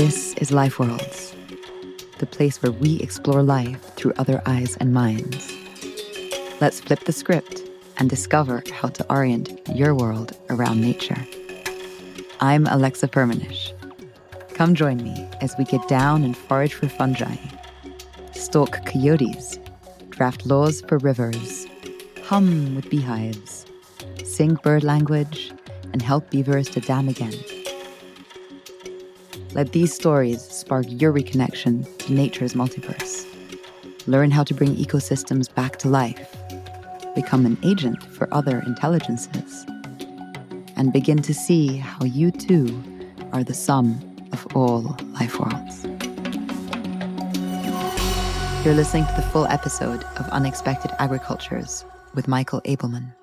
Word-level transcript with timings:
This 0.00 0.32
is 0.36 0.50
Life 0.50 0.78
Worlds, 0.78 1.36
the 2.20 2.24
place 2.24 2.62
where 2.62 2.72
we 2.72 3.00
explore 3.00 3.42
life 3.42 3.78
through 3.96 4.14
other 4.16 4.40
eyes 4.46 4.74
and 4.78 4.94
minds. 4.94 5.52
Let's 6.58 6.80
flip 6.80 7.00
the 7.00 7.12
script 7.12 7.60
and 7.98 8.08
discover 8.08 8.62
how 8.72 8.88
to 8.88 9.12
orient 9.12 9.60
your 9.68 9.94
world 9.94 10.34
around 10.48 10.80
nature. 10.80 11.22
I'm 12.40 12.66
Alexa 12.68 13.08
Firmenich. 13.08 13.74
Come 14.54 14.74
join 14.74 15.02
me 15.02 15.28
as 15.42 15.54
we 15.58 15.64
get 15.64 15.86
down 15.86 16.24
and 16.24 16.34
forage 16.34 16.72
for 16.72 16.88
fungi, 16.88 17.36
stalk 18.32 18.86
coyotes, 18.86 19.58
draft 20.08 20.46
laws 20.46 20.80
for 20.88 20.96
rivers, 20.96 21.66
hum 22.22 22.74
with 22.74 22.88
beehives, 22.88 23.66
sing 24.24 24.54
bird 24.62 24.82
language, 24.82 25.52
and 25.92 26.00
help 26.00 26.30
beavers 26.30 26.70
to 26.70 26.80
dam 26.80 27.06
again. 27.06 27.34
Let 29.52 29.72
these 29.72 29.92
stories 29.92 30.42
spark 30.42 30.86
your 30.88 31.12
reconnection 31.12 31.84
to 31.98 32.12
nature's 32.12 32.54
multiverse. 32.54 33.26
Learn 34.06 34.30
how 34.30 34.44
to 34.44 34.54
bring 34.54 34.76
ecosystems 34.76 35.52
back 35.52 35.76
to 35.78 35.88
life, 35.88 36.36
become 37.16 37.44
an 37.44 37.58
agent 37.64 38.00
for 38.12 38.32
other 38.32 38.62
intelligences, 38.64 39.66
and 40.76 40.92
begin 40.92 41.20
to 41.22 41.34
see 41.34 41.76
how 41.76 42.04
you 42.04 42.30
too 42.30 42.80
are 43.32 43.42
the 43.42 43.52
sum 43.52 44.00
of 44.30 44.46
all 44.54 44.96
life 45.14 45.40
worlds. 45.40 45.84
You're 48.64 48.74
listening 48.74 49.06
to 49.06 49.14
the 49.16 49.28
full 49.32 49.46
episode 49.46 50.04
of 50.16 50.28
Unexpected 50.28 50.92
Agricultures 51.00 51.84
with 52.14 52.28
Michael 52.28 52.60
Ableman. 52.62 53.14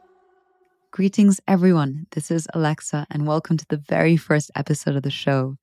Greetings, 0.92 1.40
everyone. 1.48 2.08
This 2.12 2.32
is 2.32 2.50
Alexa, 2.54 3.08
and 3.10 3.26
welcome 3.26 3.56
to 3.56 3.66
the 3.70 3.78
very 3.78 4.18
first 4.18 4.52
episode 4.56 4.98
of 4.98 5.04
the 5.04 5.10
show. 5.10 5.58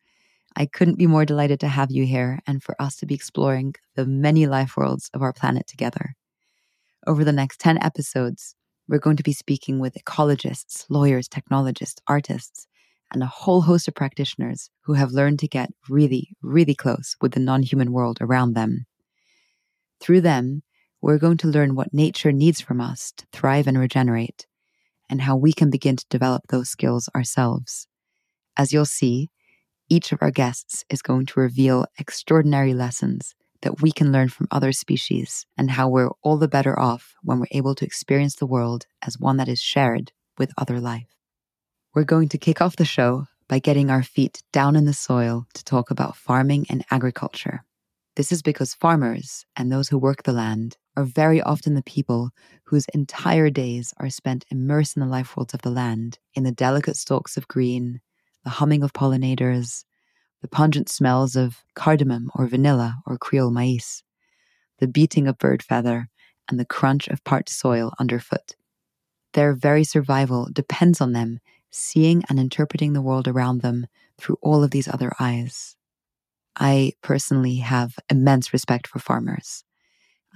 I 0.57 0.67
couldn't 0.67 0.99
be 0.99 1.07
more 1.07 1.25
delighted 1.25 1.61
to 1.61 1.69
have 1.69 1.91
you 1.91 2.05
here 2.07 2.41
and 2.47 2.63
for 2.63 2.81
us 2.81 2.97
to 2.97 3.07
be 3.07 3.15
exploring 3.15 3.75
the 3.97 4.07
many 4.07 4.47
life 4.47 4.77
worlds 4.77 5.11
of 5.13 5.23
our 5.23 5.33
planet 5.33 5.67
together. 5.67 6.15
Over 7.07 7.25
the 7.25 7.33
next 7.33 7.61
10 7.61 7.83
episodes, 7.83 8.55
we're 8.89 8.99
going 8.99 9.17
to 9.17 9.23
be 9.23 9.33
speaking 9.33 9.79
with 9.81 9.95
ecologists, 9.95 10.85
lawyers, 10.89 11.27
technologists, 11.27 12.01
artists, 12.07 12.67
and 13.13 13.23
a 13.23 13.27
whole 13.27 13.63
host 13.63 13.89
of 13.89 13.95
practitioners 13.95 14.71
who 14.83 14.95
have 14.95 15.13
learned 15.13 15.39
to 15.41 15.49
get 15.49 15.71
really, 15.89 16.37
really 16.43 16.75
close 16.75 17.17
with 17.21 17.33
the 17.33 17.41
non 17.41 17.63
human 17.63 17.93
world 17.93 18.19
around 18.21 18.55
them. 18.55 18.87
Through 20.01 20.21
them, 20.21 20.63
we're 21.01 21.19
going 21.19 21.37
to 21.39 21.49
learn 21.49 21.75
what 21.75 21.93
nature 21.93 22.33
needs 22.33 22.61
from 22.61 22.81
us 22.81 23.13
to 23.17 23.27
thrive 23.33 23.67
and 23.67 23.79
regenerate 23.79 24.47
and 25.11 25.21
how 25.21 25.37
we 25.37 25.53
can 25.53 25.71
begin 25.71 25.97
to 25.97 26.07
develop 26.09 26.43
those 26.49 26.71
skills 26.71 27.09
ourselves. 27.15 27.87
As 28.57 28.73
you'll 28.73 28.85
see, 28.85 29.31
each 29.89 30.13
of 30.13 30.19
our 30.23 30.31
guests 30.31 30.85
is 30.89 31.03
going 31.03 31.27
to 31.27 31.41
reveal 31.41 31.87
extraordinary 31.99 32.75
lessons 32.75 33.35
that 33.63 33.81
we 33.81 33.91
can 33.93 34.13
learn 34.13 34.29
from 34.29 34.49
other 34.51 34.73
species 34.73 35.47
and 35.57 35.71
how 35.71 35.89
we're 35.89 36.11
all 36.23 36.37
the 36.37 36.49
better 36.49 36.79
off 36.79 37.15
when 37.23 37.41
we're 37.41 37.47
able 37.51 37.75
to 37.75 37.85
experience 37.85 38.37
the 38.37 38.47
world 38.47 38.87
as 39.03 39.19
one 39.19 39.39
that 39.39 39.49
is 39.49 39.61
shared 39.61 40.13
with 40.39 40.53
other 40.59 40.81
life. 40.81 41.15
We're 41.95 42.05
going 42.05 42.29
to 42.31 42.39
kick 42.39 42.61
off 42.61 42.77
the 42.77 42.85
show 42.85 43.27
by 43.49 43.59
getting 43.59 43.91
our 43.91 44.03
feet 44.03 44.43
down 44.53 44.77
in 44.77 44.85
the 44.85 44.93
soil 44.93 45.47
to 45.55 45.65
talk 45.65 45.91
about 45.91 46.17
farming 46.17 46.67
and 46.69 46.85
agriculture. 46.91 47.65
This 48.17 48.33
is 48.33 48.43
because 48.43 48.75
farmers 48.75 49.45
and 49.57 49.71
those 49.71 49.89
who 49.89 49.99
work 49.99 50.23
the 50.23 50.33
land 50.33 50.77
are 50.97 51.05
very 51.05 51.43
often 51.43 51.75
the 51.75 51.83
people 51.83 52.31
whose 52.65 52.87
entire 52.95 53.51
days 53.51 53.93
are 53.99 54.11
spent 54.11 54.45
immersed 54.51 54.97
in 54.97 55.01
the 55.01 55.09
life 55.09 55.37
worlds 55.37 55.55
of 55.55 55.63
the 55.63 55.71
land, 55.71 56.19
in 56.35 56.45
the 56.45 56.53
delicate 56.53 56.97
stalks 56.97 57.37
of 57.37 57.49
green, 57.49 58.01
the 58.45 58.51
humming 58.51 58.83
of 58.83 58.93
pollinators, 58.93 59.85
the 60.43 60.49
pungent 60.49 60.89
smells 60.89 61.35
of 61.37 61.65
cardamom 61.75 62.31
or 62.35 62.47
vanilla 62.47 62.99
or 63.07 63.19
Creole 63.19 63.51
maize, 63.51 64.03
the 64.79 64.87
beating 64.87 65.27
of 65.27 65.39
bird 65.39 65.63
feather, 65.63 66.09
and 66.49 66.61
the 66.61 66.67
crunch 66.67 67.09
of 67.09 67.25
parched 67.25 67.49
soil 67.49 67.93
underfoot. 67.99 68.55
Their 69.33 69.55
very 69.55 69.83
survival 69.83 70.49
depends 70.53 71.01
on 71.01 71.13
them 71.13 71.41
seeing 71.71 72.23
and 72.29 72.39
interpreting 72.39 72.93
the 72.93 73.03
world 73.03 73.27
around 73.27 73.63
them 73.63 73.87
through 74.19 74.37
all 74.43 74.63
of 74.63 74.71
these 74.71 74.87
other 74.87 75.11
eyes. 75.19 75.77
I 76.57 76.93
personally 77.03 77.57
have 77.57 77.99
immense 78.09 78.53
respect 78.53 78.87
for 78.87 79.01
farmers. 79.01 79.65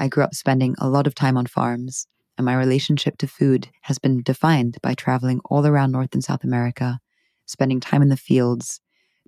I 0.01 0.09
grew 0.09 0.25
up 0.25 0.35
spending 0.35 0.75
a 0.79 0.89
lot 0.89 1.07
of 1.07 1.15
time 1.15 1.37
on 1.37 1.47
farms, 1.47 2.09
and 2.37 2.45
my 2.45 2.55
relationship 2.55 3.19
to 3.19 3.29
food 3.29 3.69
has 3.83 3.99
been 3.99 4.23
defined 4.23 4.79
by 4.83 4.95
traveling 4.95 5.41
all 5.45 5.67
around 5.67 5.93
North 5.93 6.15
and 6.15 6.25
South 6.25 6.43
America, 6.43 6.99
spending 7.49 7.81
time 7.81 8.03
in 8.03 8.09
the 8.09 8.17
fields, 8.17 8.81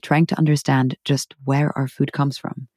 trying 0.03 0.26
to 0.26 0.38
understand 0.38 0.97
just 1.04 1.34
where 1.44 1.76
our 1.76 1.88
food 1.88 2.12
comes 2.12 2.38
from, 2.38 2.69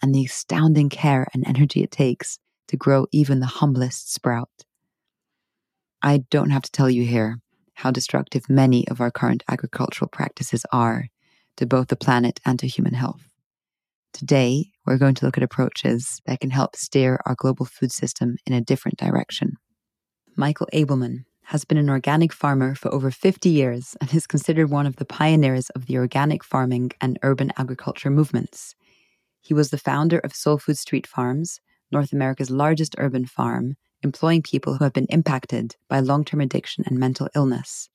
and 0.00 0.14
the 0.14 0.24
astounding 0.24 0.88
care 0.88 1.26
and 1.34 1.46
energy 1.46 1.82
it 1.82 1.90
takes 1.90 2.38
to 2.68 2.76
grow 2.76 3.06
even 3.10 3.40
the 3.40 3.46
humblest 3.46 4.12
sprout. 4.12 4.64
I 6.02 6.18
don't 6.30 6.50
have 6.50 6.62
to 6.62 6.70
tell 6.70 6.90
you 6.90 7.04
here 7.04 7.38
how 7.74 7.90
destructive 7.90 8.48
many 8.48 8.86
of 8.88 9.00
our 9.00 9.10
current 9.10 9.42
agricultural 9.48 10.08
practices 10.08 10.64
are 10.72 11.06
to 11.56 11.66
both 11.66 11.88
the 11.88 11.96
planet 11.96 12.40
and 12.44 12.58
to 12.58 12.66
human 12.66 12.94
health. 12.94 13.28
Today, 14.12 14.66
we're 14.84 14.98
going 14.98 15.14
to 15.14 15.24
look 15.24 15.38
at 15.38 15.42
approaches 15.42 16.20
that 16.26 16.40
can 16.40 16.50
help 16.50 16.76
steer 16.76 17.18
our 17.24 17.34
global 17.34 17.64
food 17.64 17.90
system 17.92 18.36
in 18.46 18.52
a 18.52 18.60
different 18.60 18.98
direction. 18.98 19.56
Michael 20.36 20.68
Ableman 20.72 21.24
has 21.44 21.64
been 21.64 21.78
an 21.78 21.90
organic 21.90 22.32
farmer 22.32 22.74
for 22.74 22.92
over 22.92 23.10
50 23.10 23.48
years 23.48 23.96
and 24.00 24.12
is 24.14 24.26
considered 24.26 24.70
one 24.70 24.86
of 24.86 24.96
the 24.96 25.04
pioneers 25.04 25.70
of 25.70 25.86
the 25.86 25.98
organic 25.98 26.44
farming 26.44 26.92
and 27.00 27.18
urban 27.22 27.52
agriculture 27.56 28.10
movements. 28.10 28.74
He 29.40 29.54
was 29.54 29.70
the 29.70 29.78
founder 29.78 30.18
of 30.18 30.34
Sole 30.34 30.58
Food 30.58 30.78
Street 30.78 31.06
Farms, 31.06 31.60
North 31.90 32.12
America's 32.12 32.50
largest 32.50 32.94
urban 32.98 33.26
farm, 33.26 33.76
employing 34.02 34.42
people 34.42 34.76
who 34.76 34.84
have 34.84 34.92
been 34.92 35.06
impacted 35.10 35.76
by 35.88 36.00
long 36.00 36.24
term 36.24 36.40
addiction 36.40 36.84
and 36.86 36.98
mental 36.98 37.28
illness. 37.34 37.88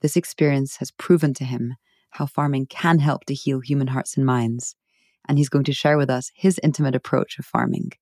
This 0.00 0.16
experience 0.16 0.76
has 0.76 0.90
proven 0.90 1.34
to 1.34 1.44
him 1.44 1.76
how 2.10 2.26
farming 2.26 2.66
can 2.66 2.98
help 2.98 3.24
to 3.26 3.34
heal 3.34 3.60
human 3.60 3.88
hearts 3.88 4.16
and 4.16 4.24
minds 4.24 4.74
and 5.30 5.38
he's 5.38 5.48
going 5.48 5.64
to 5.64 5.72
share 5.72 5.96
with 5.96 6.10
us 6.10 6.32
his 6.34 6.58
intimate 6.62 6.94
approach 6.94 7.38
of 7.38 7.44
farming, 7.44 7.92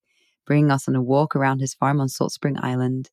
bringing 0.45 0.71
us 0.71 0.87
on 0.87 0.95
a 0.95 1.01
walk 1.01 1.35
around 1.35 1.59
his 1.59 1.73
farm 1.73 2.01
on 2.01 2.09
Salt 2.09 2.31
Spring 2.31 2.57
Island, 2.59 3.11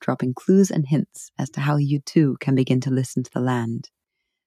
dropping 0.00 0.34
clues 0.34 0.70
and 0.70 0.86
hints 0.86 1.30
as 1.38 1.50
to 1.50 1.60
how 1.60 1.76
you 1.76 2.00
too 2.00 2.36
can 2.40 2.54
begin 2.54 2.80
to 2.80 2.90
listen 2.90 3.22
to 3.22 3.30
the 3.32 3.40
land. 3.40 3.90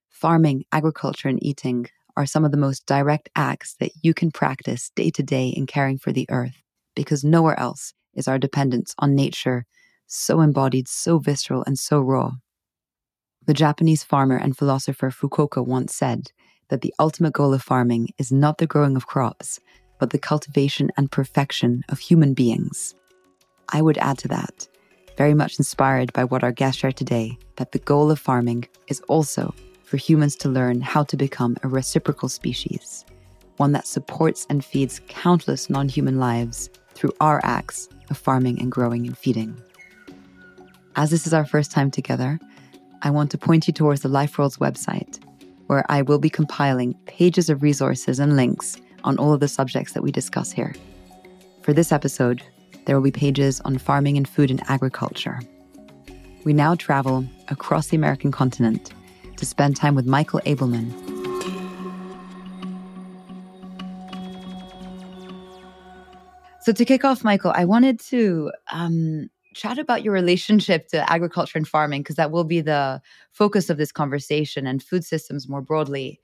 Farming, 0.10 0.66
agriculture, 0.72 1.30
and 1.30 1.44
eating 1.44 1.88
are 2.18 2.26
some 2.26 2.44
of 2.44 2.52
the 2.52 2.58
most 2.58 2.86
direct 2.86 3.30
acts 3.36 3.76
that 3.80 3.92
you 4.02 4.14
can 4.14 4.32
practice 4.32 4.92
day 4.96 5.10
to 5.12 5.24
day 5.24 5.50
in 5.50 5.66
caring 5.66 5.98
for 5.98 6.12
the 6.12 6.26
earth, 6.30 6.62
because 6.96 7.24
nowhere 7.24 7.60
else 7.60 7.94
is 8.14 8.28
our 8.28 8.38
dependence 8.38 8.94
on 9.00 9.16
nature 9.16 9.66
so 10.12 10.42
embodied, 10.42 10.88
so 10.88 11.20
visceral, 11.20 11.64
and 11.66 11.78
so 11.78 12.02
raw. 12.02 12.32
The 13.46 13.54
Japanese 13.54 14.04
farmer 14.04 14.38
and 14.38 14.58
philosopher 14.58 15.12
Fukuoka 15.12 15.66
once 15.66 15.96
said 15.96 16.32
that 16.70 16.82
the 16.82 16.94
ultimate 17.00 17.34
goal 17.34 17.54
of 17.54 17.62
farming 17.62 18.10
is 18.18 18.32
not 18.32 18.58
the 18.58 18.68
growing 18.68 18.96
of 18.96 19.08
crops, 19.08 19.60
but 20.00 20.10
the 20.10 20.18
cultivation 20.18 20.90
and 20.98 21.12
perfection 21.12 21.84
of 21.90 22.00
human 22.00 22.34
beings. 22.34 22.96
I 23.72 23.82
would 23.82 23.98
add 24.00 24.18
to 24.20 24.28
that, 24.30 24.68
very 25.20 25.34
much 25.34 25.60
inspired 25.60 26.14
by 26.14 26.24
what 26.24 26.46
our 26.46 26.52
guest 26.54 26.80
shared 26.80 26.96
today, 26.96 27.38
that 27.58 27.74
the 27.74 27.80
goal 27.80 28.10
of 28.10 28.18
farming 28.18 28.66
is 28.88 29.02
also 29.10 29.54
for 29.84 29.98
humans 29.98 30.34
to 30.34 30.48
learn 30.48 30.80
how 30.80 31.04
to 31.04 31.18
become 31.18 31.58
a 31.62 31.68
reciprocal 31.68 32.30
species, 32.30 33.04
one 33.58 33.74
that 33.74 33.86
supports 33.86 34.48
and 34.50 34.64
feeds 34.64 35.02
countless 35.10 35.70
non 35.70 35.90
human 35.90 36.20
lives 36.20 36.70
through 36.94 37.12
our 37.20 37.42
acts 37.44 37.90
of 38.10 38.18
farming 38.18 38.62
and 38.62 38.72
growing 38.72 39.06
and 39.06 39.18
feeding. 39.18 39.62
As 40.96 41.12
this 41.12 41.28
is 41.28 41.34
our 41.34 41.46
first 41.46 41.70
time 41.70 41.92
together, 41.92 42.40
I 43.02 43.10
want 43.10 43.30
to 43.32 43.38
point 43.38 43.68
you 43.68 43.74
towards 43.74 44.00
the 44.00 44.08
Life 44.08 44.38
Worlds 44.38 44.56
website 44.56 45.20
where 45.68 45.86
I 45.90 46.02
will 46.02 46.20
be 46.20 46.30
compiling 46.30 46.94
pages 47.08 47.50
of 47.50 47.62
resources 47.62 48.20
and 48.20 48.38
links 48.38 48.78
on 49.04 49.18
all 49.18 49.34
of 49.34 49.42
the 49.42 49.50
subjects 49.50 49.92
that 49.94 50.02
we 50.02 50.14
discuss 50.14 50.50
here. 50.50 50.74
For 51.62 51.74
this 51.74 51.92
episode, 51.92 52.42
there 52.90 52.96
will 52.96 53.04
be 53.04 53.12
pages 53.12 53.62
on 53.66 53.78
farming 53.78 54.18
and 54.18 54.28
food 54.28 54.50
and 54.50 54.64
agriculture. 54.68 55.40
We 56.44 56.54
now 56.54 56.74
travel 56.74 57.24
across 57.50 57.90
the 57.90 57.96
American 57.96 58.32
continent 58.32 58.92
to 59.38 59.46
spend 59.46 59.76
time 59.76 59.94
with 59.94 60.08
Michael 60.08 60.42
Ableman. 60.48 60.90
So, 66.62 66.72
to 66.74 66.84
kick 66.84 67.06
off, 67.06 67.24
Michael, 67.24 67.54
I 67.54 67.64
wanted 67.64 68.00
to 68.08 68.52
um, 68.72 69.30
chat 69.54 69.78
about 69.78 70.02
your 70.02 70.16
relationship 70.16 70.88
to 70.88 71.08
agriculture 71.14 71.60
and 71.60 71.68
farming, 71.68 72.02
because 72.02 72.16
that 72.16 72.32
will 72.32 72.44
be 72.44 72.60
the 72.60 73.04
focus 73.34 73.70
of 73.70 73.78
this 73.78 73.92
conversation 73.92 74.66
and 74.66 74.82
food 74.82 75.06
systems 75.06 75.48
more 75.48 75.62
broadly. 75.62 76.20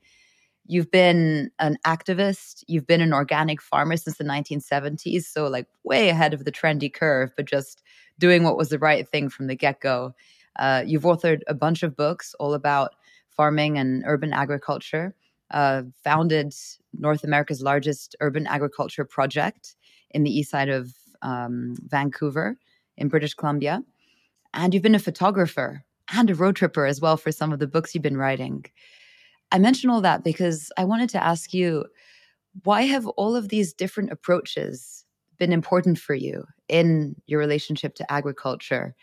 You've 0.68 0.90
been 0.90 1.50
an 1.58 1.78
activist, 1.86 2.64
you've 2.66 2.86
been 2.86 3.00
an 3.00 3.12
organic 3.12 3.62
farmer 3.62 3.96
since 3.96 4.18
the 4.18 4.24
1970s, 4.24 5.22
so 5.24 5.46
like 5.48 5.66
way 5.84 6.08
ahead 6.08 6.34
of 6.34 6.44
the 6.44 6.52
trendy 6.52 6.92
curve, 6.92 7.32
but 7.36 7.46
just 7.46 7.82
doing 8.18 8.42
what 8.42 8.56
was 8.56 8.70
the 8.70 8.78
right 8.78 9.08
thing 9.08 9.28
from 9.28 9.46
the 9.46 9.54
get 9.56 9.80
go. 9.80 10.14
Uh, 10.58 10.82
you've 10.86 11.02
authored 11.02 11.40
a 11.46 11.54
bunch 11.54 11.82
of 11.82 11.96
books 11.96 12.34
all 12.40 12.54
about 12.54 12.94
farming 13.28 13.78
and 13.78 14.02
urban 14.06 14.32
agriculture. 14.32 15.14
uh, 15.50 15.82
founded 16.02 16.54
North 16.98 17.24
America's 17.24 17.62
largest 17.62 18.16
urban 18.20 18.46
agriculture 18.46 19.04
project 19.04 19.76
in 20.10 20.24
the 20.24 20.30
east 20.30 20.50
side 20.50 20.68
of 20.68 20.92
um, 21.22 21.76
Vancouver 21.86 22.56
in 22.96 23.08
British 23.08 23.34
Columbia. 23.34 23.82
And 24.54 24.74
you've 24.74 24.82
been 24.82 24.94
a 24.94 25.00
photographer 25.00 25.84
and 26.12 26.30
a 26.30 26.34
road 26.34 26.56
tripper 26.56 26.86
as 26.86 27.00
well 27.00 27.16
for 27.16 27.32
some 27.32 27.52
of 27.52 27.58
the 27.58 27.66
books 27.66 27.94
you've 27.94 28.02
been 28.02 28.16
writing. 28.16 28.64
I 29.56 29.58
mention 29.58 29.88
all 29.88 30.02
that 30.02 30.22
because 30.22 30.70
I 30.76 30.84
wanted 30.84 31.08
to 31.10 31.24
ask 31.24 31.54
you 31.54 31.86
why 32.64 32.82
have 32.82 33.06
all 33.06 33.34
of 33.34 33.48
these 33.48 33.72
different 33.72 34.12
approaches 34.12 35.06
been 35.38 35.50
important 35.50 35.98
for 35.98 36.14
you 36.14 36.44
in 36.68 37.16
your 37.26 37.40
relationship 37.40 37.94
to 37.94 38.12
agriculture? 38.12 38.94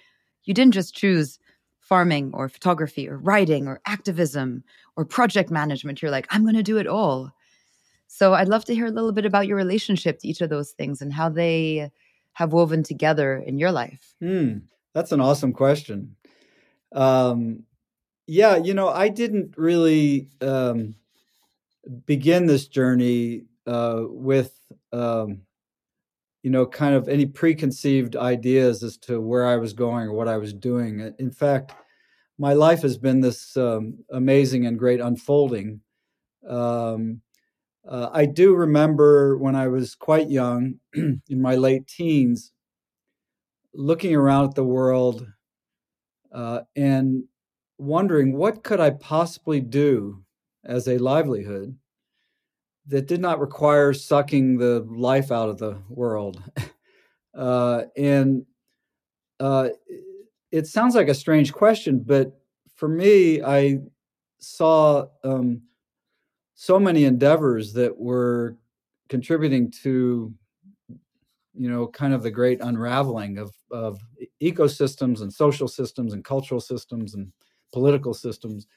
You 0.43 0.53
didn't 0.53 0.75
just 0.75 0.93
choose 0.93 1.39
farming 1.79 2.29
or 2.35 2.49
photography 2.49 3.09
or 3.09 3.17
writing 3.17 3.67
or 3.67 3.81
activism 3.87 4.63
or 4.95 5.05
project 5.05 5.49
management. 5.49 6.03
You're 6.03 6.11
like, 6.11 6.27
I'm 6.29 6.43
going 6.43 6.53
to 6.53 6.61
do 6.61 6.77
it 6.77 6.85
all. 6.85 7.31
So 8.05 8.35
I'd 8.35 8.47
love 8.47 8.65
to 8.65 8.75
hear 8.75 8.85
a 8.85 8.91
little 8.91 9.11
bit 9.11 9.25
about 9.25 9.47
your 9.47 9.57
relationship 9.57 10.19
to 10.19 10.27
each 10.27 10.41
of 10.41 10.51
those 10.51 10.69
things 10.73 11.01
and 11.01 11.11
how 11.11 11.29
they 11.29 11.89
have 12.33 12.53
woven 12.53 12.83
together 12.83 13.37
in 13.37 13.57
your 13.57 13.71
life. 13.71 14.13
Hmm, 14.19 14.57
that's 14.93 15.11
an 15.11 15.19
awesome 15.19 15.51
question. 15.51 16.15
Um, 16.91 17.63
yeah, 18.27 18.57
you 18.57 18.73
know, 18.73 18.89
I 18.89 19.09
didn't 19.09 19.55
really 19.57 20.29
um, 20.41 20.95
begin 22.05 22.45
this 22.45 22.67
journey 22.67 23.45
uh, 23.67 24.03
with, 24.05 24.53
um, 24.91 25.41
you 26.41 26.49
know, 26.51 26.65
kind 26.65 26.95
of 26.95 27.07
any 27.07 27.25
preconceived 27.25 28.15
ideas 28.15 28.83
as 28.83 28.97
to 28.97 29.19
where 29.19 29.47
I 29.47 29.57
was 29.57 29.73
going 29.73 30.07
or 30.07 30.13
what 30.13 30.27
I 30.27 30.37
was 30.37 30.53
doing. 30.53 31.13
In 31.19 31.31
fact, 31.31 31.73
my 32.37 32.53
life 32.53 32.81
has 32.81 32.97
been 32.97 33.21
this 33.21 33.55
um, 33.57 33.99
amazing 34.11 34.65
and 34.65 34.79
great 34.79 34.99
unfolding. 34.99 35.81
Um, 36.47 37.21
uh, 37.87 38.09
I 38.13 38.25
do 38.25 38.55
remember 38.55 39.37
when 39.37 39.55
I 39.55 39.67
was 39.67 39.95
quite 39.95 40.29
young, 40.29 40.75
in 40.93 41.21
my 41.29 41.55
late 41.55 41.87
teens, 41.87 42.51
looking 43.73 44.15
around 44.15 44.49
at 44.49 44.55
the 44.55 44.63
world 44.63 45.27
uh, 46.31 46.61
and 46.75 47.23
wondering 47.83 48.33
what 48.33 48.63
could 48.63 48.79
I 48.79 48.91
possibly 48.91 49.59
do 49.59 50.23
as 50.63 50.87
a 50.87 50.97
livelihood 50.97 51.77
that 52.87 53.07
did 53.07 53.21
not 53.21 53.39
require 53.39 53.93
sucking 53.93 54.57
the 54.57 54.85
life 54.89 55.31
out 55.31 55.49
of 55.49 55.57
the 55.57 55.77
world. 55.89 56.41
uh, 57.33 57.83
and 57.95 58.45
uh, 59.39 59.69
it 60.51 60.67
sounds 60.67 60.95
like 60.95 61.07
a 61.07 61.13
strange 61.13 61.53
question, 61.53 61.99
but 62.05 62.39
for 62.75 62.87
me, 62.89 63.41
I 63.41 63.79
saw 64.39 65.07
um, 65.23 65.61
so 66.55 66.79
many 66.79 67.05
endeavors 67.05 67.73
that 67.73 67.97
were 67.97 68.57
contributing 69.09 69.71
to 69.83 70.33
you 71.55 71.69
know 71.69 71.87
kind 71.87 72.13
of 72.13 72.23
the 72.23 72.31
great 72.31 72.59
unraveling 72.61 73.37
of 73.37 73.53
of 73.69 73.99
ecosystems 74.41 75.21
and 75.21 75.31
social 75.31 75.67
systems 75.67 76.13
and 76.13 76.25
cultural 76.25 76.59
systems 76.59 77.13
and 77.13 77.31
political 77.73 78.13
systems 78.13 78.67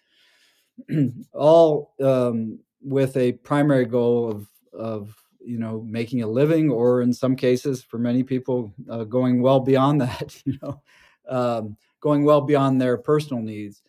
all 1.33 1.95
um, 2.03 2.59
with 2.83 3.17
a 3.17 3.33
primary 3.33 3.85
goal 3.85 4.31
of 4.31 4.49
of 4.73 5.15
you 5.41 5.59
know 5.59 5.85
making 5.87 6.23
a 6.23 6.27
living 6.27 6.71
or 6.71 7.03
in 7.03 7.13
some 7.13 7.37
cases 7.37 7.83
for 7.83 7.99
many 7.99 8.23
people 8.23 8.73
uh, 8.91 9.05
going 9.05 9.41
well 9.41 9.61
beyond 9.61 10.01
that 10.07 10.43
you 10.45 10.55
know 10.63 10.83
um, 11.29 11.77
going 12.01 12.25
well 12.25 12.41
beyond 12.41 12.81
their 12.81 12.97
personal 12.97 13.43
needs 13.43 13.83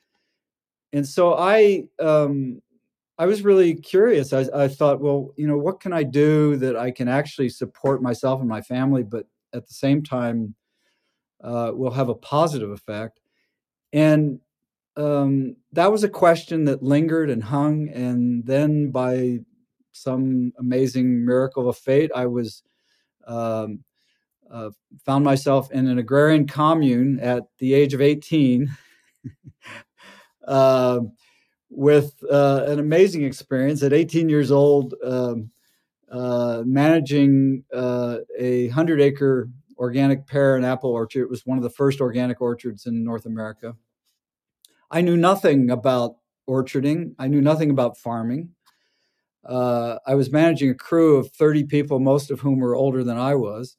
and 0.94 1.06
so 1.06 1.36
i 1.36 1.83
um, 2.00 2.62
I 3.19 3.25
was 3.25 3.42
really 3.42 3.74
curious. 3.74 4.31
I, 4.31 4.45
I, 4.53 4.68
thought, 4.68 5.01
well, 5.01 5.33
you 5.38 5.48
know, 5.48 5.57
what 5.57 5.80
can 5.80 5.92
I 5.92 6.03
do 6.03 6.56
that 6.57 6.75
I 6.75 6.92
can 6.92 7.07
actually 7.07 7.50
support 7.50 8.01
myself 8.01 8.42
and 8.42 8.50
my 8.50 8.62
family, 8.62 9.01
but 9.01 9.25
at 9.53 9.68
the 9.68 9.74
same 9.74 10.03
time 10.03 10.53
uh, 11.44 11.71
will 11.74 11.92
have 11.92 12.10
a 12.10 12.15
positive 12.15 12.69
effect? 12.69 13.19
And 13.92 14.39
um, 14.97 15.55
that 15.73 15.91
was 15.91 16.03
a 16.03 16.09
question 16.09 16.65
that 16.65 16.83
lingered 16.83 17.29
and 17.29 17.44
hung. 17.44 17.89
And 17.89 18.45
then 18.45 18.89
by 18.89 19.39
some 19.91 20.51
amazing 20.59 21.23
miracle 21.23 21.69
of 21.69 21.77
fate, 21.77 22.11
I 22.15 22.25
was 22.25 22.63
um, 23.27 23.83
uh, 24.51 24.71
found 25.05 25.23
myself 25.23 25.71
in 25.71 25.88
an 25.88 25.99
agrarian 25.99 26.47
commune 26.47 27.19
at 27.19 27.44
the 27.59 27.73
age 27.73 27.94
of 27.94 28.01
18. 28.01 28.75
uh, 30.47 31.00
with 31.69 32.13
uh, 32.31 32.63
an 32.67 32.79
amazing 32.79 33.23
experience 33.23 33.83
at 33.83 33.93
18 33.93 34.29
years 34.29 34.51
old, 34.51 34.95
um, 35.03 35.51
uh, 36.09 36.63
managing 36.65 37.63
uh, 37.73 38.19
a 38.39 38.67
100 38.67 39.01
acre 39.01 39.50
organic 39.77 40.25
pear 40.25 40.55
and 40.55 40.65
apple 40.65 40.89
orchard. 40.89 41.21
It 41.21 41.29
was 41.29 41.45
one 41.45 41.57
of 41.57 41.63
the 41.63 41.69
first 41.69 42.00
organic 42.00 42.41
orchards 42.41 42.85
in 42.85 43.03
North 43.03 43.25
America. 43.25 43.75
I 44.89 45.01
knew 45.01 45.18
nothing 45.18 45.69
about 45.69 46.16
orcharding, 46.50 47.13
I 47.19 47.28
knew 47.28 47.42
nothing 47.42 47.69
about 47.69 47.98
farming. 47.98 48.50
Uh, 49.45 49.98
I 50.06 50.16
was 50.16 50.31
managing 50.31 50.69
a 50.69 50.75
crew 50.75 51.18
of 51.18 51.31
30 51.31 51.66
people, 51.66 52.00
most 52.00 52.31
of 52.31 52.42
whom 52.42 52.60
were 52.60 52.75
older 52.75 53.04
than 53.04 53.18
I 53.18 53.36
was. 53.36 53.78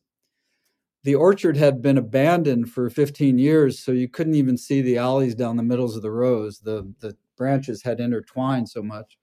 The 1.04 1.14
orchard 1.14 1.56
had 1.56 1.80
been 1.80 1.98
abandoned 1.98 2.70
for 2.70 2.90
15 2.90 3.38
years, 3.38 3.78
so 3.78 3.92
you 3.92 4.08
couldn't 4.08 4.34
even 4.34 4.56
see 4.56 4.82
the 4.82 4.98
alleys 4.98 5.34
down 5.34 5.56
the 5.56 5.62
middles 5.62 5.96
of 5.96 6.02
the 6.02 6.10
rows. 6.10 6.60
The, 6.60 6.92
the 7.00 7.16
branches 7.36 7.82
had 7.82 8.00
intertwined 8.00 8.68
so 8.68 8.82
much. 8.82 9.16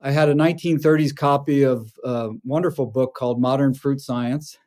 I 0.00 0.10
had 0.10 0.28
a 0.28 0.34
1930s 0.34 1.16
copy 1.16 1.62
of 1.62 1.92
a 2.04 2.30
wonderful 2.44 2.86
book 2.86 3.14
called 3.14 3.40
Modern 3.40 3.74
Fruit 3.74 4.00
Science, 4.00 4.58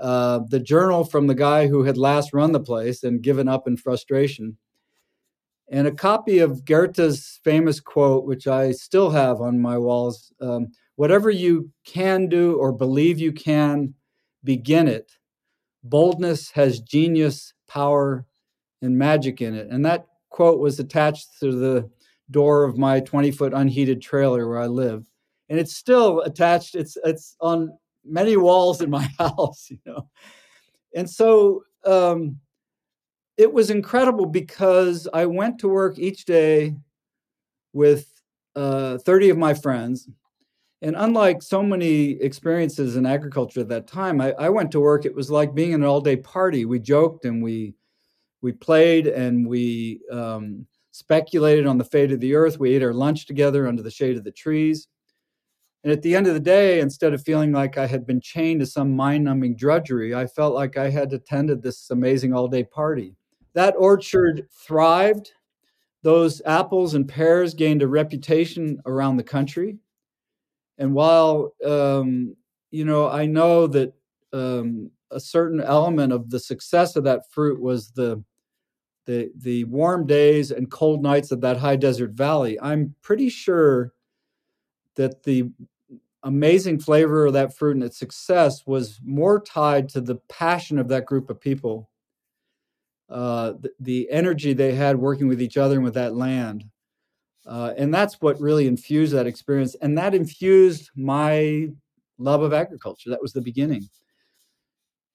uh, 0.00 0.40
the 0.48 0.60
journal 0.60 1.04
from 1.04 1.26
the 1.26 1.34
guy 1.34 1.66
who 1.66 1.82
had 1.82 1.98
last 1.98 2.32
run 2.32 2.52
the 2.52 2.60
place 2.60 3.02
and 3.02 3.22
given 3.22 3.48
up 3.48 3.66
in 3.66 3.76
frustration, 3.76 4.56
and 5.70 5.86
a 5.86 5.92
copy 5.92 6.40
of 6.40 6.64
Goethe's 6.64 7.40
famous 7.44 7.80
quote, 7.80 8.24
which 8.24 8.46
I 8.46 8.72
still 8.72 9.10
have 9.10 9.40
on 9.40 9.60
my 9.60 9.78
walls 9.78 10.32
um, 10.40 10.72
Whatever 11.00 11.30
you 11.30 11.70
can 11.86 12.28
do 12.28 12.58
or 12.58 12.72
believe 12.72 13.18
you 13.18 13.32
can, 13.32 13.94
begin 14.44 14.86
it. 14.86 15.12
Boldness 15.82 16.50
has 16.50 16.78
genius, 16.78 17.54
power, 17.66 18.26
and 18.82 18.98
magic 18.98 19.40
in 19.40 19.54
it. 19.54 19.68
And 19.70 19.82
that 19.86 20.04
quote 20.28 20.58
was 20.58 20.78
attached 20.78 21.40
to 21.40 21.52
the 21.52 21.90
door 22.30 22.64
of 22.64 22.76
my 22.76 23.00
20 23.00 23.30
foot 23.30 23.54
unheated 23.54 24.02
trailer 24.02 24.46
where 24.46 24.58
I 24.58 24.66
live. 24.66 25.06
And 25.48 25.58
it's 25.58 25.74
still 25.74 26.20
attached. 26.20 26.74
It's 26.74 26.98
it's 27.02 27.34
on 27.40 27.70
many 28.04 28.36
walls 28.36 28.82
in 28.82 28.90
my 28.90 29.08
house, 29.18 29.68
you 29.70 29.78
know. 29.86 30.10
And 30.94 31.08
so 31.08 31.62
um, 31.86 32.36
it 33.40 33.50
was 33.50 33.70
incredible 33.70 34.26
because 34.26 35.08
I 35.14 35.24
went 35.24 35.58
to 35.60 35.68
work 35.68 35.98
each 35.98 36.26
day 36.26 36.76
with 37.72 38.06
uh, 38.54 38.98
30 38.98 39.30
of 39.30 39.38
my 39.38 39.54
friends. 39.54 40.06
And 40.82 40.94
unlike 40.94 41.42
so 41.42 41.62
many 41.62 42.20
experiences 42.20 42.96
in 42.96 43.06
agriculture 43.06 43.60
at 43.60 43.68
that 43.70 43.86
time, 43.86 44.20
I, 44.20 44.32
I 44.32 44.50
went 44.50 44.70
to 44.72 44.80
work, 44.80 45.06
it 45.06 45.14
was 45.14 45.30
like 45.30 45.54
being 45.54 45.72
in 45.72 45.80
an 45.82 45.88
all 45.88 46.02
day 46.02 46.16
party. 46.16 46.66
We 46.66 46.80
joked 46.80 47.24
and 47.24 47.42
we 47.42 47.74
we 48.42 48.52
played 48.52 49.06
and 49.06 49.46
we 49.46 50.00
um, 50.12 50.66
speculated 50.90 51.66
on 51.66 51.78
the 51.78 51.84
fate 51.84 52.12
of 52.12 52.20
the 52.20 52.34
earth. 52.34 52.60
We 52.60 52.74
ate 52.74 52.82
our 52.82 52.92
lunch 52.92 53.24
together 53.24 53.66
under 53.66 53.82
the 53.82 53.90
shade 53.90 54.18
of 54.18 54.24
the 54.24 54.32
trees. 54.32 54.86
And 55.82 55.90
at 55.90 56.02
the 56.02 56.14
end 56.14 56.26
of 56.26 56.34
the 56.34 56.40
day, 56.40 56.80
instead 56.80 57.14
of 57.14 57.22
feeling 57.22 57.52
like 57.52 57.78
I 57.78 57.86
had 57.86 58.06
been 58.06 58.20
chained 58.20 58.60
to 58.60 58.66
some 58.66 58.94
mind 58.94 59.24
numbing 59.24 59.56
drudgery, 59.56 60.14
I 60.14 60.26
felt 60.26 60.54
like 60.54 60.76
I 60.76 60.90
had 60.90 61.14
attended 61.14 61.62
this 61.62 61.88
amazing 61.90 62.34
all 62.34 62.46
day 62.46 62.64
party. 62.64 63.16
That 63.54 63.74
orchard 63.76 64.48
thrived. 64.52 65.32
Those 66.02 66.40
apples 66.46 66.94
and 66.94 67.06
pears 67.06 67.52
gained 67.52 67.82
a 67.82 67.88
reputation 67.88 68.80
around 68.86 69.16
the 69.16 69.22
country. 69.22 69.78
And 70.78 70.94
while, 70.94 71.52
um, 71.64 72.36
you 72.70 72.84
know, 72.86 73.08
I 73.08 73.26
know 73.26 73.66
that 73.66 73.92
um, 74.32 74.90
a 75.10 75.20
certain 75.20 75.60
element 75.60 76.12
of 76.12 76.30
the 76.30 76.40
success 76.40 76.96
of 76.96 77.04
that 77.04 77.30
fruit 77.30 77.60
was 77.60 77.90
the 77.90 78.22
the 79.06 79.30
the 79.36 79.64
warm 79.64 80.06
days 80.06 80.50
and 80.50 80.70
cold 80.70 81.02
nights 81.02 81.32
of 81.32 81.40
that 81.40 81.56
high 81.56 81.76
desert 81.76 82.12
valley, 82.12 82.58
I'm 82.60 82.94
pretty 83.02 83.28
sure 83.28 83.92
that 84.94 85.22
the 85.24 85.50
amazing 86.22 86.78
flavor 86.78 87.26
of 87.26 87.32
that 87.32 87.56
fruit 87.56 87.76
and 87.76 87.84
its 87.84 87.98
success 87.98 88.66
was 88.66 89.00
more 89.04 89.40
tied 89.40 89.88
to 89.90 90.00
the 90.00 90.16
passion 90.28 90.78
of 90.78 90.88
that 90.88 91.06
group 91.06 91.30
of 91.30 91.40
people, 91.40 91.89
uh, 93.10 93.54
the, 93.60 93.70
the, 93.80 94.10
energy 94.10 94.52
they 94.52 94.72
had 94.72 94.96
working 94.96 95.26
with 95.26 95.42
each 95.42 95.56
other 95.56 95.74
and 95.74 95.84
with 95.84 95.94
that 95.94 96.14
land. 96.14 96.64
Uh, 97.46 97.72
and 97.76 97.92
that's 97.92 98.20
what 98.20 98.40
really 98.40 98.68
infused 98.68 99.12
that 99.12 99.26
experience. 99.26 99.74
And 99.82 99.98
that 99.98 100.14
infused 100.14 100.90
my 100.94 101.68
love 102.18 102.42
of 102.42 102.52
agriculture. 102.52 103.10
That 103.10 103.22
was 103.22 103.32
the 103.32 103.40
beginning. 103.40 103.88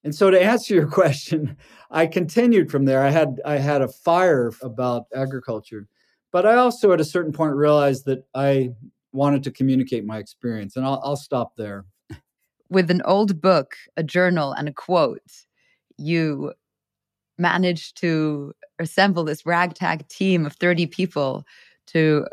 And 0.04 0.14
so 0.14 0.30
to 0.30 0.42
answer 0.42 0.74
your 0.74 0.88
question, 1.02 1.58
I 1.90 2.06
continued 2.08 2.70
from 2.70 2.86
there. 2.86 3.02
I 3.02 3.10
had 3.10 3.42
I 3.46 3.58
had 3.58 3.82
a 3.82 3.88
fire 3.88 4.52
about 4.62 5.06
agriculture, 5.16 5.88
but 6.32 6.46
I 6.46 6.56
also 6.56 6.92
at 6.92 7.02
a 7.02 7.06
certain 7.06 7.32
point 7.32 7.56
realized 7.56 8.06
that 8.06 8.26
I 8.34 8.72
wanted 9.14 9.44
to 9.44 9.52
communicate 9.52 10.06
my 10.06 10.18
experience. 10.18 10.76
And 10.76 10.86
I'll, 10.86 11.02
I'll 11.04 11.16
stop 11.16 11.54
there. 11.56 11.86
With 12.70 12.92
an 12.92 13.02
old 13.06 13.42
book, 13.42 13.76
a 13.96 14.04
journal, 14.04 14.52
and 14.52 14.68
a 14.68 14.74
quote, 14.74 15.22
you 15.98 16.54
managed 17.38 17.98
to 17.98 18.54
assemble 18.80 19.24
this 19.24 19.46
ragtag 19.46 20.08
team 20.08 20.46
of 20.46 20.54
30 20.54 20.88
people 20.88 21.44
to 21.88 22.26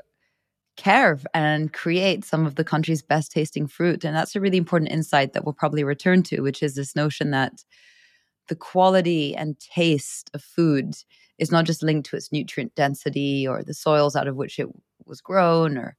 care 0.77 1.19
and 1.35 1.73
create 1.73 2.25
some 2.25 2.47
of 2.47 2.55
the 2.55 2.65
country's 2.65 3.03
best 3.03 3.31
tasting 3.33 3.67
fruit. 3.67 4.05
And 4.05 4.17
that's 4.17 4.35
a 4.35 4.41
really 4.41 4.57
important 4.57 4.91
insight 4.91 5.33
that 5.33 5.45
we'll 5.45 5.53
probably 5.53 5.85
return 5.85 6.23
to, 6.25 6.41
which 6.41 6.63
is 6.63 6.75
this 6.75 6.97
notion 6.97 7.31
that 7.31 7.65
the 8.49 8.57
quality 8.57 9.37
and 9.37 9.59
taste 9.61 10.31
of 10.35 10.43
food 10.43 10.95
is 11.39 11.51
not 11.51 11.65
just 11.65 11.83
linked 11.83 12.09
to 12.09 12.17
its 12.17 12.33
nutrient 12.33 12.75
density 12.75 13.47
or 13.47 13.63
the 13.63 13.75
soils 13.75 14.17
out 14.17 14.29
of 14.29 14.37
which 14.37 14.59
it 14.59 14.69
was 15.05 15.21
grown 15.21 15.77
or 15.77 15.97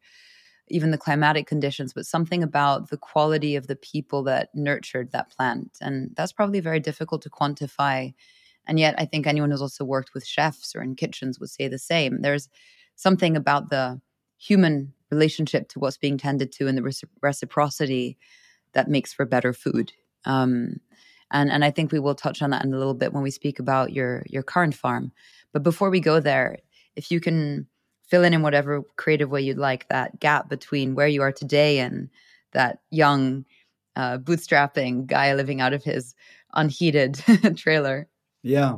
even 0.70 0.92
the 0.92 0.98
climatic 0.98 1.46
conditions, 1.46 1.94
but 1.94 2.06
something 2.06 2.42
about 2.42 2.90
the 2.90 2.98
quality 2.98 3.56
of 3.56 3.68
the 3.68 3.76
people 3.76 4.24
that 4.24 4.50
nurtured 4.56 5.12
that 5.12 5.30
plant. 5.30 5.78
And 5.82 6.12
that's 6.16 6.32
probably 6.32 6.62
very 6.62 6.80
difficult 6.80 7.22
to 7.24 7.30
quantify. 7.30 8.14
And 8.68 8.80
yet, 8.80 8.96
I 8.98 9.06
think 9.06 9.28
anyone 9.28 9.52
who's 9.52 9.62
also 9.62 9.84
worked 9.84 10.14
with 10.14 10.26
chefs 10.26 10.76
or 10.76 10.82
in 10.82 10.96
kitchens 10.96 11.40
would 11.40 11.50
say 11.50 11.68
the 11.68 11.80
same. 11.80 12.22
There's 12.22 12.50
something 12.96 13.36
about 13.36 13.70
the 13.70 14.00
human 14.38 14.94
relationship 15.12 15.70
to 15.70 15.80
what's 15.80 15.98
being 15.98 16.18
tended 16.18 16.52
to 16.54 16.68
and 16.68 16.78
the 16.78 17.08
reciprocity 17.22 18.18
that 18.74 18.90
makes 18.90 19.14
for 19.14 19.26
better 19.26 19.54
food. 19.54 19.94
Um, 20.26 20.80
and 21.32 21.52
and 21.52 21.66
I 21.66 21.72
think 21.72 21.92
we 21.92 22.00
will 22.00 22.16
touch 22.16 22.42
on 22.42 22.52
that 22.52 22.64
in 22.64 22.74
a 22.74 22.78
little 22.78 22.94
bit 22.94 23.14
when 23.14 23.24
we 23.24 23.32
speak 23.32 23.60
about 23.60 23.92
your 23.92 24.24
your 24.28 24.44
current 24.44 24.76
farm. 24.76 25.12
But 25.52 25.64
before 25.64 25.90
we 25.90 26.00
go 26.00 26.20
there, 26.20 26.58
if 26.96 27.12
you 27.12 27.20
can 27.20 27.68
fill 28.08 28.24
in 28.24 28.34
in 28.34 28.42
whatever 28.42 28.84
creative 28.98 29.30
way 29.30 29.42
you'd 29.42 29.58
like 29.58 29.88
that 29.90 30.20
gap 30.20 30.50
between 30.50 30.96
where 30.96 31.08
you 31.08 31.22
are 31.22 31.32
today 31.32 31.80
and 31.80 32.10
that 32.52 32.80
young 32.92 33.46
uh, 33.96 34.18
bootstrapping 34.18 35.08
guy 35.08 35.34
living 35.34 35.62
out 35.62 35.74
of 35.74 35.84
his 35.84 36.14
unheated 36.54 37.16
trailer. 37.56 38.08
Yeah. 38.44 38.78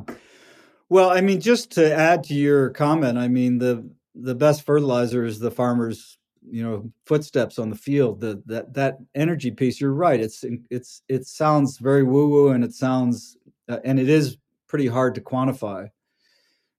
Well, 0.88 1.10
I 1.10 1.20
mean, 1.20 1.40
just 1.40 1.72
to 1.72 1.94
add 1.94 2.24
to 2.24 2.34
your 2.34 2.70
comment, 2.70 3.18
I 3.18 3.28
mean 3.28 3.58
the 3.58 3.88
the 4.14 4.34
best 4.34 4.64
fertilizer 4.64 5.24
is 5.24 5.38
the 5.38 5.50
farmer's 5.50 6.18
you 6.48 6.62
know 6.62 6.92
footsteps 7.06 7.58
on 7.58 7.70
the 7.70 7.76
field 7.76 8.20
the, 8.20 8.42
that 8.46 8.74
that 8.74 8.98
energy 9.14 9.50
piece. 9.50 9.80
You're 9.80 9.92
right. 9.94 10.20
It's 10.20 10.44
it's 10.70 11.02
it 11.08 11.26
sounds 11.26 11.78
very 11.78 12.04
woo 12.04 12.28
woo 12.28 12.48
and 12.50 12.64
it 12.64 12.74
sounds 12.74 13.36
uh, 13.68 13.78
and 13.84 13.98
it 14.00 14.08
is 14.08 14.38
pretty 14.68 14.86
hard 14.86 15.14
to 15.16 15.20
quantify 15.20 15.88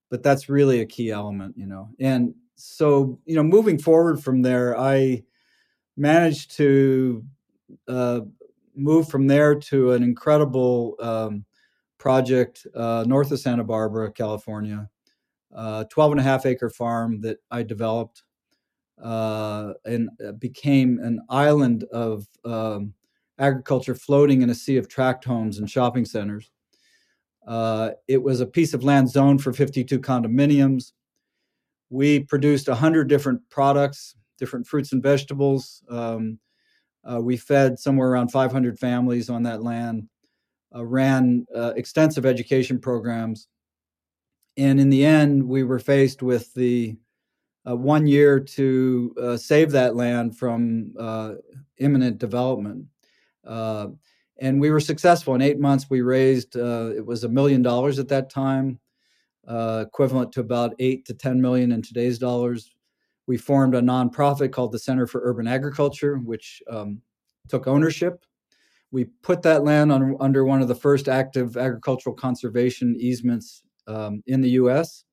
but 0.10 0.24
that's 0.24 0.50
really 0.50 0.82
a 0.82 0.86
key 0.86 1.12
element 1.12 1.56
you 1.58 1.66
know. 1.66 1.90
And 2.00 2.34
so 2.56 3.20
you 3.26 3.36
know 3.36 3.44
moving 3.44 3.78
forward 3.78 4.20
from 4.24 4.42
there 4.42 4.76
i 4.80 5.22
managed 5.98 6.58
to 6.58 7.24
uh, 7.88 8.22
move 8.76 9.10
from 9.10 9.28
there 9.28 9.56
to 9.56 9.92
an 9.94 10.04
incredible 10.04 10.96
um, 11.00 11.46
project 12.08 12.66
uh, 12.76 13.04
north 13.08 13.32
of 13.32 13.40
santa 13.40 13.64
barbara 13.64 14.12
california 14.12 14.90
uh, 15.56 15.86
12 15.86 16.12
and 16.12 16.20
a 16.20 16.24
half 16.24 16.46
acre 16.46 16.70
farm 16.70 17.22
that 17.22 17.38
I 17.50 17.64
developed 17.64 18.24
uh, 19.02 19.74
and 19.86 20.10
uh, 20.26 20.34
became 20.34 21.00
an 21.00 21.22
island 21.30 21.84
of 21.86 22.28
um, 22.44 22.94
agriculture 23.40 23.96
floating 23.96 24.42
in 24.42 24.50
a 24.50 24.56
sea 24.56 24.78
of 24.78 24.88
tract 24.88 25.24
homes 25.26 25.60
and 25.60 25.70
shopping 25.70 26.06
centers. 26.06 26.52
Uh, 27.48 27.92
it 28.08 28.22
was 28.22 28.42
a 28.42 28.46
piece 28.46 28.74
of 28.74 28.84
land 28.84 29.10
zoned 29.10 29.42
for 29.42 29.54
52 29.54 30.00
condominiums. 30.00 30.92
We 31.90 32.22
produced 32.22 32.68
100 32.68 33.08
different 33.08 33.42
products, 33.50 34.16
different 34.38 34.68
fruits 34.68 34.92
and 34.92 35.02
vegetables. 35.02 35.84
Um, 35.90 36.40
uh, 37.10 37.22
we 37.22 37.38
fed 37.38 37.80
somewhere 37.80 38.10
around 38.10 38.32
500 38.32 38.78
families 38.78 39.30
on 39.30 39.44
that 39.44 39.64
land, 39.64 40.10
ran 40.84 41.46
extensive 41.76 42.26
education 42.26 42.80
programs 42.80 43.48
and 44.58 44.80
in 44.80 44.90
the 44.90 45.06
end, 45.06 45.48
we 45.48 45.64
were 45.64 45.80
faced 45.80 46.24
with 46.24 46.54
the 46.56 46.98
uh, 47.70 47.76
one 47.76 48.08
year 48.08 48.40
to 48.40 49.16
uh, 49.22 49.38
save 49.38 49.72
that 49.72 49.96
land 49.96 50.38
from 50.38 50.94
uh, 51.00 51.34
imminent 51.78 52.18
development. 52.18 52.86
Uh, 53.46 53.90
and 54.40 54.60
we 54.60 54.72
were 54.72 54.80
successful. 54.80 55.36
In 55.36 55.42
eight 55.42 55.60
months, 55.60 55.90
we 55.90 56.02
raised, 56.02 56.58
uh, 56.58 56.92
it 56.96 57.06
was 57.06 57.24
a 57.24 57.30
million 57.30 57.62
dollars 57.62 58.00
at 58.00 58.08
that 58.08 58.30
time, 58.30 58.80
uh, 59.48 59.86
equivalent 59.88 60.32
to 60.34 60.40
about 60.40 60.76
eight 60.80 61.06
to 61.06 61.14
10 61.14 61.40
million 61.40 61.72
in 61.72 61.82
today's 61.82 62.18
dollars. 62.18 62.74
We 63.28 63.38
formed 63.38 63.76
a 63.76 63.82
nonprofit 63.82 64.52
called 64.52 64.72
the 64.72 64.80
Center 64.80 65.06
for 65.06 65.22
Urban 65.24 65.48
Agriculture, 65.48 66.18
which 66.18 66.64
um, 66.70 67.02
took 67.48 67.68
ownership. 67.68 68.24
We 68.92 69.06
put 69.22 69.42
that 69.42 69.64
land 69.64 69.92
on, 69.92 70.16
under 70.20 70.46
one 70.46 70.62
of 70.62 70.68
the 70.68 70.76
first 70.76 71.10
active 71.10 71.58
agricultural 71.58 72.16
conservation 72.16 72.96
easements 72.98 73.64
um, 73.88 74.24
in 74.28 74.42
the 74.42 74.52
U.S., 74.52 75.04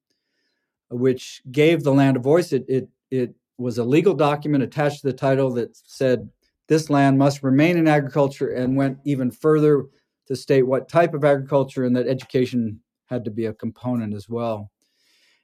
which 0.90 1.42
gave 1.50 1.82
the 1.82 1.92
land 1.92 2.16
a 2.16 2.20
voice. 2.20 2.52
It, 2.52 2.64
it 2.68 2.88
it 3.10 3.34
was 3.58 3.78
a 3.78 3.84
legal 3.84 4.14
document 4.14 4.64
attached 4.64 5.00
to 5.00 5.06
the 5.06 5.12
title 5.12 5.52
that 5.54 5.76
said 5.76 6.28
this 6.66 6.90
land 6.90 7.18
must 7.18 7.42
remain 7.42 7.76
in 7.76 7.88
agriculture, 7.88 8.52
and 8.52 8.76
went 8.76 8.98
even 9.04 9.30
further 9.30 9.86
to 10.26 10.36
state 10.36 10.62
what 10.62 10.88
type 10.88 11.14
of 11.14 11.24
agriculture 11.24 11.84
and 11.84 11.94
that 11.96 12.08
education 12.08 12.80
had 13.06 13.24
to 13.24 13.30
be 13.30 13.46
a 13.46 13.54
component 13.54 14.14
as 14.14 14.28
well. 14.28 14.70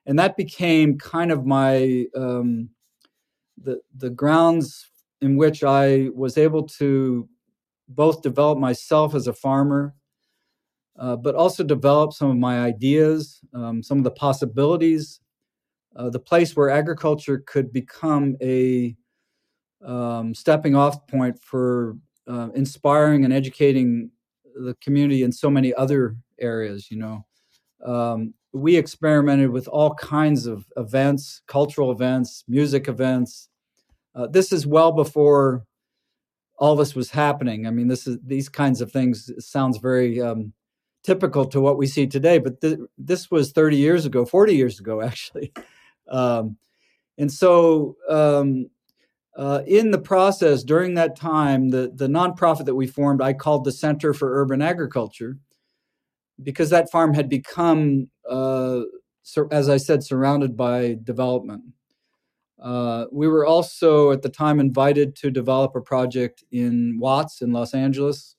And 0.07 0.19
that 0.19 0.37
became 0.37 0.99
kind 0.99 1.31
of 1.31 1.45
my 1.45 2.07
um, 2.17 2.71
the 3.63 3.81
the 3.97 4.11
grounds 4.11 4.91
in 5.21 5.37
which 5.37 5.63
I 5.63 6.09
was 6.15 6.39
able 6.39 6.67
to 6.69 7.29
both 7.91 8.23
develop 8.23 8.59
myself 8.59 9.15
as 9.15 9.27
a 9.27 9.33
farmer 9.33 9.95
uh, 11.01 11.17
but 11.17 11.35
also 11.35 11.65
develop 11.65 12.13
some 12.13 12.31
of 12.31 12.37
my 12.37 12.61
ideas, 12.61 13.41
um, 13.55 13.83
some 13.83 13.99
of 13.99 14.05
the 14.05 14.11
possibilities, 14.11 15.21
uh, 15.97 16.11
the 16.11 16.19
place 16.19 16.55
where 16.55 16.69
agriculture 16.69 17.43
could 17.47 17.73
become 17.73 18.37
a 18.43 18.95
um, 19.85 20.35
stepping 20.35 20.77
off 20.77 21.07
point 21.07 21.39
for 21.43 21.97
uh, 22.29 22.51
inspiring 22.55 23.25
and 23.25 23.33
educating 23.33 24.11
the 24.55 24.77
community 24.83 25.23
in 25.23 25.33
so 25.33 25.49
many 25.49 25.73
other 25.75 26.17
areas. 26.39 26.91
You 26.91 26.99
know, 26.99 27.27
um, 27.85 28.35
we 28.53 28.77
experimented 28.77 29.51
with 29.51 29.69
all 29.69 29.95
kinds 29.95 30.45
of 30.45 30.67
events, 30.77 31.41
cultural 31.47 31.93
events, 31.93 32.45
music 32.47 32.89
events. 32.89 33.49
Uh, 34.15 34.27
this 34.27 34.53
is 34.53 34.67
well 34.67 34.93
before 34.93 35.65
all 36.61 36.77
this 36.77 36.95
was 36.95 37.11
happening. 37.11 37.67
I 37.67 37.71
mean, 37.71 37.89
this 37.89 38.07
is 38.07 38.19
these 38.25 38.49
kinds 38.49 38.83
of 38.83 38.93
things 38.93 39.31
sounds 39.39 39.79
very 39.79 40.21
um, 40.21 40.53
typical 41.03 41.47
to 41.47 41.61
what 41.61 41.79
we 41.79 41.87
see 41.87 42.07
today. 42.07 42.39
But 42.39 42.61
th- 42.61 42.79
this 42.99 43.31
was 43.31 43.53
30 43.53 43.79
years 43.79 44.05
ago, 44.05 44.27
40 44.27 44.55
years 44.55 44.79
ago, 44.79 45.01
actually. 45.03 45.53
Um, 46.09 46.59
and 47.19 47.33
so, 47.33 47.97
um, 48.09 48.69
uh, 49.37 49.63
in 49.67 49.91
the 49.91 49.99
process 49.99 50.63
during 50.63 50.95
that 50.95 51.17
time, 51.17 51.71
the, 51.71 51.91
the 51.95 52.09
nonprofit 52.09 52.67
that 52.67 52.75
we 52.75 52.87
formed, 52.87 53.23
I 53.23 53.33
called 53.33 53.65
the 53.65 53.73
Center 53.73 54.13
for 54.13 54.41
Urban 54.43 54.61
Agriculture 54.61 55.39
because 56.43 56.71
that 56.71 56.91
farm 56.91 57.15
had 57.15 57.29
become, 57.29 58.11
uh, 58.29 58.81
sur- 59.23 59.49
as 59.51 59.69
I 59.69 59.77
said, 59.79 60.03
surrounded 60.03 60.57
by 60.57 60.99
development. 61.03 61.63
Uh, 62.61 63.07
we 63.11 63.27
were 63.27 63.47
also 63.47 64.11
at 64.11 64.23
the 64.23 64.29
time 64.29 64.61
invited 64.61 65.17
to 65.17 65.31
develop 65.31 65.75
a 65.75 65.81
project 65.81 66.45
in 66.53 66.99
Watts 66.99 67.41
in 67.41 67.53
Los 67.53 67.73
Angeles 67.73 68.37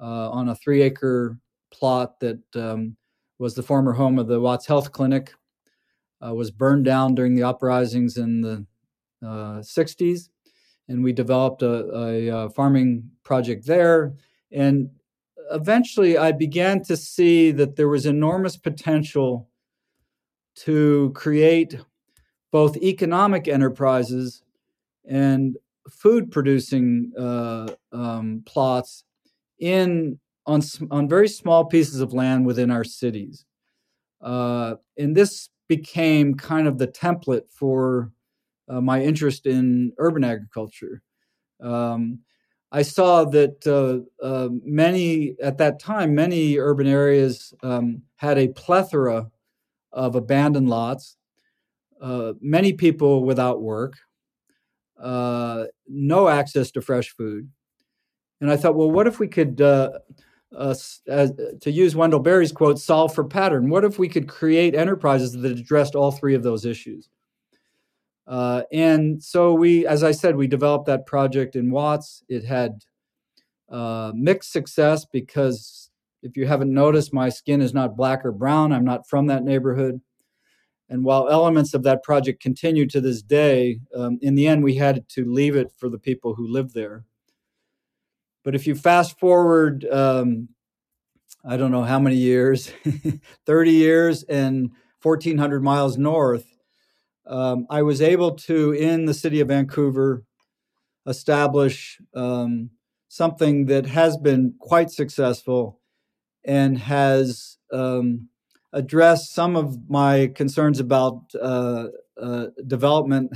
uh, 0.00 0.30
on 0.30 0.48
a 0.48 0.56
three 0.56 0.82
acre 0.82 1.38
plot 1.72 2.18
that 2.20 2.42
um, 2.56 2.96
was 3.38 3.54
the 3.54 3.62
former 3.62 3.92
home 3.92 4.18
of 4.18 4.26
the 4.26 4.40
Watts 4.40 4.66
Health 4.66 4.92
Clinic, 4.92 5.32
uh, 6.26 6.34
was 6.34 6.50
burned 6.50 6.84
down 6.84 7.14
during 7.14 7.34
the 7.34 7.42
uprisings 7.42 8.16
in 8.16 8.40
the 8.40 8.66
uh, 9.22 9.60
60s. 9.60 10.28
And 10.88 11.02
we 11.02 11.12
developed 11.12 11.62
a, 11.62 11.94
a, 11.94 12.26
a, 12.28 12.50
farming 12.50 13.10
project 13.24 13.66
there. 13.66 14.14
And 14.52 14.90
eventually 15.50 16.16
I 16.16 16.32
began 16.32 16.82
to 16.84 16.96
see 16.96 17.50
that 17.52 17.76
there 17.76 17.88
was 17.88 18.06
enormous 18.06 18.56
potential 18.56 19.48
to 20.56 21.10
create 21.14 21.78
both 22.56 22.78
economic 22.78 23.48
enterprises 23.48 24.42
and 25.06 25.58
food 25.90 26.30
producing 26.30 27.12
uh, 27.18 27.68
um, 27.92 28.42
plots 28.46 29.04
in 29.58 30.18
on 30.46 30.62
on 30.90 31.06
very 31.06 31.28
small 31.28 31.66
pieces 31.66 32.00
of 32.00 32.14
land 32.14 32.46
within 32.46 32.70
our 32.70 32.82
cities, 32.82 33.44
uh, 34.22 34.76
and 34.96 35.14
this 35.14 35.50
became 35.68 36.34
kind 36.34 36.66
of 36.66 36.78
the 36.78 36.88
template 36.88 37.46
for 37.50 38.10
uh, 38.70 38.80
my 38.80 39.02
interest 39.02 39.44
in 39.44 39.92
urban 39.98 40.24
agriculture. 40.24 41.02
Um, 41.60 42.20
I 42.72 42.80
saw 42.80 43.24
that 43.24 43.58
uh, 43.66 44.24
uh 44.24 44.48
many 44.64 45.36
at 45.42 45.58
that 45.58 45.78
time, 45.78 46.14
many 46.14 46.56
urban 46.56 46.86
areas 46.86 47.52
um, 47.62 48.00
had 48.16 48.38
a 48.38 48.48
plethora 48.48 49.30
of 49.92 50.14
abandoned 50.14 50.70
lots, 50.70 51.18
uh, 52.00 52.32
many 52.40 52.72
people 52.72 53.24
without 53.24 53.62
work, 53.62 53.94
uh, 55.00 55.64
no 55.88 56.28
access 56.28 56.70
to 56.72 56.80
fresh 56.80 57.10
food. 57.10 57.50
And 58.40 58.50
I 58.50 58.56
thought, 58.56 58.74
well, 58.74 58.90
what 58.90 59.06
if 59.06 59.18
we 59.18 59.28
could, 59.28 59.60
uh, 59.60 59.90
uh, 60.54 60.74
as, 61.08 61.32
to 61.60 61.70
use 61.70 61.96
Wendell 61.96 62.20
Berry's 62.20 62.52
quote, 62.52 62.78
solve 62.78 63.14
for 63.14 63.24
pattern? 63.24 63.70
What 63.70 63.84
if 63.84 63.98
we 63.98 64.08
could 64.08 64.28
create 64.28 64.74
enterprises 64.74 65.32
that 65.32 65.52
addressed 65.52 65.94
all 65.94 66.12
three 66.12 66.34
of 66.34 66.42
those 66.42 66.64
issues? 66.64 67.08
Uh, 68.26 68.62
and 68.72 69.22
so 69.22 69.54
we, 69.54 69.86
as 69.86 70.02
I 70.02 70.10
said, 70.10 70.36
we 70.36 70.48
developed 70.48 70.86
that 70.86 71.06
project 71.06 71.56
in 71.56 71.70
Watts. 71.70 72.24
It 72.28 72.44
had 72.44 72.84
uh, 73.70 74.12
mixed 74.14 74.52
success 74.52 75.04
because 75.04 75.90
if 76.22 76.36
you 76.36 76.46
haven't 76.46 76.72
noticed, 76.72 77.14
my 77.14 77.28
skin 77.28 77.60
is 77.60 77.72
not 77.72 77.96
black 77.96 78.24
or 78.24 78.32
brown. 78.32 78.72
I'm 78.72 78.84
not 78.84 79.08
from 79.08 79.26
that 79.26 79.44
neighborhood. 79.44 80.00
And 80.88 81.04
while 81.04 81.28
elements 81.28 81.74
of 81.74 81.82
that 81.82 82.02
project 82.02 82.40
continue 82.40 82.86
to 82.86 83.00
this 83.00 83.22
day, 83.22 83.80
um, 83.94 84.18
in 84.22 84.34
the 84.34 84.46
end, 84.46 84.62
we 84.62 84.76
had 84.76 85.08
to 85.10 85.24
leave 85.24 85.56
it 85.56 85.72
for 85.76 85.88
the 85.88 85.98
people 85.98 86.34
who 86.34 86.46
live 86.46 86.72
there. 86.72 87.04
But 88.44 88.54
if 88.54 88.66
you 88.66 88.76
fast 88.76 89.18
forward, 89.18 89.84
um, 89.86 90.48
I 91.44 91.56
don't 91.56 91.72
know 91.72 91.82
how 91.82 91.98
many 91.98 92.16
years, 92.16 92.72
30 93.46 93.70
years 93.72 94.22
and 94.24 94.70
1,400 95.02 95.62
miles 95.62 95.98
north, 95.98 96.46
um, 97.26 97.66
I 97.68 97.82
was 97.82 98.00
able 98.00 98.36
to, 98.36 98.72
in 98.72 99.06
the 99.06 99.14
city 99.14 99.40
of 99.40 99.48
Vancouver, 99.48 100.22
establish 101.06 102.00
um, 102.14 102.70
something 103.08 103.66
that 103.66 103.86
has 103.86 104.16
been 104.16 104.54
quite 104.60 104.90
successful 104.90 105.80
and 106.44 106.78
has 106.78 107.58
um, 107.72 108.28
addressed 108.76 109.34
some 109.34 109.56
of 109.56 109.88
my 109.88 110.30
concerns 110.34 110.80
about 110.80 111.22
uh, 111.40 111.86
uh, 112.20 112.46
development 112.66 113.32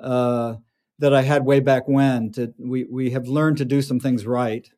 uh, 0.00 0.56
that 0.98 1.14
I 1.14 1.22
had 1.22 1.44
way 1.44 1.60
back 1.60 1.86
when. 1.86 2.32
To, 2.32 2.52
we, 2.58 2.84
we 2.84 3.10
have 3.10 3.28
learned 3.28 3.58
to 3.58 3.64
do 3.64 3.80
some 3.80 4.00
things 4.00 4.26
right. 4.26 4.68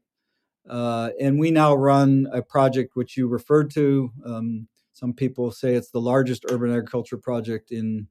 Uh, 0.69 1.11
and 1.19 1.39
we 1.39 1.51
now 1.51 1.75
run 1.75 2.29
a 2.33 2.43
project 2.43 2.97
which 2.97 3.17
you 3.17 3.29
referred 3.29 3.71
to. 3.71 4.13
Um, 4.27 4.69
some 4.93 5.15
people 5.15 5.51
say 5.51 5.75
it's 5.75 5.91
the 5.91 6.01
largest 6.01 6.45
urban 6.51 6.71
agriculture 6.71 7.17
project 7.17 7.73
in 7.73 8.09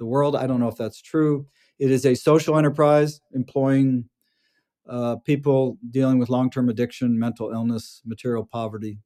the 0.00 0.06
world. 0.06 0.34
I 0.34 0.48
don't 0.48 0.58
know 0.58 0.68
if 0.68 0.76
that's 0.76 1.00
true. 1.00 1.46
It 1.78 1.92
is 1.92 2.04
a 2.04 2.16
social 2.16 2.58
enterprise 2.58 3.20
employing 3.32 4.08
uh, 4.88 5.16
people 5.24 5.78
dealing 5.92 6.18
with 6.18 6.30
long 6.30 6.50
term 6.50 6.68
addiction, 6.68 7.16
mental 7.16 7.52
illness, 7.52 8.02
material 8.04 8.44
poverty. 8.44 8.98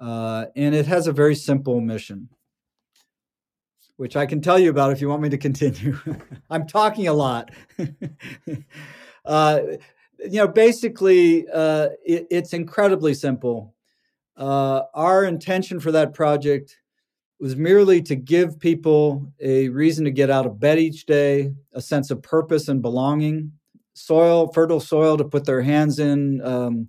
Uh, 0.00 0.46
and 0.56 0.74
it 0.74 0.86
has 0.86 1.06
a 1.06 1.12
very 1.12 1.34
simple 1.34 1.80
mission, 1.80 2.28
which 3.96 4.16
I 4.16 4.24
can 4.24 4.40
tell 4.40 4.58
you 4.58 4.70
about 4.70 4.92
if 4.92 5.00
you 5.00 5.08
want 5.08 5.20
me 5.20 5.28
to 5.28 5.38
continue. 5.38 5.98
I'm 6.50 6.66
talking 6.66 7.06
a 7.06 7.12
lot. 7.12 7.50
uh, 9.26 9.60
you 10.18 10.38
know, 10.38 10.48
basically, 10.48 11.46
uh, 11.52 11.90
it, 12.04 12.26
it's 12.30 12.54
incredibly 12.54 13.12
simple. 13.12 13.74
Uh, 14.36 14.82
our 14.94 15.24
intention 15.24 15.80
for 15.80 15.92
that 15.92 16.14
project 16.14 16.78
was 17.38 17.56
merely 17.56 18.02
to 18.02 18.16
give 18.16 18.58
people 18.58 19.32
a 19.40 19.68
reason 19.68 20.04
to 20.04 20.10
get 20.10 20.30
out 20.30 20.46
of 20.46 20.60
bed 20.60 20.78
each 20.78 21.06
day, 21.06 21.52
a 21.72 21.80
sense 21.80 22.10
of 22.10 22.22
purpose 22.22 22.68
and 22.68 22.80
belonging, 22.82 23.52
soil, 23.94 24.50
fertile 24.52 24.80
soil 24.80 25.16
to 25.16 25.24
put 25.24 25.44
their 25.44 25.62
hands 25.62 25.98
in, 25.98 26.40
um, 26.42 26.88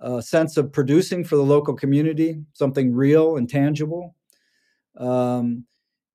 a 0.00 0.22
sense 0.22 0.56
of 0.56 0.72
producing 0.72 1.24
for 1.24 1.36
the 1.36 1.42
local 1.42 1.74
community, 1.74 2.42
something 2.52 2.94
real 2.94 3.36
and 3.36 3.48
tangible. 3.48 4.14
Um, 4.96 5.64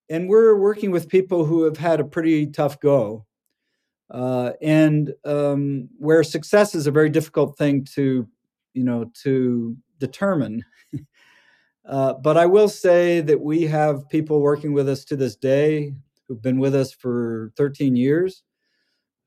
and 0.09 0.29
we're 0.29 0.55
working 0.59 0.91
with 0.91 1.09
people 1.09 1.45
who 1.45 1.63
have 1.63 1.77
had 1.77 1.99
a 1.99 2.05
pretty 2.05 2.47
tough 2.47 2.79
go. 2.79 3.25
Uh, 4.11 4.51
and 4.61 5.13
um, 5.23 5.89
where 5.97 6.23
success 6.23 6.75
is 6.75 6.85
a 6.85 6.91
very 6.91 7.09
difficult 7.09 7.57
thing 7.57 7.83
to, 7.95 8.27
you 8.73 8.83
know, 8.83 9.11
to 9.23 9.75
determine. 9.99 10.63
uh, 11.89 12.13
but 12.13 12.37
I 12.37 12.45
will 12.45 12.69
say 12.69 13.21
that 13.21 13.41
we 13.41 13.63
have 13.63 14.07
people 14.09 14.41
working 14.41 14.73
with 14.73 14.87
us 14.87 15.05
to 15.05 15.15
this 15.15 15.35
day 15.35 15.93
who've 16.27 16.41
been 16.41 16.59
with 16.59 16.75
us 16.75 16.93
for 16.93 17.51
13 17.57 17.95
years 17.95 18.43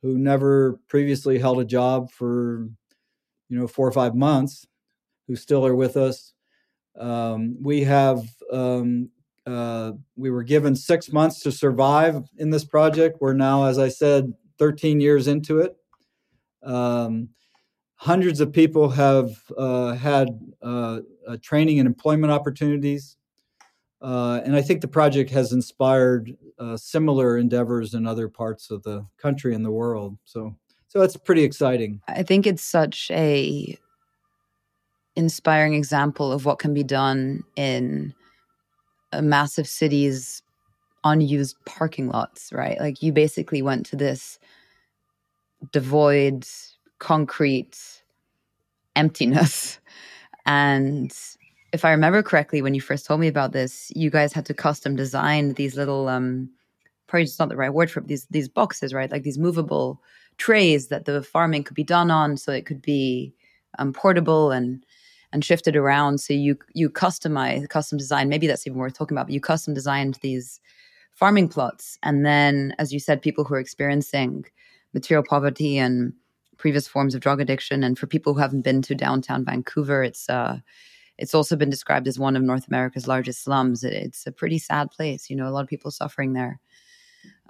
who 0.03 0.16
never 0.16 0.79
previously 0.88 1.38
held 1.38 1.61
a 1.61 1.64
job 1.64 2.11
for 2.11 2.68
you 3.49 3.59
know 3.59 3.67
four 3.67 3.87
or 3.87 3.93
five 3.93 4.15
months 4.15 4.67
who 5.27 5.37
still 5.37 5.67
are 5.67 5.75
with 5.75 5.97
us. 5.97 6.33
Um, 6.99 7.57
we 7.61 7.83
have 7.85 8.23
um, 8.53 9.11
uh, 9.47 9.93
we 10.17 10.31
were 10.31 10.43
given 10.43 10.75
six 10.75 11.13
months 11.13 11.41
to 11.41 11.53
survive 11.53 12.23
in 12.37 12.51
this 12.51 12.65
project. 12.65 13.19
We're 13.21 13.35
now 13.35 13.65
as 13.65 13.79
i 13.79 13.89
said 13.89 14.33
13 14.59 15.01
years 15.01 15.29
into 15.29 15.61
it. 15.61 15.77
Um, 16.63 17.29
hundreds 17.95 18.41
of 18.41 18.53
people 18.53 18.89
have 18.91 19.31
uh, 19.57 19.95
had 19.95 20.29
uh, 20.63 21.01
uh 21.27 21.37
training 21.43 21.79
and 21.79 21.87
employment 21.87 22.33
opportunities. 22.33 23.17
Uh, 24.01 24.41
and 24.45 24.55
I 24.55 24.63
think 24.63 24.81
the 24.81 24.89
project 24.89 25.31
has 25.31 25.53
inspired 25.53 26.37
uh, 26.59 26.77
similar 26.77 27.39
endeavors 27.39 27.95
in 27.95 28.07
other 28.07 28.29
parts 28.29 28.71
of 28.71 28.83
the 28.85 29.07
country 29.17 29.55
and 29.55 29.65
the 29.65 29.73
world. 29.73 30.17
So, 30.25 30.57
so 30.88 31.03
it's 31.03 31.16
pretty 31.16 31.44
exciting. 31.44 32.01
I 32.09 32.22
think 32.22 32.46
it's 32.46 32.62
such 32.62 33.11
a 33.11 33.79
inspiring 35.16 35.74
example 35.74 36.33
of 36.33 36.44
what 36.44 36.59
can 36.59 36.74
be 36.74 36.83
done 36.83 37.42
in 37.57 38.14
a 39.12 39.22
massive 39.22 39.66
city's 39.66 40.42
unused 41.05 41.57
parking 41.64 42.09
lots, 42.09 42.53
right? 42.53 42.79
Like 42.81 43.03
you 43.03 43.12
basically 43.12 43.62
went 43.62 43.87
to 43.87 43.96
this 43.96 44.38
devoid, 45.72 46.46
concrete 46.98 48.03
emptiness 48.96 49.79
and 50.46 51.12
if 51.72 51.85
I 51.85 51.90
remember 51.90 52.22
correctly, 52.22 52.62
when 52.62 52.74
you 52.74 52.81
first 52.81 53.07
told 53.07 53.20
me 53.20 53.29
about 53.29 53.53
this, 53.53 53.92
you 53.94 54.11
guys 54.11 54.33
had 54.33 54.46
to 54.46 54.55
custom 54.55 54.96
design 54.96 55.55
these 55.55 55.77
little 55.77 56.09
um 56.09 56.51
probably 57.07 57.24
just 57.24 57.38
not 57.38 57.48
the 57.48 57.57
right 57.57 57.72
word 57.72 57.90
for 57.90 58.01
it, 58.01 58.07
these 58.07 58.27
these 58.31 58.48
boxes, 58.48 58.94
right? 58.94 59.11
Like 59.11 59.22
these 59.22 59.38
movable 59.38 60.01
trays 60.38 60.88
that 60.88 61.05
the 61.05 61.22
farming 61.22 61.64
could 61.64 61.74
be 61.74 61.85
done 61.85 62.11
on 62.11 62.37
so 62.37 62.53
it 62.53 62.64
could 62.66 62.81
be 62.81 63.35
um, 63.79 63.92
portable 63.92 64.51
and 64.51 64.85
and 65.33 65.44
shifted 65.44 65.77
around. 65.77 66.18
So 66.18 66.33
you 66.33 66.57
you 66.72 66.88
customize 66.88 67.68
custom 67.68 67.98
design, 67.98 68.29
maybe 68.29 68.46
that's 68.46 68.66
even 68.66 68.79
worth 68.79 68.94
talking 68.94 69.16
about, 69.16 69.27
but 69.27 69.35
you 69.35 69.40
custom 69.40 69.74
designed 69.74 70.18
these 70.22 70.61
farming 71.12 71.48
plots. 71.48 71.98
And 72.03 72.24
then 72.24 72.74
as 72.79 72.92
you 72.92 73.01
said, 73.01 73.20
people 73.20 73.44
who 73.44 73.55
are 73.55 73.61
experiencing 73.61 74.44
material 74.94 75.24
poverty 75.29 75.77
and 75.77 76.12
previous 76.57 76.88
forms 76.88 77.14
of 77.14 77.20
drug 77.20 77.40
addiction 77.40 77.85
and 77.85 77.98
for 77.98 78.07
people 78.07 78.35
who 78.35 78.40
haven't 78.40 78.62
been 78.62 78.83
to 78.83 78.94
downtown 78.94 79.44
Vancouver, 79.44 80.03
it's 80.03 80.29
uh 80.31 80.59
it's 81.18 81.35
also 81.35 81.57
been 81.57 81.70
described 81.70 82.07
as 82.07 82.18
one 82.18 82.37
of 82.37 82.42
North 82.42 82.68
America's 82.68 83.09
largest 83.09 83.42
slums. 83.42 83.83
It, 83.83 83.92
it's 83.92 84.27
a 84.27 84.33
pretty 84.33 84.59
sad 84.59 84.90
place. 84.92 85.29
You 85.29 85.37
know, 85.37 85.48
a 85.48 85.51
lot 85.51 85.62
of 85.62 85.68
people 85.68 85.90
suffering 85.90 86.33
there. 86.33 86.61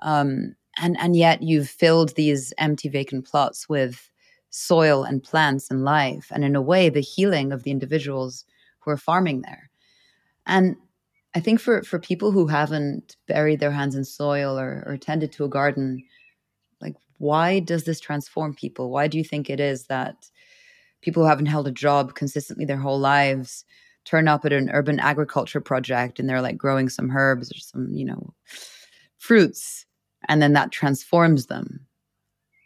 Um, 0.01 0.55
and 0.81 0.97
and 0.99 1.17
yet 1.17 1.43
you've 1.43 1.69
filled 1.69 2.15
these 2.15 2.53
empty 2.59 2.89
vacant 2.89 3.27
plots 3.27 3.69
with 3.69 4.11
soil 4.51 5.05
and 5.05 5.23
plants 5.23 5.71
and 5.71 5.85
life, 5.85 6.29
and 6.31 6.45
in 6.45 6.57
a 6.57 6.63
way, 6.63 6.89
the 6.89 7.01
healing 7.01 7.53
of 7.53 7.63
the 7.63 7.71
individuals 7.71 8.45
who 8.81 8.91
are 8.91 8.97
farming 8.97 9.43
there. 9.43 9.71
And 10.47 10.77
I 11.35 11.41
think 11.41 11.61
for 11.61 11.83
for 11.83 11.99
people 11.99 12.33
who 12.33 12.47
haven't 12.47 13.17
buried 13.27 13.61
their 13.61 13.71
hands 13.71 13.95
in 13.95 14.05
soil 14.05 14.59
or, 14.59 14.83
or 14.87 14.97
tended 14.97 15.33
to 15.33 15.45
a 15.45 15.49
garden, 15.49 16.05
like 16.81 16.95
why 17.19 17.61
does 17.61 17.85
this 17.85 18.01
transform 18.01 18.55
people? 18.55 18.91
Why 18.91 19.09
do 19.09 19.19
you 19.19 19.25
think 19.25 19.51
it 19.51 19.61
is 19.61 19.87
that 19.87 20.31
people 21.03 21.23
who 21.23 21.29
haven't 21.29 21.47
held 21.47 21.69
a 21.69 21.73
job 21.73 22.15
consistently 22.15 22.65
their 22.65 22.79
whole 22.79 22.99
lives 22.99 23.65
turn 24.05 24.27
up 24.27 24.45
at 24.45 24.53
an 24.53 24.71
urban 24.71 24.99
agriculture 25.01 25.61
project 25.61 26.19
and 26.19 26.29
they're 26.29 26.43
like 26.43 26.57
growing 26.57 26.89
some 26.89 27.11
herbs 27.15 27.53
or 27.53 27.59
some, 27.59 27.93
you 27.93 28.05
know, 28.05 28.33
fruits, 29.19 29.85
and 30.27 30.43
then 30.43 30.53
that 30.55 30.73
transforms 30.73 31.47
them. 31.47 31.87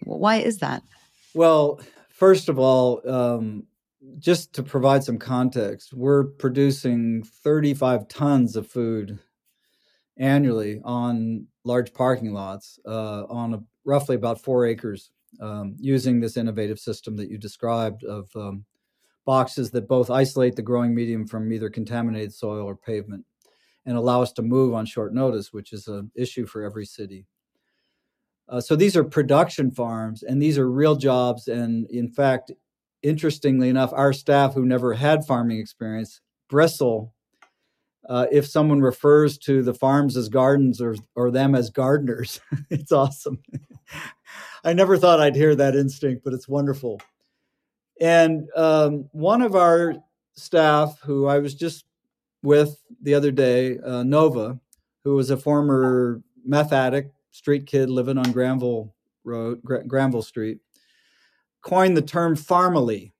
Why 0.04 0.36
is 0.36 0.58
that? 0.58 0.82
Well, 1.34 1.80
first 2.08 2.48
of 2.48 2.58
all, 2.58 3.00
um, 3.08 3.64
just 4.18 4.52
to 4.54 4.62
provide 4.62 5.04
some 5.04 5.18
context, 5.18 5.92
we're 5.92 6.24
producing 6.24 7.22
35 7.22 8.08
tons 8.08 8.56
of 8.56 8.66
food 8.66 9.18
annually 10.16 10.80
on 10.84 11.46
large 11.64 11.94
parking 11.94 12.32
lots 12.32 12.78
uh, 12.86 13.24
on 13.24 13.54
a, 13.54 13.62
roughly 13.84 14.16
about 14.16 14.40
four 14.40 14.66
acres 14.66 15.10
um, 15.40 15.74
using 15.78 16.20
this 16.20 16.36
innovative 16.36 16.78
system 16.78 17.16
that 17.16 17.30
you 17.30 17.38
described 17.38 18.04
of 18.04 18.28
um, 18.36 18.64
boxes 19.24 19.70
that 19.70 19.88
both 19.88 20.10
isolate 20.10 20.56
the 20.56 20.62
growing 20.62 20.94
medium 20.94 21.26
from 21.26 21.52
either 21.52 21.70
contaminated 21.70 22.32
soil 22.34 22.66
or 22.66 22.76
pavement 22.76 23.24
and 23.86 23.96
allow 23.96 24.22
us 24.22 24.32
to 24.32 24.42
move 24.42 24.74
on 24.74 24.86
short 24.86 25.14
notice, 25.14 25.52
which 25.52 25.72
is 25.72 25.88
an 25.88 26.10
issue 26.14 26.46
for 26.46 26.62
every 26.62 26.84
city. 26.84 27.26
Uh, 28.48 28.60
so 28.60 28.76
these 28.76 28.96
are 28.96 29.04
production 29.04 29.70
farms 29.70 30.22
and 30.22 30.40
these 30.40 30.58
are 30.58 30.70
real 30.70 30.96
jobs. 30.96 31.48
And 31.48 31.88
in 31.90 32.08
fact, 32.08 32.52
interestingly 33.02 33.68
enough, 33.68 33.92
our 33.92 34.12
staff 34.12 34.54
who 34.54 34.64
never 34.64 34.94
had 34.94 35.24
farming 35.24 35.58
experience 35.58 36.20
bristle 36.48 37.14
uh, 38.08 38.26
if 38.32 38.46
someone 38.46 38.80
refers 38.80 39.38
to 39.38 39.62
the 39.62 39.74
farms 39.74 40.16
as 40.16 40.28
gardens 40.28 40.80
or, 40.80 40.96
or 41.14 41.30
them 41.30 41.54
as 41.54 41.70
gardeners. 41.70 42.40
it's 42.70 42.92
awesome. 42.92 43.38
I 44.64 44.72
never 44.72 44.96
thought 44.96 45.20
I'd 45.20 45.36
hear 45.36 45.54
that 45.54 45.76
instinct, 45.76 46.24
but 46.24 46.34
it's 46.34 46.48
wonderful. 46.48 47.00
And 48.00 48.48
um, 48.56 49.08
one 49.12 49.42
of 49.42 49.54
our 49.54 49.94
staff, 50.34 50.98
who 51.02 51.26
I 51.26 51.38
was 51.38 51.54
just 51.54 51.84
with 52.42 52.76
the 53.00 53.14
other 53.14 53.30
day, 53.30 53.78
uh, 53.78 54.02
Nova, 54.02 54.58
who 55.04 55.14
was 55.14 55.30
a 55.30 55.36
former 55.36 56.20
meth 56.44 56.72
addict, 56.72 57.14
street 57.32 57.66
kid 57.66 57.90
living 57.90 58.18
on 58.18 58.30
Granville 58.30 58.94
Road, 59.24 59.60
Granville 59.62 60.22
Street, 60.22 60.58
coined 61.62 61.96
the 61.96 62.02
term 62.02 62.36
farmily, 62.36 63.12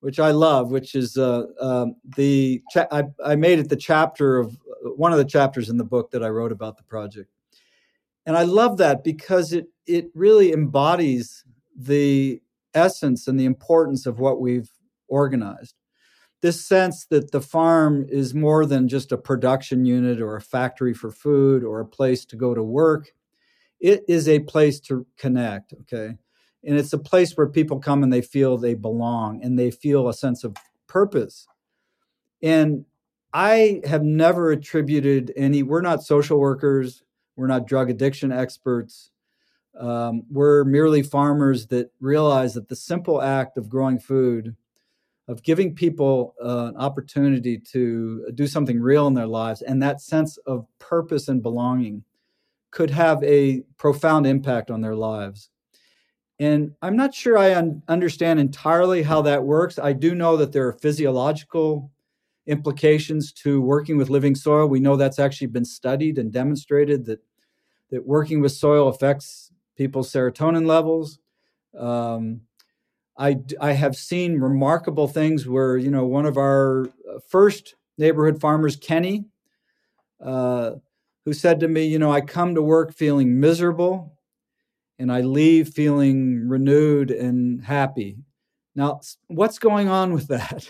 which 0.00 0.18
I 0.18 0.32
love, 0.32 0.70
which 0.70 0.94
is 0.94 1.16
uh, 1.16 1.44
um, 1.60 1.96
the 2.16 2.62
cha- 2.70 2.88
I, 2.90 3.04
I 3.24 3.36
made 3.36 3.58
it 3.58 3.68
the 3.68 3.76
chapter 3.76 4.38
of 4.38 4.58
one 4.96 5.12
of 5.12 5.18
the 5.18 5.24
chapters 5.24 5.68
in 5.68 5.76
the 5.76 5.84
book 5.84 6.10
that 6.10 6.24
I 6.24 6.28
wrote 6.28 6.52
about 6.52 6.76
the 6.76 6.84
project, 6.84 7.30
and 8.26 8.36
I 8.36 8.42
love 8.42 8.78
that 8.78 9.04
because 9.04 9.52
it 9.52 9.68
it 9.86 10.10
really 10.14 10.52
embodies 10.52 11.44
the 11.76 12.40
essence 12.74 13.28
and 13.28 13.38
the 13.38 13.44
importance 13.44 14.06
of 14.06 14.18
what 14.18 14.40
we've 14.40 14.70
organized. 15.08 15.74
This 16.42 16.64
sense 16.64 17.06
that 17.06 17.32
the 17.32 17.40
farm 17.40 18.06
is 18.08 18.34
more 18.34 18.64
than 18.64 18.88
just 18.88 19.12
a 19.12 19.18
production 19.18 19.84
unit 19.84 20.20
or 20.20 20.36
a 20.36 20.40
factory 20.40 20.94
for 20.94 21.10
food 21.10 21.62
or 21.62 21.80
a 21.80 21.86
place 21.86 22.24
to 22.26 22.36
go 22.36 22.54
to 22.54 22.62
work. 22.62 23.12
It 23.78 24.04
is 24.08 24.28
a 24.28 24.40
place 24.40 24.80
to 24.80 25.06
connect, 25.18 25.74
okay? 25.82 26.16
And 26.64 26.78
it's 26.78 26.92
a 26.92 26.98
place 26.98 27.36
where 27.36 27.48
people 27.48 27.78
come 27.78 28.02
and 28.02 28.12
they 28.12 28.22
feel 28.22 28.56
they 28.56 28.74
belong 28.74 29.42
and 29.42 29.58
they 29.58 29.70
feel 29.70 30.08
a 30.08 30.14
sense 30.14 30.44
of 30.44 30.56
purpose. 30.86 31.46
And 32.42 32.84
I 33.32 33.80
have 33.84 34.02
never 34.02 34.50
attributed 34.50 35.32
any, 35.36 35.62
we're 35.62 35.82
not 35.82 36.02
social 36.02 36.38
workers, 36.38 37.02
we're 37.36 37.46
not 37.46 37.66
drug 37.66 37.90
addiction 37.90 38.32
experts. 38.32 39.10
Um, 39.78 40.24
we're 40.30 40.64
merely 40.64 41.02
farmers 41.02 41.68
that 41.68 41.92
realize 42.00 42.54
that 42.54 42.68
the 42.68 42.76
simple 42.76 43.22
act 43.22 43.56
of 43.56 43.68
growing 43.68 43.98
food, 43.98 44.56
of 45.30 45.44
giving 45.44 45.74
people 45.74 46.34
uh, 46.44 46.70
an 46.74 46.76
opportunity 46.76 47.56
to 47.56 48.30
do 48.34 48.48
something 48.48 48.80
real 48.80 49.06
in 49.06 49.14
their 49.14 49.28
lives, 49.28 49.62
and 49.62 49.80
that 49.80 50.00
sense 50.00 50.36
of 50.38 50.66
purpose 50.80 51.28
and 51.28 51.40
belonging 51.40 52.02
could 52.72 52.90
have 52.90 53.22
a 53.22 53.62
profound 53.78 54.26
impact 54.26 54.70
on 54.70 54.80
their 54.80 54.96
lives. 54.96 55.50
And 56.40 56.72
I'm 56.82 56.96
not 56.96 57.14
sure 57.14 57.38
I 57.38 57.54
un- 57.54 57.82
understand 57.86 58.40
entirely 58.40 59.02
how 59.02 59.22
that 59.22 59.44
works. 59.44 59.78
I 59.78 59.92
do 59.92 60.14
know 60.16 60.36
that 60.36 60.50
there 60.52 60.66
are 60.66 60.72
physiological 60.72 61.92
implications 62.46 63.32
to 63.32 63.60
working 63.60 63.96
with 63.96 64.10
living 64.10 64.34
soil. 64.34 64.66
We 64.66 64.80
know 64.80 64.96
that's 64.96 65.20
actually 65.20 65.48
been 65.48 65.64
studied 65.64 66.18
and 66.18 66.32
demonstrated 66.32 67.04
that 67.06 67.20
that 67.90 68.06
working 68.06 68.40
with 68.40 68.52
soil 68.52 68.88
affects 68.88 69.52
people's 69.76 70.12
serotonin 70.12 70.66
levels. 70.66 71.18
Um, 71.76 72.42
I, 73.20 73.36
I 73.60 73.72
have 73.72 73.96
seen 73.96 74.40
remarkable 74.40 75.06
things 75.06 75.46
where, 75.46 75.76
you 75.76 75.90
know, 75.90 76.06
one 76.06 76.24
of 76.24 76.38
our 76.38 76.86
uh, 76.86 77.18
first 77.28 77.74
neighborhood 77.98 78.40
farmers, 78.40 78.76
Kenny, 78.76 79.26
uh, 80.24 80.72
who 81.26 81.34
said 81.34 81.60
to 81.60 81.68
me, 81.68 81.84
you 81.84 81.98
know, 81.98 82.10
I 82.10 82.22
come 82.22 82.54
to 82.54 82.62
work 82.62 82.94
feeling 82.94 83.38
miserable 83.38 84.16
and 84.98 85.12
I 85.12 85.20
leave 85.20 85.68
feeling 85.68 86.48
renewed 86.48 87.10
and 87.10 87.62
happy. 87.62 88.16
Now, 88.74 89.00
what's 89.26 89.58
going 89.58 89.88
on 89.88 90.14
with 90.14 90.28
that? 90.28 90.66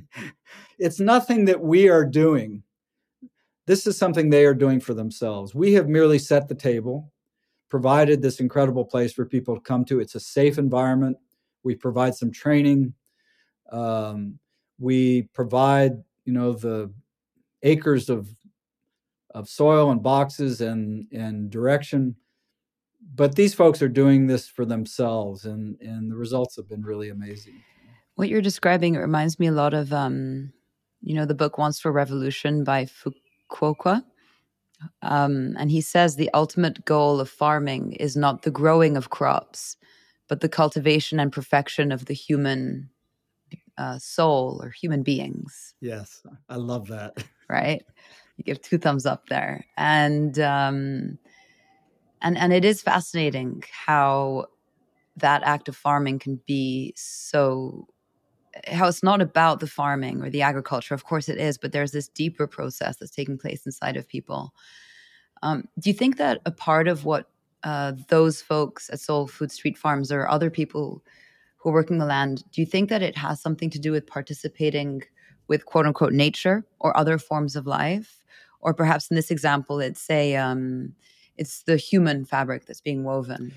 it's 0.78 1.00
nothing 1.00 1.46
that 1.46 1.62
we 1.62 1.88
are 1.88 2.04
doing. 2.04 2.64
This 3.66 3.86
is 3.86 3.96
something 3.96 4.28
they 4.28 4.44
are 4.44 4.54
doing 4.54 4.80
for 4.80 4.92
themselves. 4.92 5.54
We 5.54 5.72
have 5.72 5.88
merely 5.88 6.18
set 6.18 6.48
the 6.48 6.54
table 6.54 7.10
provided 7.68 8.22
this 8.22 8.40
incredible 8.40 8.84
place 8.84 9.12
for 9.12 9.24
people 9.24 9.54
to 9.54 9.60
come 9.60 9.84
to. 9.86 10.00
It's 10.00 10.14
a 10.14 10.20
safe 10.20 10.58
environment. 10.58 11.18
We 11.62 11.74
provide 11.74 12.14
some 12.14 12.30
training. 12.30 12.94
Um, 13.70 14.38
we 14.78 15.22
provide, 15.34 15.92
you 16.24 16.32
know, 16.32 16.52
the 16.52 16.92
acres 17.62 18.08
of 18.08 18.28
of 19.34 19.48
soil 19.48 19.90
and 19.90 20.02
boxes 20.02 20.60
and 20.60 21.06
and 21.12 21.50
direction. 21.50 22.16
But 23.14 23.34
these 23.34 23.54
folks 23.54 23.82
are 23.82 23.88
doing 23.88 24.26
this 24.26 24.48
for 24.48 24.64
themselves, 24.64 25.44
and 25.44 25.80
and 25.80 26.10
the 26.10 26.16
results 26.16 26.56
have 26.56 26.68
been 26.68 26.82
really 26.82 27.10
amazing. 27.10 27.62
What 28.14 28.28
you're 28.28 28.42
describing 28.42 28.94
it 28.94 28.98
reminds 28.98 29.38
me 29.38 29.46
a 29.46 29.52
lot 29.52 29.74
of, 29.74 29.92
um, 29.92 30.52
you 31.02 31.14
know, 31.14 31.24
the 31.24 31.34
book 31.34 31.58
"One 31.58 31.72
Straw 31.72 31.92
Revolution" 31.92 32.64
by 32.64 32.86
Fukuoka 32.86 34.02
um, 35.02 35.54
and 35.58 35.70
he 35.70 35.80
says 35.80 36.16
the 36.16 36.30
ultimate 36.34 36.84
goal 36.84 37.20
of 37.20 37.28
farming 37.28 37.92
is 37.92 38.16
not 38.16 38.42
the 38.42 38.50
growing 38.50 38.96
of 38.96 39.10
crops, 39.10 39.76
but 40.28 40.40
the 40.40 40.48
cultivation 40.48 41.18
and 41.18 41.32
perfection 41.32 41.90
of 41.90 42.04
the 42.04 42.14
human 42.14 42.90
uh, 43.76 43.98
soul 43.98 44.60
or 44.62 44.70
human 44.70 45.02
beings. 45.02 45.74
Yes, 45.80 46.22
I 46.48 46.56
love 46.56 46.88
that. 46.88 47.24
Right? 47.50 47.82
You 48.36 48.44
give 48.44 48.60
two 48.60 48.76
thumbs 48.76 49.06
up 49.06 49.30
there, 49.30 49.64
and 49.78 50.38
um, 50.38 51.18
and 52.20 52.36
and 52.36 52.52
it 52.52 52.62
is 52.62 52.82
fascinating 52.82 53.64
how 53.86 54.48
that 55.16 55.42
act 55.44 55.66
of 55.66 55.74
farming 55.74 56.18
can 56.18 56.42
be 56.46 56.92
so 56.94 57.88
how 58.66 58.86
it's 58.86 59.02
not 59.02 59.20
about 59.20 59.60
the 59.60 59.66
farming 59.66 60.22
or 60.22 60.30
the 60.30 60.42
agriculture. 60.42 60.94
Of 60.94 61.04
course, 61.04 61.28
it 61.30 61.38
is, 61.38 61.56
but 61.58 61.72
there's 61.72 61.92
this 61.92 62.08
deeper 62.08 62.46
process 62.46 62.96
that's 62.96 63.10
taking 63.10 63.38
place 63.38 63.64
inside 63.64 63.96
of 63.96 64.06
people. 64.06 64.52
Um, 65.42 65.68
do 65.78 65.88
you 65.88 65.94
think 65.94 66.16
that 66.18 66.40
a 66.44 66.50
part 66.50 66.88
of 66.88 67.04
what 67.04 67.30
uh, 67.64 67.92
those 68.08 68.40
folks 68.40 68.88
at 68.90 69.00
Sole 69.00 69.26
Food 69.26 69.50
Street 69.50 69.76
Farms 69.76 70.12
or 70.12 70.28
other 70.28 70.50
people 70.50 71.02
who 71.56 71.70
are 71.70 71.74
working 71.74 71.98
the 71.98 72.06
land, 72.06 72.44
do 72.52 72.60
you 72.60 72.66
think 72.66 72.88
that 72.88 73.02
it 73.02 73.16
has 73.16 73.40
something 73.40 73.70
to 73.70 73.78
do 73.78 73.92
with 73.92 74.06
participating 74.06 75.02
with 75.48 75.66
quote 75.66 75.86
unquote 75.86 76.12
nature 76.12 76.64
or 76.78 76.96
other 76.96 77.18
forms 77.18 77.56
of 77.56 77.66
life? 77.66 78.24
Or 78.60 78.74
perhaps 78.74 79.10
in 79.10 79.16
this 79.16 79.30
example, 79.30 79.80
it's 79.80 80.08
a 80.10 80.36
um, 80.36 80.94
it's 81.36 81.62
the 81.62 81.76
human 81.76 82.24
fabric 82.24 82.66
that's 82.66 82.80
being 82.80 83.04
woven. 83.04 83.52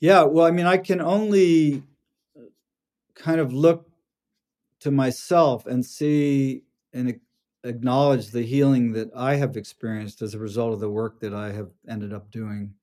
Yeah, 0.00 0.24
well, 0.24 0.46
I 0.46 0.50
mean, 0.50 0.66
I 0.66 0.76
can 0.76 1.00
only 1.00 1.82
kind 3.14 3.40
of 3.40 3.52
look 3.52 3.88
to 4.80 4.90
myself 4.90 5.66
and 5.66 5.84
see 5.84 6.64
and 6.92 7.20
acknowledge 7.64 8.30
the 8.30 8.42
healing 8.42 8.92
that 8.92 9.10
I 9.14 9.36
have 9.36 9.56
experienced 9.56 10.22
as 10.22 10.34
a 10.34 10.38
result 10.38 10.72
of 10.72 10.80
the 10.80 10.90
work 10.90 11.20
that 11.20 11.32
I 11.32 11.52
have 11.52 11.70
ended 11.88 12.12
up 12.12 12.30
doing. 12.30 12.74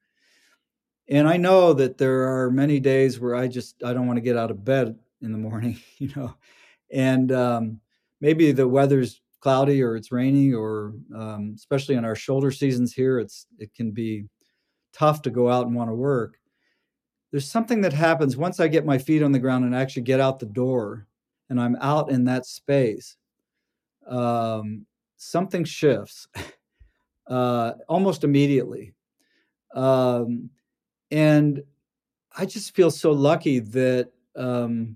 And 1.10 1.28
I 1.28 1.38
know 1.38 1.74
that 1.74 1.98
there 1.98 2.28
are 2.28 2.52
many 2.52 2.80
days 2.80 3.20
where 3.20 3.36
I 3.36 3.48
just 3.48 3.84
I 3.84 3.94
don't 3.94 4.08
want 4.08 4.18
to 4.18 4.22
get 4.22 4.38
out 4.38 4.52
of 4.52 4.64
bed 4.64 4.98
in 5.22 5.32
the 5.32 5.38
morning, 5.38 5.80
you 5.98 6.12
know, 6.16 6.36
and 6.92 7.32
um, 7.32 7.80
maybe 8.22 8.52
the 8.52 8.68
weather's 8.68 9.22
cloudy 9.42 9.82
or 9.82 9.96
it's 9.96 10.12
rainy 10.12 10.54
or 10.54 10.94
um, 11.16 11.54
especially 11.56 11.96
in 11.96 12.06
our 12.06 12.16
shoulder 12.16 12.52
seasons 12.52 12.94
here, 12.94 13.20
it's 13.20 13.48
it 13.58 13.74
can 13.74 13.92
be 13.92 14.26
tough 14.94 15.22
to 15.24 15.30
go 15.30 15.50
out 15.50 15.66
and 15.66 15.76
want 15.76 15.90
to 15.90 15.96
work. 15.96 16.40
There's 17.32 17.50
something 17.50 17.82
that 17.82 17.94
happens 17.94 18.38
once 18.38 18.60
I 18.60 18.68
get 18.68 18.86
my 18.86 18.98
feet 18.98 19.24
on 19.24 19.32
the 19.32 19.40
ground 19.40 19.66
and 19.66 19.76
actually 19.76 20.02
get 20.04 20.20
out 20.20 20.40
the 20.40 20.46
door 20.48 21.08
and 21.50 21.60
I'm 21.60 21.76
out 21.80 22.12
in 22.12 22.26
that 22.26 22.46
space, 22.46 23.18
um, 24.08 24.86
something 25.18 25.64
shifts 25.64 26.28
uh, 27.28 27.74
almost 27.88 28.24
immediately. 28.24 28.94
Um, 29.76 30.50
and 31.12 31.64
I 32.38 32.46
just 32.46 32.76
feel 32.76 32.92
so 32.92 33.12
lucky 33.12 33.60
that 33.60 34.12
um, 34.36 34.96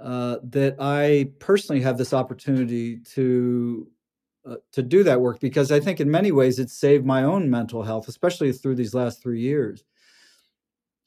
uh, 0.00 0.38
that 0.42 0.76
I 0.78 1.30
personally 1.38 1.82
have 1.82 1.98
this 1.98 2.12
opportunity 2.12 2.98
to 3.14 3.88
uh, 4.48 4.56
to 4.72 4.82
do 4.82 5.02
that 5.04 5.20
work 5.20 5.40
because 5.40 5.72
I 5.72 5.80
think 5.80 6.00
in 6.00 6.10
many 6.10 6.32
ways 6.32 6.58
it 6.58 6.70
saved 6.70 7.04
my 7.04 7.24
own 7.24 7.50
mental 7.50 7.82
health, 7.82 8.08
especially 8.08 8.52
through 8.52 8.76
these 8.76 8.94
last 8.94 9.22
three 9.22 9.40
years. 9.40 9.84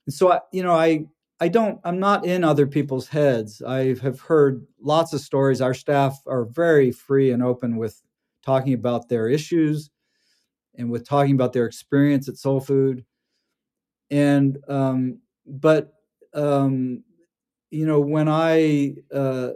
And 0.05 0.13
so 0.13 0.31
I, 0.33 0.39
you 0.51 0.63
know, 0.63 0.73
I 0.73 1.05
I 1.41 1.47
don't, 1.47 1.79
I'm 1.85 1.99
not 1.99 2.25
in 2.25 2.43
other 2.43 2.67
people's 2.67 3.07
heads. 3.07 3.61
I 3.61 3.95
have 3.99 4.19
heard 4.19 4.65
lots 4.81 5.13
of 5.13 5.21
stories. 5.21 5.61
Our 5.61 5.73
staff 5.73 6.21
are 6.25 6.43
very 6.43 6.91
free 6.91 7.31
and 7.31 7.41
open 7.41 7.77
with 7.77 8.01
talking 8.43 8.73
about 8.73 9.07
their 9.07 9.29
issues 9.29 9.89
and 10.75 10.91
with 10.91 11.07
talking 11.07 11.35
about 11.35 11.53
their 11.53 11.65
experience 11.65 12.27
at 12.27 12.37
Sole 12.37 12.59
Food. 12.59 13.05
And, 14.11 14.57
um, 14.67 15.19
but, 15.45 15.93
um, 16.33 17.03
you 17.71 17.85
know, 17.85 17.99
when 17.99 18.27
I 18.27 18.95
uh, 19.13 19.51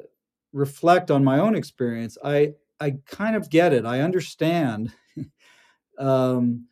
reflect 0.52 1.12
on 1.12 1.24
my 1.24 1.40
own 1.40 1.56
experience, 1.56 2.18
I, 2.24 2.54
I 2.80 2.96
kind 3.08 3.36
of 3.36 3.50
get 3.50 3.74
it. 3.74 3.86
I 3.86 4.02
understand 4.02 4.94
um, 5.98 6.66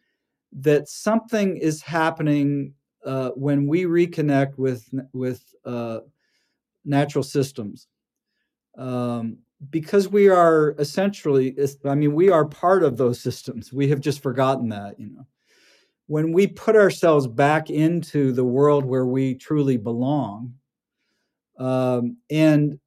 that 0.53 0.87
something 0.89 1.57
is 1.57 1.81
happening 1.81 2.73
uh, 3.05 3.29
when 3.29 3.65
we 3.65 3.83
reconnect 3.85 4.57
with 4.57 4.87
with 5.13 5.43
uh, 5.65 5.99
natural 6.85 7.23
systems, 7.23 7.87
um, 8.77 9.37
because 9.69 10.07
we 10.07 10.29
are 10.29 10.75
essentially, 10.79 11.55
I 11.85 11.95
mean, 11.95 12.13
we 12.13 12.29
are 12.29 12.45
part 12.45 12.83
of 12.83 12.97
those 12.97 13.19
systems. 13.19 13.71
We 13.71 13.87
have 13.89 13.99
just 13.99 14.21
forgotten 14.21 14.69
that, 14.69 14.99
you 14.99 15.09
know. 15.09 15.25
When 16.11 16.33
we 16.33 16.45
put 16.45 16.75
ourselves 16.75 17.25
back 17.25 17.69
into 17.69 18.33
the 18.33 18.43
world 18.43 18.83
where 18.83 19.05
we 19.05 19.33
truly 19.33 19.77
belong 19.77 20.53
um, 21.57 22.17
and 22.29 22.77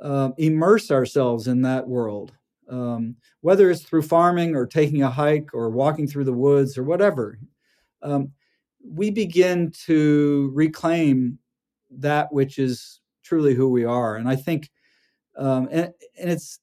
uh, 0.00 0.30
immerse 0.38 0.92
ourselves 0.92 1.48
in 1.48 1.62
that 1.62 1.84
world, 1.88 2.32
um, 2.68 3.16
whether 3.40 3.72
it's 3.72 3.82
through 3.82 4.02
farming 4.02 4.54
or 4.54 4.68
taking 4.68 5.02
a 5.02 5.10
hike 5.10 5.52
or 5.52 5.68
walking 5.68 6.06
through 6.06 6.22
the 6.22 6.32
woods 6.32 6.78
or 6.78 6.84
whatever, 6.84 7.40
um, 8.02 8.30
we 8.88 9.10
begin 9.10 9.72
to 9.86 10.52
reclaim 10.54 11.40
that 11.90 12.32
which 12.32 12.60
is 12.60 13.00
truly 13.24 13.52
who 13.52 13.68
we 13.68 13.84
are. 13.84 14.14
And 14.14 14.28
I 14.28 14.36
think, 14.36 14.70
um, 15.36 15.66
and, 15.72 15.92
and 16.16 16.30
it's 16.30 16.60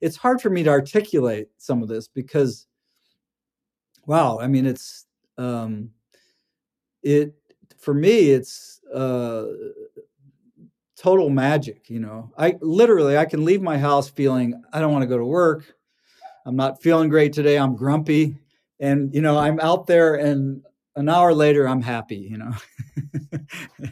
it's 0.00 0.16
hard 0.16 0.40
for 0.40 0.48
me 0.48 0.62
to 0.62 0.70
articulate 0.70 1.48
some 1.58 1.82
of 1.82 1.90
this 1.90 2.08
because, 2.08 2.66
wow, 4.06 4.38
I 4.40 4.46
mean, 4.46 4.64
it's 4.64 5.04
um, 5.38 5.90
it 7.02 7.34
for 7.78 7.94
me, 7.94 8.30
it's 8.30 8.80
uh, 8.94 9.44
total 10.96 11.30
magic. 11.30 11.90
You 11.90 12.00
know, 12.00 12.32
I 12.38 12.56
literally 12.60 13.16
I 13.18 13.24
can 13.24 13.44
leave 13.44 13.62
my 13.62 13.78
house 13.78 14.08
feeling 14.08 14.62
I 14.72 14.80
don't 14.80 14.92
want 14.92 15.02
to 15.02 15.08
go 15.08 15.18
to 15.18 15.24
work. 15.24 15.74
I'm 16.44 16.56
not 16.56 16.82
feeling 16.82 17.08
great 17.08 17.32
today. 17.32 17.58
I'm 17.58 17.76
grumpy, 17.76 18.36
and 18.80 19.14
you 19.14 19.20
know, 19.20 19.38
I'm 19.38 19.60
out 19.60 19.86
there 19.86 20.14
and 20.14 20.62
an 20.96 21.08
hour 21.08 21.34
later 21.34 21.68
i'm 21.68 21.82
happy 21.82 22.16
you 22.16 22.38
know 22.38 22.52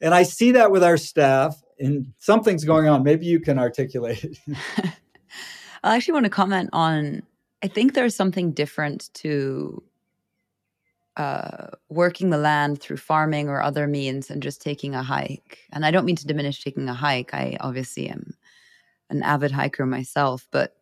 and 0.00 0.14
i 0.14 0.22
see 0.22 0.52
that 0.52 0.70
with 0.70 0.82
our 0.82 0.96
staff 0.96 1.60
and 1.78 2.12
something's 2.18 2.64
going 2.64 2.88
on 2.88 3.02
maybe 3.02 3.26
you 3.26 3.40
can 3.40 3.58
articulate 3.58 4.24
it 4.24 4.38
i 5.84 5.96
actually 5.96 6.12
want 6.12 6.24
to 6.24 6.30
comment 6.30 6.70
on 6.72 7.22
i 7.62 7.68
think 7.68 7.94
there's 7.94 8.16
something 8.16 8.52
different 8.52 9.10
to 9.14 9.82
uh, 11.18 11.68
working 11.88 12.30
the 12.30 12.38
land 12.38 12.80
through 12.80 12.96
farming 12.96 13.48
or 13.48 13.60
other 13.60 13.86
means 13.86 14.30
and 14.30 14.42
just 14.42 14.62
taking 14.62 14.94
a 14.94 15.02
hike. 15.02 15.58
And 15.72 15.84
i 15.84 15.90
don't 15.90 16.04
mean 16.06 16.16
to 16.16 16.26
diminish 16.26 16.62
taking 16.62 16.88
a 16.88 16.94
hike. 16.94 17.34
I 17.34 17.56
obviously 17.60 18.08
am 18.08 18.34
an 19.10 19.22
avid 19.22 19.50
hiker 19.50 19.86
myself 19.86 20.46
but 20.50 20.74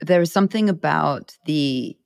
there's 0.00 0.32
something 0.32 0.68
about 0.68 1.36
the 1.46 1.96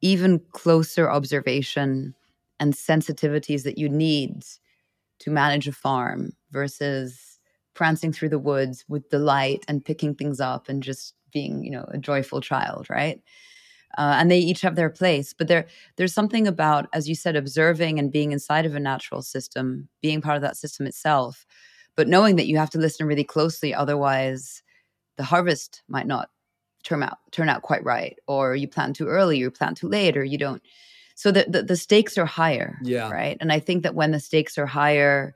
even 0.00 0.40
closer 0.52 1.10
observation 1.10 2.14
and 2.58 2.72
sensitivities 2.72 3.64
that 3.64 3.78
you 3.78 3.88
need 3.88 4.44
to 5.18 5.30
manage 5.30 5.68
a 5.68 5.72
farm 5.72 6.32
versus 6.50 7.38
prancing 7.74 8.12
through 8.12 8.28
the 8.28 8.38
woods 8.38 8.84
with 8.88 9.08
delight 9.10 9.64
and 9.68 9.84
picking 9.84 10.14
things 10.14 10.40
up 10.40 10.68
and 10.68 10.82
just 10.82 11.14
being 11.32 11.64
you 11.64 11.70
know 11.70 11.86
a 11.88 11.98
joyful 11.98 12.40
child 12.40 12.88
right 12.90 13.20
uh, 13.98 14.16
and 14.18 14.30
they 14.30 14.38
each 14.38 14.60
have 14.60 14.76
their 14.76 14.90
place 14.90 15.32
but 15.32 15.48
there 15.48 15.66
there's 15.96 16.14
something 16.14 16.46
about 16.46 16.86
as 16.92 17.08
you 17.08 17.14
said 17.14 17.36
observing 17.36 17.98
and 17.98 18.12
being 18.12 18.32
inside 18.32 18.66
of 18.66 18.74
a 18.74 18.80
natural 18.80 19.22
system 19.22 19.88
being 20.00 20.20
part 20.20 20.36
of 20.36 20.42
that 20.42 20.56
system 20.56 20.86
itself 20.86 21.46
but 21.96 22.08
knowing 22.08 22.36
that 22.36 22.46
you 22.46 22.56
have 22.56 22.70
to 22.70 22.78
listen 22.78 23.06
really 23.06 23.24
closely 23.24 23.74
otherwise 23.74 24.62
the 25.16 25.24
harvest 25.24 25.82
might 25.88 26.06
not 26.06 26.30
turn 26.82 27.02
out 27.02 27.18
turn 27.30 27.48
out 27.48 27.62
quite 27.62 27.84
right 27.84 28.18
or 28.26 28.54
you 28.54 28.68
plant 28.68 28.96
too 28.96 29.06
early 29.06 29.36
or 29.36 29.44
you 29.44 29.50
plant 29.50 29.76
too 29.76 29.88
late 29.88 30.16
or 30.16 30.24
you 30.24 30.38
don't. 30.38 30.62
So 31.14 31.30
the, 31.30 31.46
the, 31.48 31.62
the 31.62 31.76
stakes 31.76 32.18
are 32.18 32.26
higher 32.26 32.78
yeah. 32.82 33.10
right? 33.10 33.36
And 33.40 33.52
i 33.52 33.58
think 33.58 33.82
that 33.82 33.94
when 33.94 34.10
the 34.10 34.20
stakes 34.20 34.58
are 34.58 34.66
higher 34.66 35.34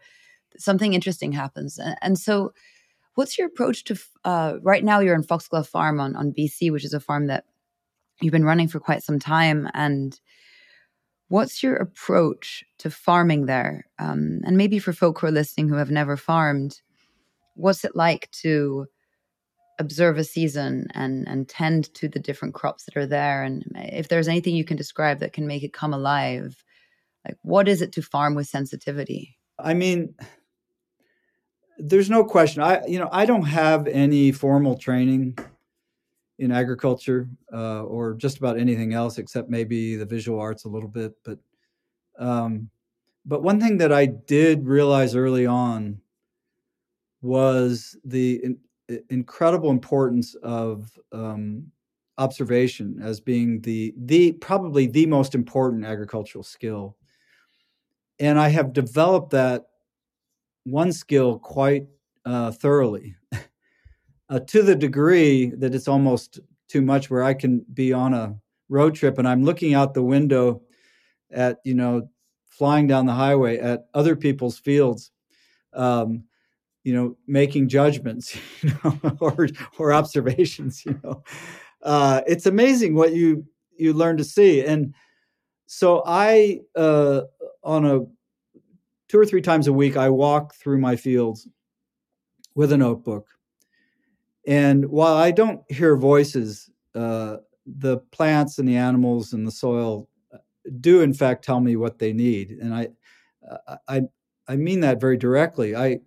something 0.59 0.95
interesting 0.95 1.33
happens. 1.33 1.79
And, 1.79 1.97
and 2.01 2.19
so 2.19 2.53
what's 3.14 3.37
your 3.38 3.47
approach 3.47 3.85
to 3.85 3.99
uh, 4.25 4.55
right 4.62 4.85
now 4.85 5.01
you're 5.01 5.14
in 5.14 5.23
foxglove 5.23 5.69
farm 5.69 6.01
on, 6.01 6.16
on 6.16 6.33
bc 6.33 6.71
which 6.73 6.85
is 6.85 6.95
a 6.95 7.01
farm 7.01 7.27
that 7.29 7.45
you've 8.20 8.33
been 8.33 8.44
running 8.44 8.68
for 8.68 8.81
quite 8.81 9.02
some 9.02 9.18
time 9.18 9.68
and 9.74 10.18
what's 11.29 11.62
your 11.62 11.76
approach 11.76 12.64
to 12.79 12.90
farming 12.90 13.46
there? 13.46 13.85
Um, 13.98 14.40
and 14.44 14.57
maybe 14.57 14.79
for 14.79 14.92
folk 14.92 15.20
who 15.20 15.26
are 15.26 15.33
listening 15.33 15.68
who 15.68 15.76
have 15.76 15.90
never 15.90 16.16
farmed 16.16 16.81
what's 17.55 17.85
it 17.85 17.96
like 17.96 18.31
to 18.31 18.87
observe 19.79 20.18
a 20.18 20.24
season 20.24 20.87
and 20.94 21.26
and 21.29 21.48
tend 21.48 21.92
to 21.94 22.09
the 22.09 22.18
different 22.18 22.55
crops 22.55 22.85
that 22.85 22.96
are 22.96 23.07
there? 23.07 23.42
And 23.42 23.64
if 23.74 24.09
there's 24.09 24.29
anything 24.29 24.55
you 24.55 24.64
can 24.64 24.76
describe 24.76 25.20
that 25.20 25.33
can 25.33 25.46
make 25.46 25.62
it 25.62 25.72
come 25.72 25.92
alive 25.92 26.62
like 27.26 27.37
what 27.42 27.66
is 27.66 27.83
it 27.83 27.92
to 27.92 28.02
farm 28.02 28.35
with 28.35 28.46
sensitivity? 28.46 29.37
I 29.59 29.74
mean 29.74 30.14
there's 31.79 32.09
no 32.09 32.24
question. 32.24 32.62
I 32.62 32.87
you 32.87 32.98
know 32.98 33.09
i 33.12 33.26
don't 33.26 33.42
have 33.42 33.87
any 33.87 34.33
formal 34.33 34.76
training 34.79 35.38
in 36.38 36.53
agriculture 36.53 37.29
uh, 37.53 37.83
or 37.85 38.14
just 38.14 38.38
about 38.38 38.59
anything 38.59 38.92
else 38.92 39.18
except 39.18 39.49
maybe 39.49 39.96
the 39.96 40.05
visual 40.05 40.38
arts 40.38 40.64
a 40.64 40.68
little 40.68 40.88
bit 40.88 41.12
but 41.25 41.38
um, 42.18 42.68
but 43.25 43.42
one 43.42 43.61
thing 43.61 43.77
that 43.79 43.92
i 43.92 44.07
did 44.07 44.66
realize 44.66 45.14
early 45.14 45.46
on 45.46 46.01
was 47.22 47.96
the 48.05 48.57
incredible 49.11 49.70
importance 49.70 50.35
of 50.37 50.99
um, 51.12 51.66
observation 52.18 52.99
as 53.03 53.20
being 53.20 53.61
the 53.61 53.94
the 53.96 54.33
probably 54.33 54.87
the 54.87 55.07
most 55.07 55.35
important 55.35 55.85
agricultural 55.85 56.44
skill. 56.44 56.96
And 58.18 58.38
i 58.38 58.49
have 58.49 58.72
developed 58.72 59.31
that 59.31 59.66
one 60.64 60.92
skill 60.92 61.38
quite 61.38 61.87
uh, 62.25 62.51
thoroughly 62.53 63.14
uh, 64.29 64.41
to 64.41 64.62
the 64.62 64.75
degree 64.75 65.51
that 65.51 65.75
it's 65.75 65.89
almost 65.89 66.41
too 66.69 66.83
much 66.83 67.11
where 67.11 67.23
i 67.23 67.35
can 67.35 67.65
be 67.75 67.93
on 67.93 68.15
a 68.15 68.35
road 68.69 68.95
trip 68.95 69.19
and 69.19 69.29
i'm 69.29 69.45
looking 69.45 69.75
out 69.75 69.95
the 69.95 70.03
window 70.03 70.61
at 71.31 71.59
you 71.65 71.75
know 71.75 72.09
flying 72.47 72.87
down 72.87 73.07
the 73.07 73.12
highway 73.12 73.59
at 73.59 73.87
other 73.95 74.17
people's 74.17 74.59
fields 74.59 75.11
um, 75.75 76.25
you 76.85 76.95
know 76.95 77.17
making 77.27 77.69
judgments 77.69 78.37
you 78.62 78.73
know 78.83 79.17
or 79.21 79.49
or 79.79 79.93
observations 79.93 80.85
you 80.87 80.99
know. 81.03 81.23
Uh, 81.83 82.21
it's 82.27 82.47
amazing 82.47 82.95
what 82.95 83.12
you 83.12 83.45
you 83.77 83.93
learn 83.93 84.17
to 84.17 84.25
see. 84.25 84.65
And 84.65 84.95
so 85.67 86.03
i 86.07 86.61
uh, 86.77 87.23
on 87.62 87.85
a 87.85 88.01
two 89.09 89.19
or 89.19 89.27
three 89.27 89.43
times 89.43 89.67
a 89.67 89.73
week 89.73 89.97
i 89.97 90.09
walk 90.09 90.55
through 90.55 90.79
my 90.79 90.97
fields 90.97 91.49
with 92.55 92.73
a 92.73 92.77
notebook 92.77 93.27
and 94.47 94.85
while 94.87 95.15
i 95.17 95.31
don't 95.31 95.61
hear 95.71 95.97
voices 95.97 96.71
uh, 96.95 97.37
the 97.79 97.99
plants 98.13 98.59
and 98.59 98.69
the 98.69 98.77
animals 98.77 99.33
and 99.33 99.47
the 99.47 99.51
soil 99.51 100.09
uh, 100.33 100.39
do 100.81 101.03
in 101.03 101.13
fact 101.13 101.45
tell 101.45 101.61
me 101.61 101.77
what 101.77 101.99
they 101.99 102.13
need 102.13 102.51
and 102.61 102.75
i 102.75 102.89
uh, 103.51 103.77
i 103.89 104.03
i 104.49 104.57
mean 104.57 104.81
that 104.81 105.01
very 105.01 105.17
directly 105.17 105.77
i 105.77 105.99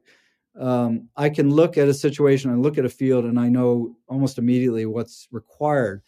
um, 0.59 1.07
I 1.15 1.29
can 1.29 1.49
look 1.49 1.77
at 1.77 1.87
a 1.87 1.93
situation, 1.93 2.51
I 2.51 2.55
look 2.55 2.77
at 2.77 2.85
a 2.85 2.89
field, 2.89 3.25
and 3.25 3.39
I 3.39 3.47
know 3.49 3.95
almost 4.07 4.37
immediately 4.37 4.85
what's 4.85 5.27
required. 5.31 6.01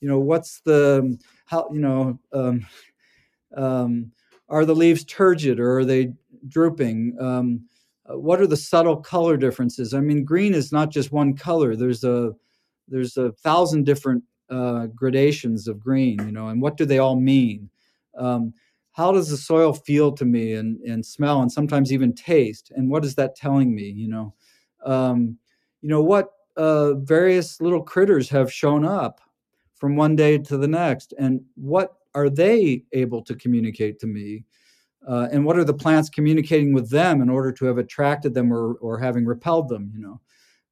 You 0.00 0.08
know, 0.08 0.18
what's 0.18 0.60
the 0.60 1.18
how? 1.46 1.68
You 1.72 1.80
know, 1.80 2.18
um, 2.32 2.66
um, 3.56 4.12
are 4.48 4.64
the 4.64 4.74
leaves 4.74 5.04
turgid 5.04 5.58
or 5.58 5.78
are 5.78 5.84
they 5.84 6.12
drooping? 6.48 7.16
Um, 7.18 7.66
what 8.06 8.40
are 8.40 8.46
the 8.46 8.56
subtle 8.56 8.96
color 8.96 9.36
differences? 9.36 9.94
I 9.94 10.00
mean, 10.00 10.24
green 10.24 10.54
is 10.54 10.72
not 10.72 10.90
just 10.90 11.12
one 11.12 11.34
color. 11.34 11.76
There's 11.76 12.04
a 12.04 12.32
there's 12.88 13.16
a 13.16 13.32
thousand 13.32 13.84
different 13.84 14.22
uh, 14.50 14.86
gradations 14.86 15.68
of 15.68 15.80
green. 15.80 16.18
You 16.24 16.32
know, 16.32 16.48
and 16.48 16.60
what 16.60 16.76
do 16.76 16.84
they 16.84 16.98
all 16.98 17.18
mean? 17.18 17.70
Um, 18.16 18.54
how 18.94 19.10
does 19.10 19.28
the 19.28 19.36
soil 19.36 19.72
feel 19.72 20.12
to 20.12 20.24
me 20.24 20.54
and, 20.54 20.80
and 20.82 21.04
smell 21.04 21.42
and 21.42 21.50
sometimes 21.50 21.92
even 21.92 22.12
taste 22.12 22.70
and 22.76 22.88
what 22.88 23.04
is 23.04 23.16
that 23.16 23.34
telling 23.34 23.74
me 23.74 23.82
you 23.82 24.08
know 24.08 24.32
um, 24.86 25.36
you 25.82 25.88
know 25.88 26.02
what 26.02 26.30
uh, 26.56 26.94
various 26.94 27.60
little 27.60 27.82
critters 27.82 28.28
have 28.28 28.52
shown 28.52 28.84
up 28.84 29.20
from 29.74 29.96
one 29.96 30.14
day 30.16 30.38
to 30.38 30.56
the 30.56 30.68
next 30.68 31.12
and 31.18 31.40
what 31.56 31.94
are 32.14 32.30
they 32.30 32.84
able 32.92 33.20
to 33.22 33.34
communicate 33.34 33.98
to 33.98 34.06
me 34.06 34.44
uh, 35.06 35.28
and 35.32 35.44
what 35.44 35.58
are 35.58 35.64
the 35.64 35.74
plants 35.74 36.08
communicating 36.08 36.72
with 36.72 36.90
them 36.90 37.20
in 37.20 37.28
order 37.28 37.52
to 37.52 37.64
have 37.66 37.78
attracted 37.78 38.34
them 38.34 38.52
or, 38.52 38.74
or 38.74 38.98
having 38.98 39.24
repelled 39.24 39.68
them 39.68 39.90
you 39.94 40.00
know 40.00 40.20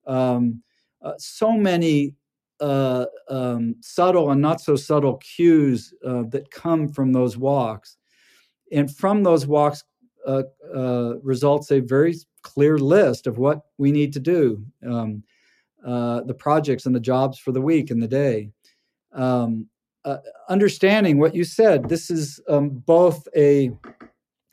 um, 0.06 0.62
uh, 1.02 1.14
so 1.18 1.52
many 1.52 2.14
uh, 2.60 3.06
um, 3.28 3.74
subtle 3.80 4.30
and 4.30 4.40
not 4.40 4.60
so 4.60 4.76
subtle 4.76 5.16
cues 5.16 5.92
uh, 6.06 6.22
that 6.28 6.50
come 6.50 6.88
from 6.88 7.12
those 7.12 7.36
walks 7.36 7.96
and 8.70 8.94
from 8.94 9.22
those 9.22 9.46
walks 9.46 9.84
uh, 10.24 10.44
uh, 10.74 11.14
results 11.22 11.72
a 11.72 11.80
very 11.80 12.14
clear 12.42 12.78
list 12.78 13.26
of 13.26 13.38
what 13.38 13.62
we 13.78 13.90
need 13.90 14.12
to 14.12 14.20
do, 14.20 14.64
um, 14.88 15.24
the 15.84 16.36
projects 16.38 16.86
and 16.86 16.94
the 16.94 17.00
jobs 17.00 17.38
for 17.38 17.50
the 17.50 17.60
week 17.60 17.90
and 17.90 18.00
the 18.00 18.08
day. 18.08 18.48
Um, 19.12 19.66
understanding 20.48 21.18
what 21.18 21.34
you 21.34 21.42
said, 21.42 21.88
this 21.88 22.10
is 22.10 22.40
um, 22.48 22.70
both 22.70 23.26
a 23.36 23.72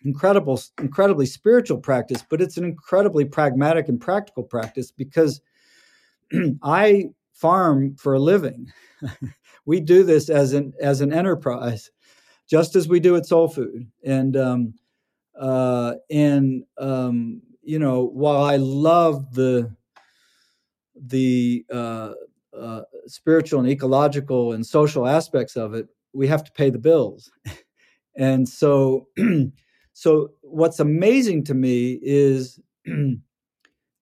incredible, 0.03 0.62
incredibly 0.79 1.25
spiritual 1.25 1.77
practice, 1.77 2.23
but 2.29 2.41
it's 2.41 2.57
an 2.57 2.63
incredibly 2.63 3.25
pragmatic 3.25 3.88
and 3.89 3.99
practical 3.99 4.43
practice 4.43 4.91
because 4.91 5.41
I 6.63 7.09
farm 7.33 7.95
for 7.95 8.13
a 8.13 8.19
living. 8.19 8.71
we 9.65 9.79
do 9.79 10.03
this 10.03 10.29
as 10.29 10.53
an 10.53 10.73
as 10.81 11.01
an 11.01 11.13
enterprise 11.13 11.91
just 12.49 12.75
as 12.75 12.88
we 12.88 12.99
do 12.99 13.15
at 13.15 13.25
Sole 13.25 13.47
Food. 13.47 13.89
And 14.03 14.35
um, 14.35 14.73
uh, 15.39 15.95
and 16.09 16.63
um, 16.77 17.41
you 17.62 17.79
know, 17.79 18.03
while 18.05 18.43
I 18.43 18.57
love 18.57 19.33
the 19.33 19.73
the 20.95 21.65
uh, 21.71 22.13
uh, 22.57 22.81
spiritual 23.05 23.59
and 23.62 23.69
ecological 23.69 24.53
and 24.53 24.65
social 24.65 25.07
aspects 25.07 25.55
of 25.55 25.73
it, 25.73 25.88
we 26.13 26.27
have 26.27 26.43
to 26.43 26.51
pay 26.51 26.69
the 26.69 26.79
bills. 26.79 27.31
and 28.17 28.49
so, 28.49 29.07
so 29.99 30.31
what's 30.39 30.79
amazing 30.79 31.43
to 31.43 31.53
me 31.53 31.99
is 32.01 32.57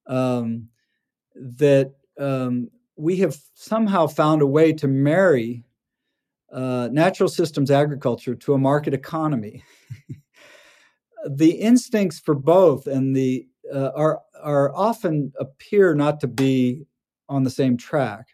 um, 0.08 0.70
that 1.36 1.96
um, 2.20 2.70
we 2.98 3.18
have 3.18 3.36
somehow 3.56 4.06
found 4.06 4.44
a 4.44 4.46
way 4.46 4.74
to 4.74 4.88
marry 4.88 5.64
uh, 6.54 6.90
natural 6.92 7.28
systems 7.28 7.72
agriculture 7.72 8.36
to 8.36 8.54
a 8.54 8.60
market 8.60 8.94
economy. 8.94 9.64
the 11.28 11.54
instincts 11.54 12.20
for 12.20 12.36
both 12.36 12.86
and 12.86 13.16
the 13.16 13.48
uh, 13.74 13.90
are 13.96 14.22
are 14.44 14.76
often 14.76 15.34
appear 15.40 15.96
not 15.96 16.20
to 16.20 16.28
be 16.28 16.86
on 17.28 17.44
the 17.44 17.50
same 17.50 17.76
track, 17.76 18.28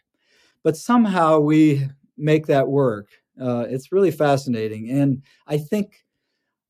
but 0.62 0.76
somehow 0.76 1.38
we 1.38 1.88
make 2.18 2.44
that 2.46 2.68
work. 2.68 3.08
Uh, 3.40 3.64
it's 3.70 3.90
really 3.90 4.10
fascinating, 4.10 4.90
and 4.90 5.22
I 5.46 5.56
think 5.56 6.03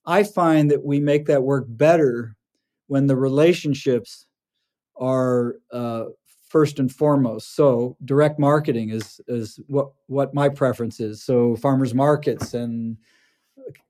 I 0.07 0.23
find 0.23 0.71
that 0.71 0.85
we 0.85 1.01
make 1.01 1.27
that 1.27 1.43
work 1.43 1.65
better 1.69 2.37
when 2.87 3.07
the 3.07 3.17
relationships 3.17 4.27
are 4.97 5.57
uh, 5.73 6.05
first 6.49 6.79
and 6.79 6.93
foremost. 6.93 7.57
So 7.57 7.97
direct 8.05 8.39
marketing 8.39 8.91
is 8.91 9.21
is 9.27 9.59
what 9.67 9.89
what 10.07 10.35
my 10.35 10.49
preference 10.49 11.01
is. 11.01 11.25
So 11.25 11.57
farmers 11.57 11.95
markets 11.95 12.55
and 12.55 12.97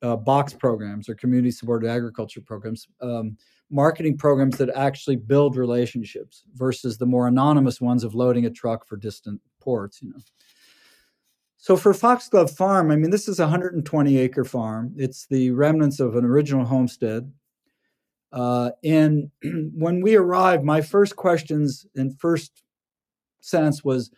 uh, 0.03 0.17
box 0.17 0.55
programs 0.55 1.09
or 1.09 1.15
community 1.15 1.51
supported 1.51 1.91
agriculture 1.91 2.41
programs, 2.41 2.87
um, 3.01 3.37
marketing 3.71 4.17
programs 4.17 4.57
that 4.57 4.71
actually 4.75 5.17
build 5.17 5.57
relationships 5.57 6.45
versus 6.55 6.97
the 6.97 7.07
more 7.07 7.27
anonymous 7.27 7.81
ones 7.81 8.05
of 8.05 8.15
loading 8.15 8.47
a 8.47 8.51
truck 8.51 8.87
for 8.87 8.97
distant 8.97 9.41
ports. 9.61 10.01
You 10.01 10.11
know. 10.11 10.19
So 11.65 11.79
for 11.79 11.95
Foxglove 11.95 12.51
Farm, 12.51 12.91
I 12.91 12.97
mean, 12.97 13.11
this 13.11 13.27
is 13.27 13.41
a 13.41 13.45
120 13.45 14.19
acre 14.19 14.45
farm. 14.45 14.93
It's 14.99 15.27
the 15.27 15.51
remnants 15.53 15.99
of 15.99 16.15
an 16.15 16.23
original 16.23 16.67
homestead. 16.67 17.33
Uh, 18.31 18.73
and 18.85 19.31
when 19.75 20.03
we 20.03 20.15
arrived, 20.15 20.63
my 20.63 20.83
first 20.83 21.17
questions 21.17 21.87
and 21.97 22.21
first 22.21 22.63
sense 23.41 23.83
was, 23.83 24.11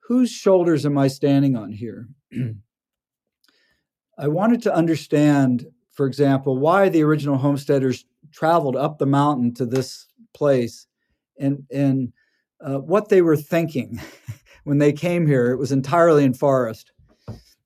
whose 0.00 0.30
shoulders 0.30 0.84
am 0.84 0.98
I 0.98 1.08
standing 1.08 1.56
on 1.56 1.72
here? 1.72 2.06
I 4.18 4.28
wanted 4.28 4.60
to 4.64 4.74
understand, 4.74 5.68
for 5.92 6.04
example, 6.04 6.58
why 6.58 6.90
the 6.90 7.02
original 7.02 7.38
homesteaders 7.38 8.04
traveled 8.30 8.76
up 8.76 8.98
the 8.98 9.06
mountain 9.06 9.54
to 9.54 9.64
this 9.64 10.06
place 10.34 10.86
and, 11.38 11.64
and 11.72 12.12
uh, 12.60 12.76
what 12.76 13.08
they 13.08 13.22
were 13.22 13.38
thinking 13.38 13.98
when 14.70 14.78
they 14.78 14.92
came 14.92 15.26
here. 15.26 15.50
It 15.50 15.58
was 15.58 15.72
entirely 15.72 16.24
in 16.24 16.32
forest 16.32 16.92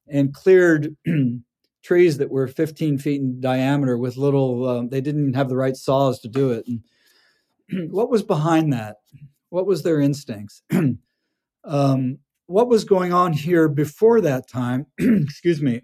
and 0.08 0.34
cleared 0.34 0.96
trees 1.84 2.18
that 2.18 2.30
were 2.30 2.48
15 2.48 2.98
feet 2.98 3.20
in 3.20 3.40
diameter 3.40 3.96
with 3.98 4.16
little, 4.16 4.66
um, 4.68 4.88
they 4.88 5.00
didn't 5.00 5.34
have 5.34 5.48
the 5.48 5.56
right 5.56 5.76
saws 5.76 6.18
to 6.20 6.28
do 6.28 6.50
it. 6.50 6.66
And 6.66 7.90
what 7.92 8.10
was 8.10 8.22
behind 8.22 8.72
that? 8.72 8.96
What 9.50 9.66
was 9.66 9.82
their 9.82 10.00
instincts? 10.00 10.62
um, 11.64 12.18
what 12.46 12.68
was 12.68 12.84
going 12.84 13.12
on 13.12 13.34
here 13.34 13.68
before 13.68 14.22
that 14.22 14.48
time? 14.48 14.86
excuse 14.98 15.60
me 15.60 15.82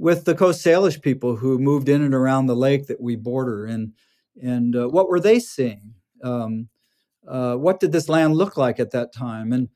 with 0.00 0.24
the 0.24 0.34
Coast 0.34 0.64
Salish 0.64 1.00
people 1.00 1.36
who 1.36 1.58
moved 1.58 1.88
in 1.88 2.02
and 2.02 2.14
around 2.14 2.46
the 2.46 2.56
lake 2.56 2.86
that 2.86 3.02
we 3.02 3.16
border, 3.16 3.66
and 3.66 3.92
and 4.42 4.74
uh, 4.74 4.88
what 4.88 5.08
were 5.08 5.20
they 5.20 5.38
seeing? 5.38 5.94
Um, 6.24 6.68
uh, 7.30 7.54
what 7.54 7.80
did 7.80 7.92
this 7.92 8.08
land 8.08 8.34
look 8.34 8.56
like 8.56 8.80
at 8.80 8.90
that 8.92 9.12
time? 9.12 9.52
And 9.52 9.68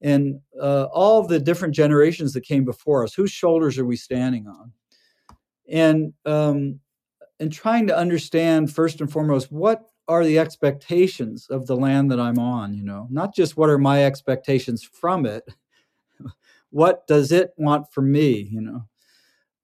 and 0.00 0.40
uh, 0.60 0.86
all 0.92 1.26
the 1.26 1.38
different 1.38 1.74
generations 1.74 2.32
that 2.32 2.40
came 2.42 2.64
before 2.64 3.04
us, 3.04 3.14
whose 3.14 3.30
shoulders 3.30 3.78
are 3.78 3.84
we 3.84 3.96
standing 3.96 4.48
on? 4.48 4.72
And 5.68 6.12
um, 6.24 6.80
and 7.38 7.52
trying 7.52 7.86
to 7.88 7.96
understand 7.96 8.72
first 8.72 9.00
and 9.00 9.10
foremost 9.10 9.52
what 9.52 9.82
are 10.08 10.24
the 10.24 10.38
expectations 10.38 11.46
of 11.48 11.66
the 11.66 11.76
land 11.76 12.10
that 12.10 12.20
I'm 12.20 12.38
on. 12.38 12.74
You 12.74 12.82
know, 12.82 13.06
not 13.10 13.34
just 13.34 13.56
what 13.56 13.70
are 13.70 13.78
my 13.78 14.04
expectations 14.04 14.82
from 14.82 15.26
it. 15.26 15.44
what 16.70 17.06
does 17.06 17.30
it 17.30 17.50
want 17.56 17.92
from 17.92 18.10
me? 18.10 18.48
You 18.50 18.60
know 18.62 18.86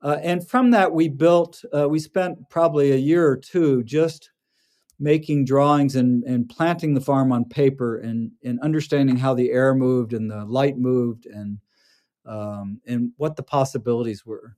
uh, 0.01 0.19
and 0.23 0.47
from 0.47 0.71
that, 0.71 0.93
we 0.93 1.09
built, 1.09 1.65
uh, 1.75 1.89
we 1.89 1.99
spent 1.99 2.49
probably 2.51 2.93
a 2.93 2.97
year 2.97 3.27
or 3.27 3.37
two 3.37 3.83
just 3.83 4.31
making 4.99 5.45
drawings 5.45 5.97
and, 5.97 6.25
and 6.25 6.49
planting 6.49 6.95
the 6.95 7.01
farm 7.01 7.33
on 7.33 7.45
paper 7.45 7.99
and, 7.99 8.33
and 8.43 8.59
understanding 8.61 9.17
how 9.17 9.35
the 9.35 9.51
air 9.51 9.75
moved 9.75 10.13
and 10.13 10.31
the 10.31 10.45
light 10.45 10.77
moved 10.77 11.27
and, 11.27 11.59
um, 12.27 12.81
and 12.87 13.13
what 13.17 13.37
the 13.37 13.43
possibilities 13.43 14.27
were. 14.27 14.57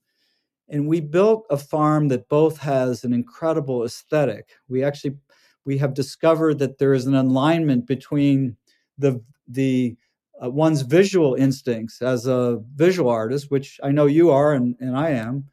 And 0.68 0.87
we 0.87 1.00
built 1.00 1.46
a 1.50 1.57
farm 1.57 2.09
that 2.09 2.29
both 2.29 2.59
has 2.59 3.05
an 3.05 3.12
incredible 3.12 3.85
aesthetic. 3.85 4.50
We 4.68 4.85
actually 4.85 5.16
we 5.64 5.79
have 5.79 5.94
discovered 5.94 6.59
that 6.61 6.79
there 6.79 6.94
is 6.94 7.07
an 7.07 7.14
alignment 7.14 7.87
between 7.87 8.57
the 8.98 9.22
the 9.48 9.96
uh, 10.42 10.48
one's 10.48 10.83
visual 10.83 11.35
instincts 11.35 12.00
as 12.00 12.26
a 12.26 12.62
visual 12.74 13.11
artist, 13.11 13.50
which 13.50 13.79
I 13.83 13.90
know 13.90 14.07
you 14.07 14.31
are 14.31 14.55
and, 14.55 14.74
and 14.81 14.96
I 14.96 15.11
am, 15.11 15.44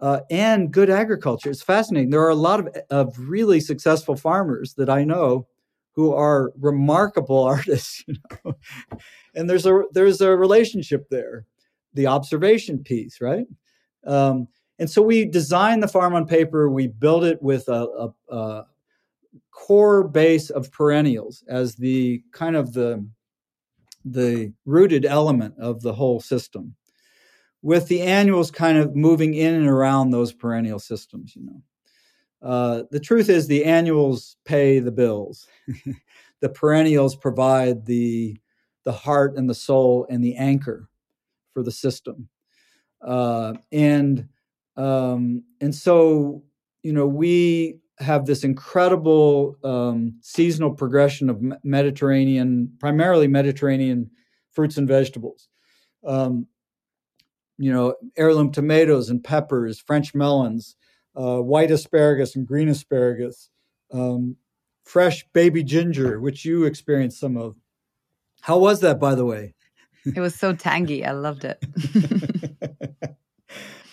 uh, 0.00 0.20
and 0.30 0.72
good 0.72 0.90
agriculture. 0.90 1.50
It's 1.50 1.62
fascinating. 1.62 2.10
There 2.10 2.22
are 2.22 2.30
a 2.30 2.34
lot 2.34 2.60
of, 2.60 2.76
of 2.90 3.18
really 3.18 3.60
successful 3.60 4.16
farmers 4.16 4.74
that 4.74 4.88
I 4.88 5.04
know 5.04 5.46
who 5.92 6.12
are 6.12 6.52
remarkable 6.58 7.42
artists, 7.44 8.04
you 8.06 8.14
know? 8.44 8.54
and 9.34 9.48
there's 9.48 9.66
a 9.66 9.82
there's 9.92 10.20
a 10.20 10.36
relationship 10.36 11.08
there, 11.10 11.46
the 11.94 12.06
observation 12.06 12.78
piece, 12.82 13.20
right? 13.20 13.46
Um, 14.06 14.48
and 14.78 14.88
so 14.88 15.02
we 15.02 15.24
designed 15.24 15.82
the 15.82 15.88
farm 15.88 16.14
on 16.14 16.26
paper. 16.26 16.70
We 16.70 16.86
built 16.86 17.24
it 17.24 17.42
with 17.42 17.66
a, 17.68 18.12
a, 18.30 18.34
a 18.34 18.66
core 19.50 20.06
base 20.06 20.50
of 20.50 20.70
perennials 20.70 21.42
as 21.48 21.74
the 21.74 22.22
kind 22.32 22.54
of 22.54 22.72
the 22.72 23.04
the 24.04 24.52
rooted 24.64 25.04
element 25.04 25.54
of 25.58 25.82
the 25.82 25.92
whole 25.92 26.20
system 26.20 26.74
with 27.62 27.88
the 27.88 28.02
annuals 28.02 28.50
kind 28.50 28.78
of 28.78 28.94
moving 28.94 29.34
in 29.34 29.54
and 29.54 29.68
around 29.68 30.10
those 30.10 30.32
perennial 30.32 30.78
systems 30.78 31.34
you 31.34 31.44
know. 31.44 31.62
Uh, 32.40 32.82
the 32.92 33.00
truth 33.00 33.28
is 33.28 33.46
the 33.46 33.64
annuals 33.64 34.36
pay 34.44 34.78
the 34.78 34.92
bills. 34.92 35.48
The 36.40 36.48
perennials 36.48 37.16
provide 37.16 37.86
the 37.86 38.38
the 38.84 38.92
heart 38.92 39.36
and 39.36 39.50
the 39.50 39.54
soul 39.54 40.06
and 40.08 40.22
the 40.22 40.36
anchor 40.36 40.88
for 41.52 41.62
the 41.62 41.72
system. 41.72 42.28
Uh, 43.04 43.54
and 43.72 44.28
um, 44.76 45.42
and 45.60 45.74
so 45.74 46.42
you 46.82 46.92
know 46.92 47.06
we 47.06 47.80
have 47.98 48.26
this 48.26 48.44
incredible 48.44 49.56
um, 49.64 50.16
seasonal 50.22 50.72
progression 50.72 51.28
of 51.28 51.42
Mediterranean, 51.64 52.72
primarily 52.78 53.26
Mediterranean 53.26 54.08
fruits 54.52 54.76
and 54.76 54.86
vegetables. 54.86 55.48
Um, 56.06 56.46
you 57.58 57.72
know, 57.72 57.94
heirloom 58.16 58.52
tomatoes 58.52 59.10
and 59.10 59.22
peppers, 59.22 59.80
French 59.80 60.14
melons, 60.14 60.76
uh, 61.16 61.38
white 61.38 61.70
asparagus 61.70 62.36
and 62.36 62.46
green 62.46 62.68
asparagus, 62.68 63.50
um, 63.92 64.36
fresh 64.84 65.26
baby 65.32 65.62
ginger, 65.62 66.20
which 66.20 66.44
you 66.44 66.64
experienced 66.64 67.18
some 67.18 67.36
of. 67.36 67.56
How 68.40 68.58
was 68.58 68.80
that, 68.80 69.00
by 69.00 69.14
the 69.14 69.24
way? 69.24 69.54
It 70.04 70.20
was 70.20 70.34
so 70.34 70.54
tangy. 70.54 71.04
I 71.04 71.10
loved 71.12 71.44
it. 71.44 71.58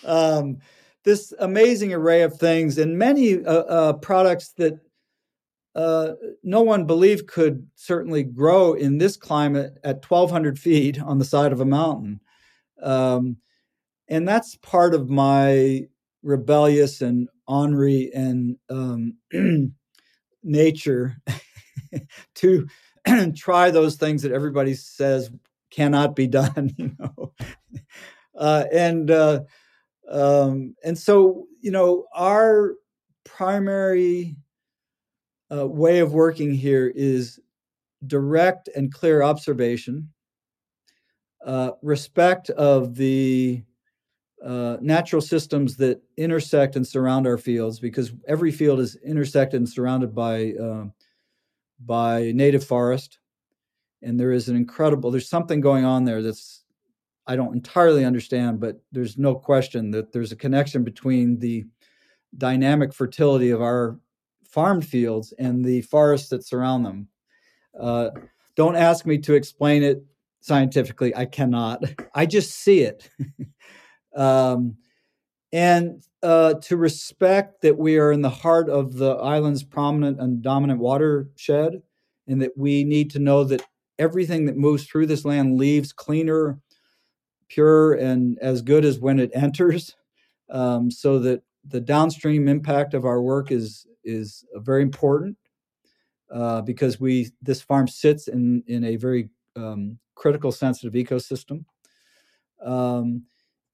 um, 0.05 0.59
this 1.03 1.33
amazing 1.39 1.93
array 1.93 2.21
of 2.21 2.37
things 2.37 2.77
and 2.77 2.97
many 2.97 3.43
uh, 3.43 3.51
uh, 3.51 3.93
products 3.93 4.53
that 4.57 4.79
uh, 5.75 6.13
no 6.41 6.61
one 6.61 6.85
believed 6.85 7.27
could 7.27 7.67
certainly 7.75 8.23
grow 8.23 8.73
in 8.73 8.97
this 8.97 9.17
climate 9.17 9.77
at 9.83 10.09
1,200 10.09 10.57
feet 10.57 11.01
on 11.01 11.17
the 11.19 11.25
side 11.25 11.51
of 11.51 11.59
a 11.59 11.65
mountain. 11.65 12.21
Um, 12.81 13.37
and 14.07 14.27
that's 14.27 14.55
part 14.57 14.93
of 14.93 15.09
my 15.09 15.87
rebellious 16.23 17.01
and 17.01 17.29
ornery 17.47 18.11
and 18.13 18.57
um, 18.69 19.15
nature 20.43 21.17
to 22.35 22.67
try 23.35 23.71
those 23.71 23.95
things 23.95 24.21
that 24.23 24.31
everybody 24.31 24.73
says 24.73 25.29
cannot 25.71 26.15
be 26.15 26.27
done, 26.41 26.71
you 26.77 26.95
know. 26.99 27.33
Uh, 28.37 28.65
and 28.71 29.11
uh, 29.11 29.39
um, 30.11 30.75
and 30.83 30.97
so, 30.97 31.47
you 31.61 31.71
know, 31.71 32.05
our 32.13 32.75
primary 33.23 34.35
uh, 35.51 35.67
way 35.67 35.99
of 35.99 36.13
working 36.13 36.53
here 36.53 36.91
is 36.95 37.39
direct 38.05 38.69
and 38.75 38.93
clear 38.93 39.23
observation, 39.23 40.09
uh, 41.45 41.71
respect 41.81 42.49
of 42.51 42.95
the 42.95 43.63
uh, 44.45 44.77
natural 44.79 45.21
systems 45.21 45.75
that 45.77 46.01
intersect 46.17 46.75
and 46.75 46.85
surround 46.85 47.25
our 47.25 47.37
fields 47.37 47.79
because 47.79 48.13
every 48.27 48.51
field 48.51 48.79
is 48.79 48.95
intersected 48.97 49.59
and 49.59 49.67
surrounded 49.67 50.13
by 50.13 50.53
uh, 50.53 50.85
by 51.79 52.31
native 52.33 52.63
forest. 52.63 53.19
And 54.01 54.19
there 54.19 54.31
is 54.31 54.47
an 54.49 54.55
incredible 54.55 55.11
there's 55.11 55.29
something 55.29 55.61
going 55.61 55.83
on 55.83 56.05
there 56.05 56.21
that's 56.21 56.63
i 57.27 57.35
don't 57.35 57.55
entirely 57.55 58.05
understand 58.05 58.59
but 58.59 58.79
there's 58.91 59.17
no 59.17 59.33
question 59.33 59.89
that 59.89 60.13
there's 60.13 60.31
a 60.31 60.35
connection 60.35 60.83
between 60.83 61.39
the 61.39 61.65
dynamic 62.37 62.93
fertility 62.93 63.49
of 63.49 63.61
our 63.61 63.99
farmed 64.47 64.85
fields 64.85 65.33
and 65.39 65.63
the 65.63 65.81
forests 65.81 66.29
that 66.29 66.45
surround 66.45 66.85
them. 66.85 67.07
Uh, 67.79 68.09
don't 68.55 68.75
ask 68.75 69.05
me 69.05 69.17
to 69.17 69.33
explain 69.33 69.83
it 69.83 70.03
scientifically. 70.39 71.15
I 71.15 71.25
cannot. 71.25 71.83
I 72.15 72.25
just 72.25 72.51
see 72.51 72.81
it 72.81 73.09
um, 74.15 74.75
and 75.51 76.03
uh, 76.23 76.55
to 76.55 76.77
respect 76.77 77.61
that 77.61 77.77
we 77.77 77.97
are 77.97 78.11
in 78.11 78.21
the 78.21 78.29
heart 78.29 78.69
of 78.69 78.95
the 78.95 79.11
island's 79.17 79.63
prominent 79.63 80.19
and 80.19 80.41
dominant 80.41 80.79
watershed 80.79 81.81
and 82.27 82.41
that 82.41 82.57
we 82.57 82.83
need 82.83 83.11
to 83.11 83.19
know 83.19 83.43
that 83.43 83.63
everything 83.99 84.45
that 84.45 84.57
moves 84.57 84.85
through 84.85 85.05
this 85.05 85.25
land 85.25 85.57
leaves 85.57 85.93
cleaner, 85.93 86.59
pure, 87.47 87.93
and 87.93 88.39
as 88.39 88.61
good 88.61 88.83
as 88.83 88.99
when 88.99 89.19
it 89.19 89.31
enters. 89.35 89.95
Um, 90.49 90.91
so 90.91 91.19
that 91.19 91.41
the 91.67 91.81
downstream 91.81 92.47
impact 92.47 92.93
of 92.93 93.05
our 93.05 93.21
work 93.21 93.51
is 93.51 93.87
is 94.03 94.45
very 94.55 94.83
important 94.83 95.35
uh, 96.31 96.61
because 96.61 96.99
we 96.99 97.31
this 97.41 97.61
farm 97.61 97.87
sits 97.87 98.27
in 98.27 98.63
in 98.67 98.83
a 98.83 98.95
very 98.95 99.29
um, 99.55 99.97
critical 100.13 100.51
sensitive 100.51 100.93
ecosystem, 100.93 101.65
um, 102.61 103.23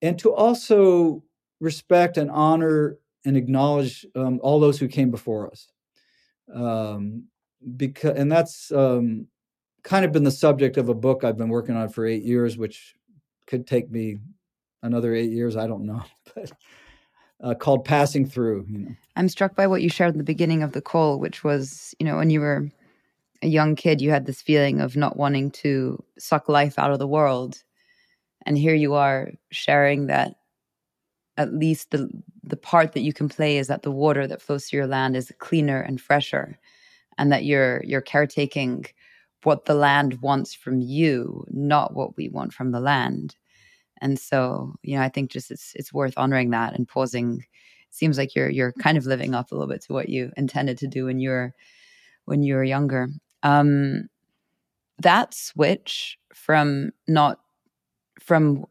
and 0.02 0.18
to 0.20 0.34
also 0.34 1.24
respect 1.60 2.18
and 2.18 2.32
honor 2.32 2.98
and 3.26 3.38
acknowledge 3.38 4.06
um, 4.16 4.40
all 4.42 4.60
those 4.60 4.80
who 4.80 4.88
came 4.88 5.12
before 5.12 5.50
us. 5.50 5.72
Um, 6.54 7.26
because 7.78 8.18
and 8.18 8.32
that's 8.32 8.72
um, 8.72 9.28
kind 9.84 10.04
of 10.04 10.12
been 10.12 10.24
the 10.24 10.32
subject 10.32 10.78
of 10.78 10.90
a 10.90 10.94
book 10.94 11.24
I've 11.24 11.38
been 11.38 11.50
working 11.50 11.76
on 11.76 11.90
for 11.90 12.06
eight 12.06 12.24
years, 12.24 12.58
which 12.58 12.96
could 13.48 13.68
take 13.68 13.90
me 13.92 14.18
another 14.82 15.14
eight 15.14 15.32
years. 15.32 15.56
I 15.56 15.68
don't 15.68 15.86
know, 15.86 16.04
but 16.36 16.52
uh, 17.42 17.54
called 17.54 17.86
"Passing 17.86 18.26
Through." 18.26 18.66
You 18.70 18.78
know, 18.80 18.96
I'm 19.16 19.30
struck 19.30 19.56
by 19.56 19.68
what 19.68 19.82
you 19.82 19.90
shared 19.90 20.14
in 20.14 20.18
the 20.18 20.24
beginning 20.24 20.64
of 20.64 20.72
the 20.72 20.82
call, 20.82 21.20
which 21.20 21.44
was, 21.44 21.94
you 22.00 22.06
know, 22.06 22.18
when 22.18 22.32
you 22.32 22.42
were 22.42 22.70
a 23.44 23.48
young 23.48 23.76
kid, 23.76 24.02
you 24.02 24.10
had 24.10 24.26
this 24.26 24.42
feeling 24.42 24.82
of 24.82 24.96
not 24.96 25.18
wanting 25.18 25.52
to 25.52 26.04
suck 26.18 26.50
life 26.50 26.78
out 26.78 26.92
of 26.92 27.00
the 27.00 27.08
world, 27.08 27.64
and 28.46 28.58
here 28.58 28.76
you 28.76 28.94
are 28.94 29.32
sharing 29.52 30.08
that. 30.08 30.36
At 31.38 31.54
least 31.54 31.92
the 31.92 32.10
the 32.44 32.58
part 32.58 32.92
that 32.94 33.02
you 33.02 33.14
can 33.14 33.30
play 33.30 33.58
is 33.58 33.68
that 33.68 33.84
the 33.84 33.92
water 33.92 34.28
that 34.28 34.42
flows 34.42 34.66
through 34.66 34.80
your 34.80 34.88
land 34.88 35.16
is 35.16 35.32
cleaner 35.40 35.82
and 35.82 36.00
fresher, 36.00 36.58
and 37.18 37.32
that 37.32 37.46
you're 37.46 37.82
you're 37.84 38.02
caretaking 38.02 38.86
what 39.44 39.66
the 39.66 39.74
land 39.74 40.22
wants 40.22 40.54
from 40.54 40.82
you, 40.82 41.46
not 41.50 41.96
what 41.96 42.16
we 42.18 42.30
want 42.30 42.54
from 42.54 42.72
the 42.72 42.80
land. 42.80 43.36
And 44.02 44.20
so, 44.20 44.76
you 44.84 44.96
know, 44.98 45.04
I 45.04 45.10
think 45.10 45.32
just 45.32 45.52
it's 45.52 45.74
it's 45.76 45.94
worth 45.94 46.14
honoring 46.18 46.50
that 46.52 46.74
and 46.74 46.88
pausing. 46.88 47.40
It 47.40 47.96
seems 47.96 48.18
like 48.18 48.36
you're 48.36 48.50
you're 48.50 48.74
kind 48.74 48.98
of 48.98 49.06
living 49.06 49.34
up 49.34 49.52
a 49.52 49.56
little 49.56 49.68
bit 49.68 49.82
to 49.84 49.94
what 49.94 50.10
you 50.10 50.32
intended 50.38 50.78
to 50.80 50.88
do 50.88 51.06
when 51.06 51.20
you 51.20 51.30
were 51.30 51.54
when 52.26 52.44
you 52.44 52.56
were 52.56 52.64
younger. 52.64 53.10
Um, 53.44 54.10
that 55.00 55.34
switch 55.34 56.18
from 56.34 56.92
not 57.08 57.40
from 58.22 58.66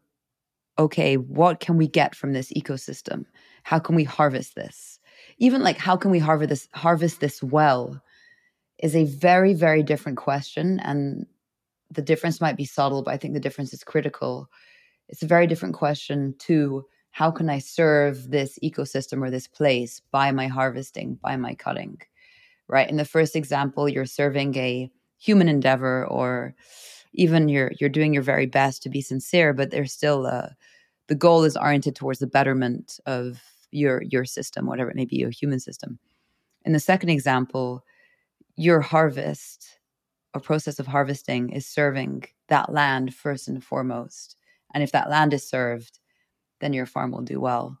okay, 0.79 1.15
what 1.15 1.59
can 1.59 1.77
we 1.77 1.87
get 1.87 2.15
from 2.15 2.33
this 2.33 2.51
ecosystem? 2.53 3.25
How 3.63 3.77
can 3.77 3.95
we 3.95 4.03
harvest 4.03 4.55
this? 4.55 4.99
Even 5.37 5.61
like 5.61 5.77
how 5.77 5.95
can 5.95 6.11
we 6.11 6.19
harvest 6.19 6.49
this 6.49 6.67
harvest 6.73 7.19
this 7.19 7.43
well? 7.43 8.01
is 8.81 8.95
a 8.95 9.05
very, 9.05 9.53
very 9.53 9.83
different 9.83 10.17
question. 10.17 10.79
And 10.79 11.25
the 11.89 12.01
difference 12.01 12.41
might 12.41 12.57
be 12.57 12.65
subtle, 12.65 13.03
but 13.03 13.13
I 13.13 13.17
think 13.17 13.33
the 13.33 13.39
difference 13.39 13.73
is 13.73 13.83
critical. 13.83 14.49
It's 15.07 15.23
a 15.23 15.27
very 15.27 15.47
different 15.47 15.75
question 15.75 16.35
to 16.39 16.85
how 17.11 17.31
can 17.31 17.49
I 17.49 17.59
serve 17.59 18.31
this 18.31 18.57
ecosystem 18.63 19.21
or 19.21 19.29
this 19.29 19.47
place 19.47 20.01
by 20.11 20.31
my 20.31 20.47
harvesting, 20.47 21.15
by 21.21 21.35
my 21.35 21.53
cutting, 21.53 22.01
right? 22.67 22.89
In 22.89 22.97
the 22.97 23.05
first 23.05 23.35
example, 23.35 23.89
you're 23.89 24.05
serving 24.05 24.55
a 24.57 24.89
human 25.17 25.49
endeavor 25.49 26.07
or 26.07 26.55
even 27.13 27.49
you're 27.49 27.71
you're 27.79 27.89
doing 27.89 28.13
your 28.13 28.23
very 28.23 28.45
best 28.45 28.83
to 28.83 28.89
be 28.89 29.01
sincere, 29.01 29.53
but 29.53 29.71
there's 29.71 29.93
still 29.93 30.25
a 30.25 30.55
the 31.07 31.15
goal 31.15 31.43
is 31.43 31.57
oriented 31.57 31.95
towards 31.95 32.19
the 32.19 32.27
betterment 32.27 32.99
of 33.05 33.41
your 33.71 34.01
your 34.03 34.25
system, 34.25 34.65
whatever 34.65 34.89
it 34.89 34.95
may 34.95 35.05
be, 35.05 35.17
your 35.17 35.29
human 35.31 35.59
system. 35.59 35.99
In 36.63 36.73
the 36.73 36.79
second 36.79 37.09
example, 37.09 37.83
your 38.55 38.81
harvest 38.81 39.79
or 40.33 40.39
process 40.41 40.79
of 40.79 40.87
harvesting 40.87 41.49
is 41.49 41.65
serving 41.65 42.23
that 42.47 42.71
land 42.71 43.13
first 43.13 43.47
and 43.47 43.63
foremost. 43.63 44.37
And 44.73 44.83
if 44.83 44.91
that 44.93 45.09
land 45.09 45.33
is 45.33 45.47
served, 45.47 45.99
then 46.59 46.71
your 46.71 46.85
farm 46.85 47.11
will 47.11 47.21
do 47.21 47.39
well. 47.39 47.77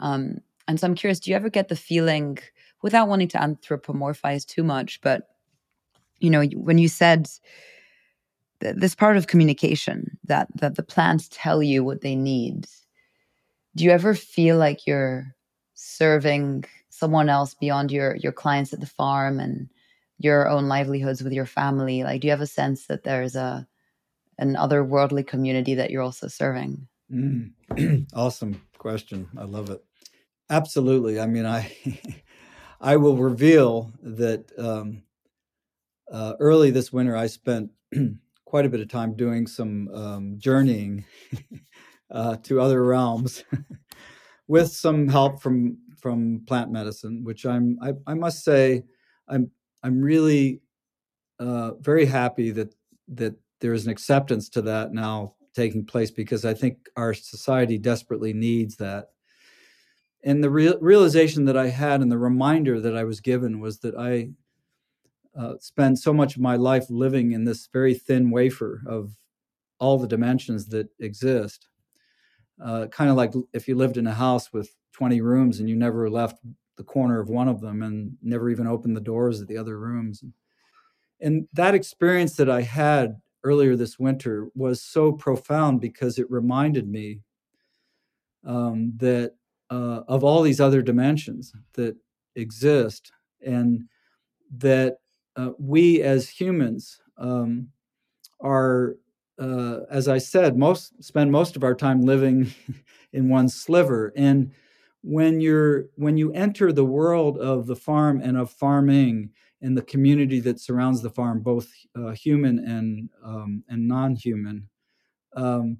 Um, 0.00 0.38
and 0.66 0.80
so 0.80 0.86
I'm 0.86 0.94
curious, 0.94 1.20
do 1.20 1.30
you 1.30 1.36
ever 1.36 1.50
get 1.50 1.68
the 1.68 1.76
feeling, 1.76 2.38
without 2.82 3.08
wanting 3.08 3.28
to 3.28 3.38
anthropomorphize 3.38 4.46
too 4.46 4.64
much, 4.64 5.00
but 5.00 5.28
you 6.18 6.30
know, 6.30 6.44
when 6.54 6.78
you 6.78 6.88
said 6.88 7.28
this 8.60 8.94
part 8.94 9.16
of 9.16 9.26
communication 9.26 10.18
that 10.24 10.48
that 10.56 10.76
the 10.76 10.82
plants 10.82 11.28
tell 11.30 11.62
you 11.62 11.84
what 11.84 12.00
they 12.00 12.16
need, 12.16 12.66
do 13.76 13.84
you 13.84 13.90
ever 13.90 14.14
feel 14.14 14.56
like 14.56 14.86
you're 14.86 15.34
serving 15.74 16.64
someone 16.88 17.28
else 17.28 17.54
beyond 17.54 17.92
your 17.92 18.16
your 18.16 18.32
clients 18.32 18.72
at 18.72 18.80
the 18.80 18.86
farm 18.86 19.38
and 19.38 19.68
your 20.18 20.48
own 20.48 20.68
livelihoods 20.68 21.22
with 21.22 21.32
your 21.32 21.46
family? 21.46 22.02
Like 22.02 22.20
do 22.20 22.26
you 22.26 22.32
have 22.32 22.40
a 22.40 22.46
sense 22.46 22.86
that 22.86 23.04
there's 23.04 23.36
a 23.36 23.66
an 24.38 24.54
otherworldly 24.54 25.26
community 25.26 25.74
that 25.74 25.90
you're 25.90 26.02
also 26.02 26.28
serving? 26.28 26.86
Mm. 27.12 27.52
awesome 28.14 28.60
question. 28.78 29.28
I 29.36 29.44
love 29.44 29.70
it. 29.70 29.84
Absolutely. 30.50 31.20
I 31.20 31.26
mean 31.26 31.46
i 31.46 31.72
i 32.80 32.96
will 32.96 33.16
reveal 33.16 33.92
that 34.02 34.50
um, 34.58 35.02
uh, 36.10 36.34
early 36.40 36.70
this 36.70 36.92
winter 36.92 37.16
i 37.16 37.26
spent 37.26 37.70
quite 38.48 38.66
a 38.66 38.68
bit 38.68 38.80
of 38.80 38.88
time 38.88 39.14
doing 39.14 39.46
some 39.46 39.88
um, 39.94 40.34
journeying 40.38 41.04
uh, 42.10 42.36
to 42.38 42.60
other 42.60 42.84
realms 42.84 43.44
with 44.48 44.70
some 44.70 45.06
help 45.06 45.40
from 45.40 45.76
from 45.96 46.40
plant 46.46 46.70
medicine 46.70 47.22
which 47.24 47.44
i'm 47.44 47.78
i, 47.82 47.92
I 48.06 48.14
must 48.14 48.44
say 48.44 48.84
i'm 49.28 49.50
I'm 49.82 50.00
really 50.00 50.60
uh, 51.38 51.74
very 51.74 52.06
happy 52.06 52.50
that 52.52 52.74
that 53.08 53.34
there 53.60 53.72
is 53.72 53.86
an 53.86 53.92
acceptance 53.92 54.48
to 54.50 54.62
that 54.62 54.92
now 54.92 55.34
taking 55.54 55.84
place 55.84 56.10
because 56.10 56.44
I 56.44 56.54
think 56.54 56.88
our 56.96 57.14
society 57.14 57.78
desperately 57.78 58.32
needs 58.32 58.76
that. 58.76 59.10
And 60.24 60.42
the 60.42 60.50
real, 60.50 60.78
realization 60.80 61.44
that 61.46 61.56
I 61.56 61.68
had 61.68 62.00
and 62.00 62.12
the 62.12 62.18
reminder 62.18 62.80
that 62.80 62.96
I 62.96 63.04
was 63.04 63.20
given 63.20 63.60
was 63.60 63.78
that 63.80 63.94
I 63.96 64.30
uh, 65.38 65.54
spend 65.60 65.98
so 65.98 66.12
much 66.12 66.34
of 66.34 66.42
my 66.42 66.56
life 66.56 66.86
living 66.90 67.32
in 67.32 67.44
this 67.44 67.68
very 67.72 67.94
thin 67.94 68.30
wafer 68.30 68.82
of 68.86 69.12
all 69.78 69.98
the 69.98 70.08
dimensions 70.08 70.66
that 70.66 70.88
exist. 70.98 71.68
Uh, 72.62 72.86
kind 72.86 73.08
of 73.08 73.16
like 73.16 73.32
if 73.52 73.68
you 73.68 73.76
lived 73.76 73.96
in 73.96 74.06
a 74.08 74.14
house 74.14 74.52
with 74.52 74.74
20 74.92 75.20
rooms 75.20 75.60
and 75.60 75.68
you 75.68 75.76
never 75.76 76.10
left 76.10 76.38
the 76.76 76.82
corner 76.82 77.20
of 77.20 77.28
one 77.28 77.48
of 77.48 77.60
them 77.60 77.82
and 77.82 78.16
never 78.20 78.50
even 78.50 78.66
opened 78.66 78.96
the 78.96 79.00
doors 79.00 79.40
of 79.40 79.46
the 79.46 79.56
other 79.56 79.78
rooms. 79.78 80.24
And 81.20 81.46
that 81.52 81.74
experience 81.74 82.34
that 82.36 82.50
I 82.50 82.62
had 82.62 83.20
earlier 83.44 83.76
this 83.76 83.98
winter 83.98 84.48
was 84.54 84.82
so 84.82 85.12
profound 85.12 85.80
because 85.80 86.18
it 86.18 86.30
reminded 86.30 86.88
me 86.88 87.20
um, 88.44 88.92
that 88.96 89.34
uh, 89.70 90.02
of 90.08 90.24
all 90.24 90.42
these 90.42 90.60
other 90.60 90.82
dimensions 90.82 91.52
that 91.74 91.96
exist 92.34 93.12
and 93.44 93.84
that 94.56 94.98
uh, 95.38 95.52
we 95.58 96.02
as 96.02 96.28
humans 96.28 97.00
um, 97.16 97.68
are 98.40 98.96
uh, 99.38 99.80
as 99.90 100.08
i 100.08 100.18
said 100.18 100.58
most 100.58 101.02
spend 101.02 101.30
most 101.32 101.56
of 101.56 101.64
our 101.64 101.74
time 101.74 102.02
living 102.02 102.52
in 103.12 103.28
one 103.28 103.48
sliver. 103.48 104.12
And 104.16 104.52
when 105.02 105.40
you're 105.40 105.86
when 105.94 106.16
you 106.16 106.32
enter 106.32 106.72
the 106.72 106.84
world 106.84 107.38
of 107.38 107.66
the 107.66 107.76
farm 107.76 108.20
and 108.22 108.36
of 108.36 108.50
farming 108.50 109.30
and 109.62 109.76
the 109.76 109.82
community 109.82 110.40
that 110.40 110.60
surrounds 110.60 111.02
the 111.02 111.10
farm, 111.10 111.40
both 111.40 111.68
uh, 111.96 112.10
human 112.10 112.58
and 112.58 113.08
um, 113.24 113.64
and 113.68 113.86
non-human, 113.86 114.68
um, 115.36 115.78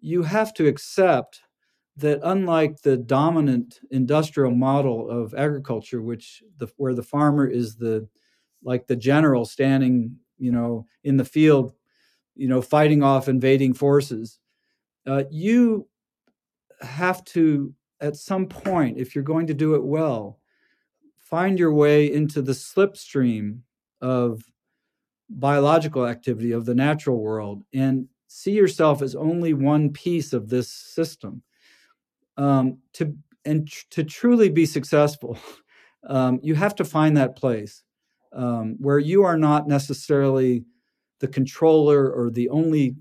you 0.00 0.22
have 0.22 0.54
to 0.54 0.66
accept 0.66 1.42
that 1.98 2.20
unlike 2.22 2.82
the 2.82 2.96
dominant 2.96 3.80
industrial 3.90 4.50
model 4.52 5.08
of 5.10 5.34
agriculture, 5.34 6.02
which 6.02 6.42
the 6.58 6.68
where 6.76 6.94
the 6.94 7.02
farmer 7.02 7.46
is 7.46 7.76
the 7.76 8.08
like 8.62 8.86
the 8.86 8.96
general 8.96 9.44
standing, 9.44 10.16
you 10.38 10.52
know, 10.52 10.86
in 11.04 11.16
the 11.16 11.24
field, 11.24 11.72
you 12.34 12.48
know, 12.48 12.60
fighting 12.60 13.02
off 13.02 13.28
invading 13.28 13.74
forces, 13.74 14.38
uh, 15.06 15.24
you 15.30 15.88
have 16.80 17.24
to, 17.24 17.72
at 18.00 18.16
some 18.16 18.46
point, 18.46 18.98
if 18.98 19.14
you're 19.14 19.24
going 19.24 19.46
to 19.46 19.54
do 19.54 19.74
it 19.74 19.84
well, 19.84 20.38
find 21.18 21.58
your 21.58 21.72
way 21.72 22.12
into 22.12 22.42
the 22.42 22.52
slipstream 22.52 23.60
of 24.00 24.42
biological 25.28 26.06
activity 26.06 26.52
of 26.52 26.66
the 26.66 26.74
natural 26.74 27.20
world 27.20 27.64
and 27.72 28.06
see 28.28 28.52
yourself 28.52 29.02
as 29.02 29.14
only 29.14 29.52
one 29.52 29.92
piece 29.92 30.32
of 30.32 30.48
this 30.48 30.70
system. 30.70 31.42
Um, 32.36 32.78
to 32.94 33.16
and 33.44 33.66
tr- 33.66 33.84
to 33.90 34.04
truly 34.04 34.50
be 34.50 34.66
successful, 34.66 35.38
um, 36.06 36.38
you 36.42 36.54
have 36.54 36.74
to 36.76 36.84
find 36.84 37.16
that 37.16 37.36
place 37.36 37.82
um, 38.32 38.76
where 38.78 38.98
you 38.98 39.24
are 39.24 39.36
not 39.36 39.68
necessarily 39.68 40.64
the 41.20 41.28
controller 41.28 42.10
or 42.10 42.30
the 42.30 42.48
only 42.48 42.96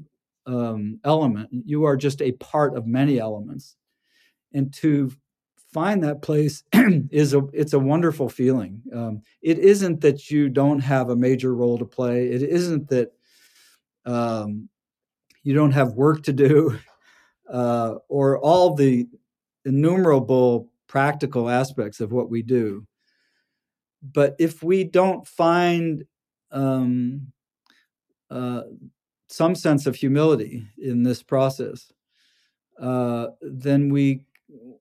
um, 0.46 1.00
element. 1.04 1.50
You 1.52 1.84
are 1.86 1.98
just 1.98 2.22
a 2.22 2.32
part 2.34 2.76
of 2.76 2.88
many 2.88 3.20
elements, 3.20 3.76
and 4.54 4.74
to 4.76 5.12
find 5.74 6.04
that 6.04 6.22
place 6.22 6.64
is 6.74 7.34
a 7.34 7.42
it's 7.52 7.74
a 7.74 7.80
wonderful 7.80 8.30
feeling. 8.30 8.82
Um, 8.94 9.22
it 9.42 9.60
isn't 9.60 10.02
that 10.02 10.32
you 10.32 10.50
don't 10.50 10.80
have 10.80 11.10
a 11.10 11.16
major 11.16 11.54
role 11.54 11.78
to 11.78 11.86
play. 11.86 12.28
It 12.28 12.44
isn't 12.44 12.90
that 12.90 13.12
um, 14.06 14.70
you 15.44 15.54
don't 15.54 15.72
have 15.72 15.94
work 15.94 16.24
to 16.24 16.34
do, 16.34 16.80
uh, 17.52 17.96
or 18.08 18.40
all 18.40 18.76
the 18.76 19.08
innumerable 19.66 20.70
practical 20.88 21.50
aspects 21.50 22.00
of 22.00 22.12
what 22.12 22.30
we 22.30 22.42
do. 22.42 22.86
But 24.02 24.36
if 24.40 24.64
we 24.64 24.84
don't 24.84 25.28
find 25.28 26.06
um, 26.52 27.32
uh, 28.30 28.62
some 29.28 29.56
sense 29.56 29.86
of 29.86 29.96
humility 29.96 30.66
in 30.78 31.04
this 31.04 31.24
process, 31.24 31.92
uh, 32.80 33.28
then 33.42 33.90
we 33.90 34.22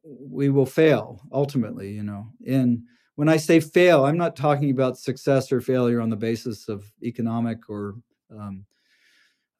we 0.04 0.48
will 0.50 0.66
fail 0.66 1.20
ultimately. 1.32 1.90
You 1.90 2.02
know, 2.02 2.28
and 2.46 2.82
when 3.14 3.28
I 3.28 3.36
say 3.36 3.60
fail, 3.60 4.04
I'm 4.04 4.18
not 4.18 4.36
talking 4.36 4.70
about 4.70 4.98
success 4.98 5.52
or 5.52 5.60
failure 5.60 6.00
on 6.00 6.10
the 6.10 6.16
basis 6.16 6.68
of 6.68 6.84
economic 7.02 7.68
or 7.68 7.94
um, 8.30 8.64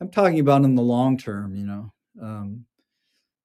I'm 0.00 0.10
talking 0.10 0.40
about 0.40 0.64
in 0.64 0.74
the 0.74 0.82
long 0.82 1.16
term. 1.16 1.54
You 1.54 1.66
know, 1.66 1.92
um, 2.20 2.66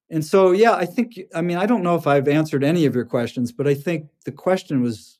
and 0.09 0.25
so, 0.25 0.51
yeah, 0.51 0.73
I 0.73 0.85
think, 0.85 1.19
I 1.35 1.41
mean, 1.41 1.57
I 1.57 1.65
don't 1.65 1.83
know 1.83 1.95
if 1.95 2.07
I've 2.07 2.27
answered 2.27 2.63
any 2.63 2.85
of 2.85 2.95
your 2.95 3.05
questions, 3.05 3.51
but 3.51 3.67
I 3.67 3.75
think 3.75 4.07
the 4.25 4.31
question 4.31 4.81
was 4.81 5.18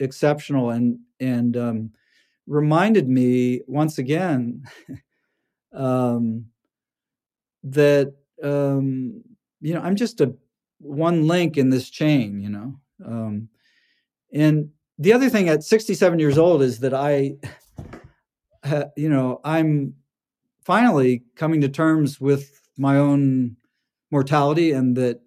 exceptional 0.00 0.70
and, 0.70 0.98
and, 1.20 1.56
um, 1.56 1.90
reminded 2.46 3.08
me 3.08 3.60
once 3.66 3.98
again, 3.98 4.62
um, 5.72 6.46
that, 7.64 8.14
um, 8.42 9.22
you 9.60 9.74
know, 9.74 9.80
I'm 9.80 9.96
just 9.96 10.20
a 10.20 10.34
one 10.78 11.26
link 11.26 11.56
in 11.56 11.70
this 11.70 11.90
chain, 11.90 12.40
you 12.40 12.50
know? 12.50 12.74
Um, 13.04 13.48
and 14.32 14.70
the 14.98 15.12
other 15.12 15.28
thing 15.28 15.48
at 15.48 15.62
67 15.62 16.18
years 16.18 16.38
old 16.38 16.62
is 16.62 16.78
that 16.80 16.94
I, 16.94 17.36
you 18.96 19.08
know, 19.08 19.40
I'm 19.44 19.94
finally 20.64 21.22
coming 21.36 21.60
to 21.60 21.68
terms 21.68 22.20
with 22.20 22.60
my 22.76 22.98
own 22.98 23.56
mortality 24.10 24.72
and 24.72 24.96
that 24.96 25.20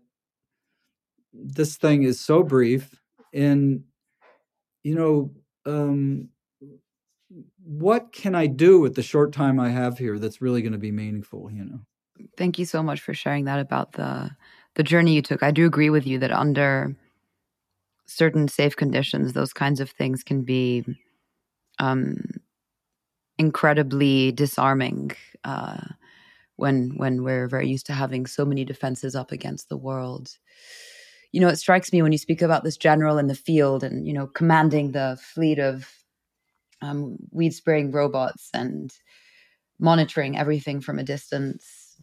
this 1.34 1.78
thing 1.78 2.04
is 2.04 2.20
so 2.20 2.44
brief 2.44 3.00
and 3.34 3.84
you 4.84 4.96
know 4.96 5.32
um, 5.66 6.30
what 7.64 8.12
can 8.12 8.36
i 8.36 8.48
do 8.48 8.80
with 8.80 8.96
the 8.96 9.04
short 9.04 9.32
time 9.32 9.60
i 9.60 9.70
have 9.70 9.98
here 9.98 10.18
that's 10.18 10.42
really 10.42 10.62
going 10.62 10.74
to 10.74 10.80
be 10.80 10.92
meaningful 10.92 11.52
you 11.52 11.64
know? 11.64 11.80
Thank 12.38 12.60
you 12.60 12.66
so 12.66 12.84
much 12.84 13.02
for 13.02 13.14
sharing 13.14 13.46
that 13.46 13.60
about 13.60 13.94
the 13.94 14.32
the 14.76 14.84
journey 14.84 15.14
you 15.14 15.22
took. 15.22 15.44
I 15.44 15.52
do 15.52 15.66
agree 15.66 15.90
with 15.90 16.06
you 16.06 16.20
that 16.20 16.32
under 16.32 16.96
certain 18.06 18.48
safe 18.48 18.76
conditions 18.76 19.34
those 19.34 19.54
kinds 19.54 19.80
of 19.80 19.90
things 19.90 20.24
can 20.24 20.42
be 20.42 20.84
um, 21.78 22.24
incredibly 23.38 24.32
disarming 24.32 25.12
uh, 25.44 25.80
when 26.56 26.92
when 26.98 27.24
we're 27.24 27.48
very 27.48 27.70
used 27.70 27.86
to 27.86 27.94
having 27.94 28.26
so 28.26 28.44
many 28.46 28.66
defenses 28.66 29.16
up 29.16 29.32
against 29.32 29.70
the 29.70 29.78
world 29.78 30.38
you 31.32 31.40
know 31.40 31.48
it 31.48 31.58
strikes 31.58 31.92
me 31.94 32.02
when 32.02 32.12
you 32.12 32.18
speak 32.18 32.42
about 32.42 32.64
this 32.64 32.78
general 32.78 33.18
in 33.18 33.28
the 33.28 33.36
field 33.36 33.84
and 33.84 34.08
you 34.08 34.14
know 34.14 34.28
commanding 34.28 34.92
the 34.92 35.18
fleet 35.22 35.60
of 35.60 35.92
um, 36.82 37.18
weed 37.32 37.54
spraying 37.54 37.92
robots 37.92 38.50
and 38.54 38.94
monitoring 39.80 40.38
everything 40.38 40.82
from 40.82 41.00
a 41.00 41.04
distance 41.04 42.00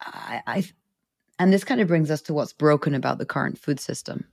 I, 0.00 0.42
I 0.46 0.64
and 1.38 1.52
this 1.52 1.64
kind 1.64 1.80
of 1.80 1.88
brings 1.88 2.10
us 2.10 2.22
to 2.22 2.34
what's 2.34 2.52
broken 2.52 2.94
about 2.94 3.18
the 3.18 3.26
current 3.26 3.58
food 3.58 3.80
system 3.80 4.24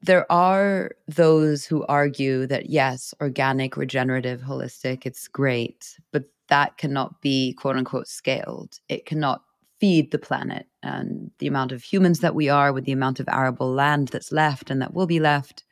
there 0.00 0.30
are 0.30 0.92
those 1.08 1.64
who 1.64 1.84
argue 1.86 2.46
that 2.46 2.70
yes 2.70 3.14
organic 3.20 3.76
regenerative 3.76 4.40
holistic 4.40 5.06
it's 5.06 5.26
great 5.26 5.98
but 6.12 6.24
that 6.48 6.76
cannot 6.78 7.20
be 7.20 7.52
quote 7.54 7.76
unquote 7.76 8.08
scaled. 8.08 8.80
It 8.88 9.06
cannot 9.06 9.42
feed 9.80 10.10
the 10.10 10.18
planet 10.18 10.66
and 10.82 11.30
the 11.38 11.46
amount 11.46 11.72
of 11.72 11.82
humans 11.82 12.20
that 12.20 12.34
we 12.34 12.48
are 12.48 12.72
with 12.72 12.84
the 12.84 12.92
amount 12.92 13.20
of 13.20 13.28
arable 13.28 13.72
land 13.72 14.08
that's 14.08 14.32
left 14.32 14.70
and 14.70 14.82
that 14.82 14.94
will 14.94 15.06
be 15.06 15.20
left 15.20 15.64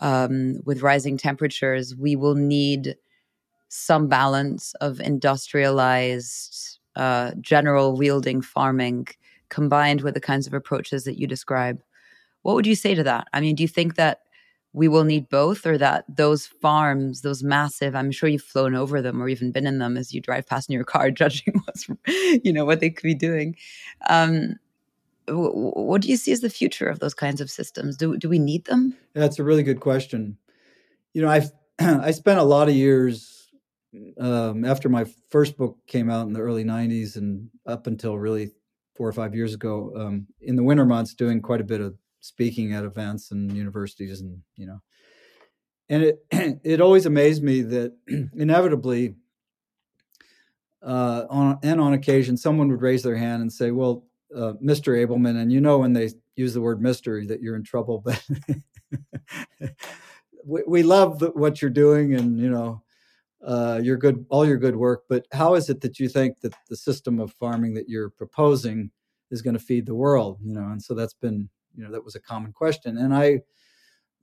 um, 0.00 0.60
with 0.64 0.82
rising 0.82 1.16
temperatures 1.16 1.94
we 1.96 2.16
will 2.16 2.34
need 2.34 2.96
some 3.68 4.08
balance 4.08 4.74
of 4.80 5.00
industrialized 5.00 6.78
uh, 6.96 7.32
general 7.40 7.96
wielding 7.96 8.42
farming 8.42 9.06
combined 9.48 10.02
with 10.02 10.14
the 10.14 10.20
kinds 10.20 10.46
of 10.46 10.54
approaches 10.54 11.04
that 11.04 11.18
you 11.18 11.26
describe. 11.26 11.80
What 12.42 12.54
would 12.54 12.66
you 12.66 12.74
say 12.74 12.94
to 12.94 13.02
that? 13.04 13.28
I 13.32 13.40
mean 13.40 13.54
do 13.54 13.62
you 13.62 13.68
think 13.68 13.94
that 13.96 14.20
we 14.72 14.88
will 14.88 15.04
need 15.04 15.28
both 15.28 15.66
or 15.66 15.76
that 15.76 16.04
those 16.08 16.46
farms 16.46 17.22
those 17.22 17.42
massive 17.42 17.96
i'm 17.96 18.10
sure 18.10 18.28
you've 18.28 18.42
flown 18.42 18.74
over 18.74 19.02
them 19.02 19.20
or 19.20 19.28
even 19.28 19.50
been 19.50 19.66
in 19.66 19.78
them 19.78 19.96
as 19.96 20.14
you 20.14 20.20
drive 20.20 20.46
past 20.46 20.68
in 20.68 20.74
your 20.74 20.84
car 20.84 21.10
judging 21.20 21.54
what's 21.64 21.88
you 22.44 22.52
know 22.52 22.64
what 22.64 22.80
they 22.80 22.90
could 22.90 23.02
be 23.02 23.14
doing. 23.14 23.56
Um, 24.08 24.56
what 25.28 26.02
do 26.02 26.08
you 26.08 26.16
see 26.16 26.32
as 26.32 26.40
the 26.40 26.50
future 26.50 26.88
of 26.88 26.98
those 26.98 27.14
kinds 27.14 27.40
of 27.40 27.50
systems? 27.50 27.96
Do, 27.96 28.16
do 28.16 28.28
we 28.28 28.40
need 28.40 28.64
them? 28.64 28.96
That's 29.14 29.38
a 29.38 29.44
really 29.44 29.62
good 29.62 29.80
question. 29.80 30.36
You 31.12 31.22
know 31.22 31.28
i've 31.28 31.50
i 31.80 32.10
spent 32.12 32.38
a 32.38 32.44
lot 32.44 32.68
of 32.68 32.74
years 32.74 33.50
um, 34.20 34.64
after 34.64 34.88
my 34.88 35.04
first 35.30 35.56
book 35.56 35.76
came 35.88 36.08
out 36.08 36.28
in 36.28 36.32
the 36.32 36.40
early 36.40 36.62
90s 36.62 37.16
and 37.16 37.50
up 37.66 37.88
until 37.88 38.16
really 38.16 38.52
four 38.94 39.08
or 39.08 39.12
five 39.12 39.34
years 39.34 39.52
ago 39.52 39.92
um, 39.96 40.28
in 40.40 40.54
the 40.54 40.62
winter 40.62 40.84
months 40.84 41.14
doing 41.14 41.42
quite 41.42 41.60
a 41.60 41.64
bit 41.64 41.80
of 41.80 41.96
speaking 42.20 42.72
at 42.72 42.84
events 42.84 43.30
and 43.30 43.52
universities 43.52 44.20
and 44.20 44.40
you 44.56 44.66
know. 44.66 44.80
And 45.88 46.04
it 46.04 46.24
it 46.64 46.80
always 46.80 47.06
amazed 47.06 47.42
me 47.42 47.62
that 47.62 47.92
inevitably 48.34 49.16
uh, 50.82 51.24
on 51.28 51.58
and 51.62 51.80
on 51.80 51.92
occasion 51.92 52.36
someone 52.36 52.68
would 52.68 52.82
raise 52.82 53.02
their 53.02 53.16
hand 53.16 53.42
and 53.42 53.52
say 53.52 53.70
well 53.70 54.04
uh, 54.34 54.54
mr 54.62 54.96
Ableman 54.96 55.40
and 55.40 55.52
you 55.52 55.60
know 55.60 55.78
when 55.78 55.92
they 55.92 56.10
use 56.36 56.54
the 56.54 56.60
word 56.60 56.80
mystery 56.80 57.26
that 57.26 57.42
you're 57.42 57.56
in 57.56 57.64
trouble 57.64 57.98
but 58.04 58.22
we, 60.44 60.62
we 60.66 60.82
love 60.82 61.18
the, 61.18 61.28
what 61.30 61.60
you're 61.60 61.70
doing 61.70 62.14
and 62.14 62.38
you 62.38 62.48
know 62.48 62.82
uh, 63.44 63.80
your 63.82 63.96
good 63.96 64.24
all 64.30 64.46
your 64.46 64.56
good 64.56 64.76
work 64.76 65.04
but 65.08 65.26
how 65.32 65.54
is 65.54 65.68
it 65.68 65.80
that 65.80 65.98
you 65.98 66.08
think 66.08 66.40
that 66.40 66.54
the 66.68 66.76
system 66.76 67.18
of 67.18 67.32
farming 67.32 67.74
that 67.74 67.88
you're 67.88 68.10
proposing 68.10 68.90
is 69.30 69.42
going 69.42 69.54
to 69.54 69.60
feed 69.60 69.86
the 69.86 69.94
world? 69.94 70.38
You 70.42 70.54
know 70.54 70.68
and 70.68 70.82
so 70.82 70.94
that's 70.94 71.14
been 71.14 71.48
you 71.80 71.86
know 71.86 71.92
that 71.92 72.04
was 72.04 72.14
a 72.14 72.20
common 72.20 72.52
question. 72.52 72.98
And 72.98 73.14
i 73.14 73.40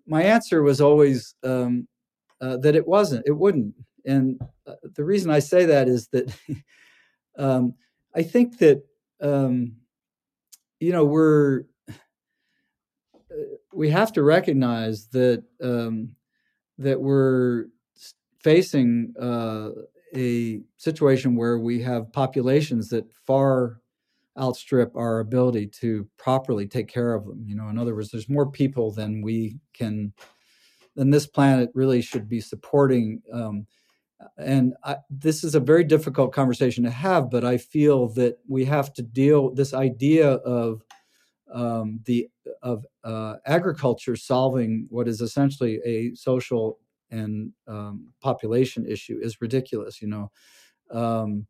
my 0.05 0.23
answer 0.23 0.61
was 0.63 0.79
always 0.79 1.35
um, 1.43 1.87
uh, 2.39 2.57
that 2.57 2.75
it 2.75 2.87
wasn't 2.87 3.25
it 3.25 3.31
wouldn't. 3.31 3.73
And 4.05 4.39
uh, 4.67 4.75
the 4.95 5.03
reason 5.03 5.31
i 5.31 5.39
say 5.39 5.65
that 5.65 5.87
is 5.87 6.07
that 6.09 6.33
um, 7.37 7.73
i 8.15 8.21
think 8.21 8.59
that 8.59 8.83
um, 9.21 9.73
you 10.79 10.91
know 10.91 11.03
we're 11.03 11.63
uh, 11.89 11.93
we 13.73 13.89
have 13.89 14.13
to 14.13 14.23
recognize 14.23 15.07
that 15.07 15.43
um, 15.61 16.15
that 16.77 17.01
we're 17.01 17.65
facing 18.39 19.13
uh, 19.19 19.69
a 20.15 20.61
situation 20.77 21.35
where 21.35 21.57
we 21.57 21.81
have 21.81 22.13
populations 22.13 22.89
that 22.89 23.11
far 23.25 23.81
outstrip 24.39 24.95
our 24.95 25.19
ability 25.19 25.67
to 25.67 26.07
properly 26.17 26.67
take 26.67 26.87
care 26.87 27.13
of 27.13 27.25
them. 27.25 27.43
You 27.45 27.55
know, 27.55 27.69
in 27.69 27.77
other 27.77 27.95
words, 27.95 28.11
there's 28.11 28.29
more 28.29 28.49
people 28.49 28.91
than 28.91 29.21
we 29.21 29.59
can, 29.73 30.13
than 30.95 31.09
this 31.09 31.27
planet 31.27 31.69
really 31.73 32.01
should 32.01 32.27
be 32.27 32.41
supporting. 32.41 33.21
Um, 33.31 33.67
and 34.37 34.73
I, 34.83 34.97
this 35.09 35.43
is 35.43 35.55
a 35.55 35.59
very 35.59 35.83
difficult 35.83 36.33
conversation 36.33 36.83
to 36.83 36.89
have, 36.89 37.29
but 37.29 37.45
I 37.45 37.57
feel 37.57 38.09
that 38.09 38.39
we 38.47 38.65
have 38.65 38.93
to 38.93 39.03
deal 39.03 39.53
this 39.53 39.73
idea 39.73 40.31
of 40.31 40.83
um, 41.53 41.99
the 42.05 42.27
of 42.61 42.85
uh, 43.03 43.35
agriculture 43.45 44.15
solving 44.15 44.87
what 44.89 45.07
is 45.07 45.21
essentially 45.21 45.79
a 45.85 46.13
social 46.15 46.79
and 47.09 47.53
um, 47.67 48.07
population 48.21 48.85
issue 48.85 49.19
is 49.21 49.41
ridiculous. 49.41 50.01
You 50.01 50.07
know. 50.07 50.31
Um, 50.91 51.47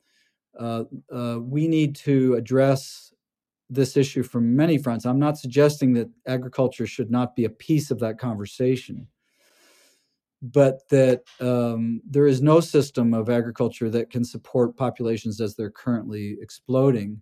uh, 0.60 0.84
uh, 1.14 1.40
we 1.42 1.68
need 1.68 1.96
to 1.96 2.36
address 2.36 3.14
this 3.70 3.98
issue 3.98 4.24
from 4.24 4.56
many 4.56 4.78
fronts. 4.78 5.06
I'm 5.06 5.20
not 5.20 5.38
suggesting 5.38 5.94
that 5.94 6.10
agriculture 6.26 6.88
should 6.88 7.12
not 7.12 7.36
be 7.36 7.46
a 7.46 7.50
piece 7.50 7.92
of 7.92 8.00
that 8.00 8.18
conversation, 8.18 9.08
but 10.42 10.88
that 10.90 11.24
um, 11.42 12.02
there 12.10 12.28
is 12.28 12.42
no 12.42 12.60
system 12.60 13.14
of 13.14 13.30
agriculture 13.30 13.90
that 13.90 14.10
can 14.10 14.24
support 14.24 14.78
populations 14.78 15.42
as 15.42 15.56
they're 15.56 15.70
currently 15.70 16.38
exploding, 16.42 17.22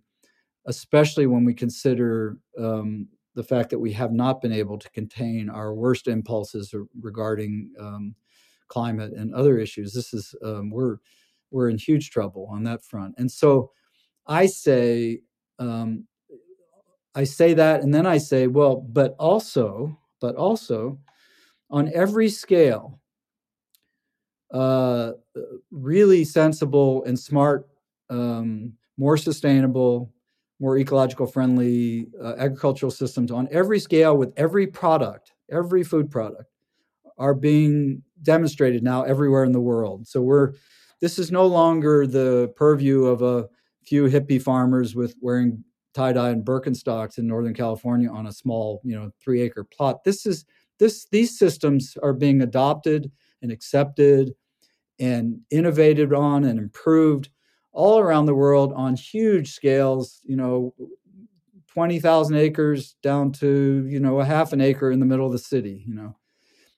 especially 0.66 1.26
when 1.26 1.44
we 1.44 1.54
consider 1.54 2.36
um, 2.58 3.08
the 3.34 3.42
fact 3.42 3.70
that 3.70 3.78
we 3.78 3.92
have 3.92 4.12
not 4.12 4.40
been 4.40 4.52
able 4.52 4.78
to 4.78 4.90
contain 4.90 5.50
our 5.50 5.74
worst 5.74 6.08
impulses 6.08 6.74
regarding 7.00 7.72
um, 7.80 8.14
climate 8.68 9.12
and 9.12 9.34
other 9.34 9.58
issues. 9.58 9.92
This 9.92 10.14
is 10.14 10.34
um, 10.44 10.70
we're 10.70 10.98
we're 11.50 11.68
in 11.68 11.78
huge 11.78 12.10
trouble 12.10 12.48
on 12.50 12.64
that 12.64 12.84
front, 12.84 13.14
and 13.18 13.30
so 13.30 13.70
I 14.26 14.46
say 14.46 15.20
um, 15.58 16.06
I 17.16 17.24
say 17.24 17.54
that, 17.54 17.80
and 17.80 17.94
then 17.94 18.06
I 18.06 18.18
say, 18.18 18.46
well, 18.46 18.76
but 18.76 19.16
also, 19.18 19.98
but 20.20 20.36
also, 20.36 20.98
on 21.70 21.90
every 21.94 22.28
scale, 22.28 23.00
uh, 24.52 25.12
really 25.70 26.24
sensible 26.24 27.02
and 27.04 27.18
smart, 27.18 27.66
um, 28.10 28.74
more 28.98 29.16
sustainable, 29.16 30.12
more 30.60 30.76
ecological 30.76 31.26
friendly 31.26 32.08
uh, 32.22 32.34
agricultural 32.36 32.90
systems 32.90 33.30
on 33.30 33.48
every 33.50 33.80
scale 33.80 34.14
with 34.14 34.34
every 34.36 34.66
product, 34.66 35.32
every 35.50 35.82
food 35.82 36.10
product, 36.10 36.50
are 37.16 37.34
being 37.34 38.02
demonstrated 38.22 38.82
now 38.82 39.04
everywhere 39.04 39.44
in 39.44 39.52
the 39.52 39.60
world. 39.60 40.06
So 40.06 40.20
we're 40.20 40.52
this 41.00 41.18
is 41.18 41.30
no 41.30 41.46
longer 41.46 42.06
the 42.06 42.52
purview 42.56 43.04
of 43.04 43.22
a 43.22 43.48
few 43.84 44.04
hippie 44.04 44.40
farmers 44.40 44.94
with 44.94 45.14
wearing 45.20 45.62
tie 45.94 46.12
dye 46.12 46.30
and 46.30 46.44
Birkenstocks 46.44 47.18
in 47.18 47.26
Northern 47.26 47.54
California 47.54 48.10
on 48.10 48.26
a 48.26 48.32
small, 48.32 48.80
you 48.84 48.94
know, 48.94 49.10
three 49.22 49.40
acre 49.42 49.64
plot. 49.64 50.04
This 50.04 50.26
is 50.26 50.44
this 50.78 51.06
these 51.10 51.38
systems 51.38 51.96
are 52.02 52.12
being 52.12 52.42
adopted 52.42 53.10
and 53.42 53.50
accepted 53.50 54.34
and 54.98 55.40
innovated 55.50 56.12
on 56.12 56.44
and 56.44 56.58
improved 56.58 57.30
all 57.72 57.98
around 57.98 58.26
the 58.26 58.34
world 58.34 58.72
on 58.74 58.96
huge 58.96 59.52
scales, 59.52 60.20
you 60.24 60.36
know, 60.36 60.74
20,000 61.68 62.36
acres 62.36 62.96
down 63.02 63.30
to, 63.30 63.86
you 63.86 64.00
know, 64.00 64.20
a 64.20 64.24
half 64.24 64.54
an 64.54 64.62
acre 64.62 64.90
in 64.90 64.98
the 64.98 65.04
middle 65.04 65.26
of 65.26 65.32
the 65.32 65.38
city, 65.38 65.84
you 65.86 65.94
know. 65.94 66.16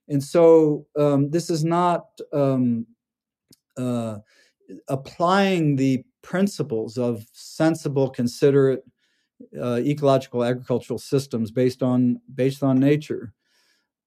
And 0.08 0.22
so 0.22 0.86
um, 0.98 1.30
this 1.30 1.50
is 1.50 1.64
not 1.64 2.06
um, 2.32 2.86
uh, 3.78 4.18
applying 4.88 5.76
the 5.76 6.04
principles 6.22 6.98
of 6.98 7.24
sensible, 7.32 8.10
considerate, 8.10 8.84
uh, 9.60 9.76
ecological 9.76 10.44
agricultural 10.44 10.98
systems 10.98 11.50
based 11.50 11.82
on 11.82 12.20
based 12.34 12.62
on 12.62 12.78
nature 12.78 13.32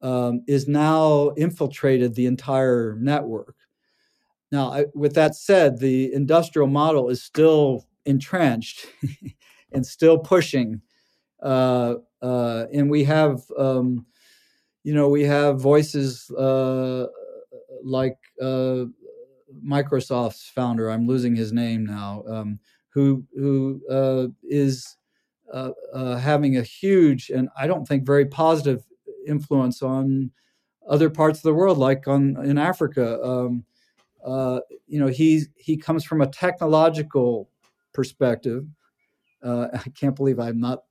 um, 0.01 0.43
is 0.47 0.67
now 0.67 1.29
infiltrated 1.37 2.15
the 2.15 2.25
entire 2.25 2.97
network. 2.99 3.55
Now, 4.51 4.73
I, 4.73 4.85
with 4.93 5.13
that 5.15 5.35
said, 5.35 5.79
the 5.79 6.13
industrial 6.13 6.67
model 6.67 7.09
is 7.09 7.23
still 7.23 7.85
entrenched 8.05 8.85
and 9.71 9.85
still 9.85 10.17
pushing, 10.17 10.81
uh, 11.41 11.95
uh, 12.21 12.65
and 12.73 12.89
we 12.89 13.03
have, 13.05 13.41
um, 13.57 14.05
you 14.83 14.93
know, 14.93 15.07
we 15.07 15.23
have 15.23 15.61
voices 15.61 16.29
uh, 16.31 17.07
like 17.83 18.17
uh, 18.41 18.85
Microsoft's 19.65 20.49
founder. 20.49 20.89
I'm 20.89 21.07
losing 21.07 21.35
his 21.35 21.51
name 21.51 21.85
now. 21.85 22.23
Um, 22.27 22.59
who 22.89 23.23
who 23.35 23.81
uh, 23.89 24.27
is 24.43 24.97
uh, 25.51 25.71
uh, 25.93 26.17
having 26.17 26.57
a 26.57 26.61
huge 26.61 27.29
and 27.29 27.49
I 27.57 27.67
don't 27.67 27.87
think 27.87 28.05
very 28.05 28.25
positive 28.25 28.83
influence 29.27 29.81
on 29.81 30.31
other 30.89 31.09
parts 31.09 31.39
of 31.39 31.43
the 31.43 31.53
world, 31.53 31.77
like 31.77 32.07
on 32.07 32.37
in 32.43 32.57
Africa. 32.57 33.21
Um, 33.23 33.63
uh, 34.25 34.59
you 34.87 34.99
know, 34.99 35.07
he 35.07 35.43
he 35.55 35.77
comes 35.77 36.03
from 36.03 36.21
a 36.21 36.27
technological 36.27 37.49
perspective. 37.93 38.65
Uh, 39.43 39.67
I 39.73 39.89
can't 39.89 40.15
believe 40.15 40.39
I'm 40.39 40.59
not 40.59 40.83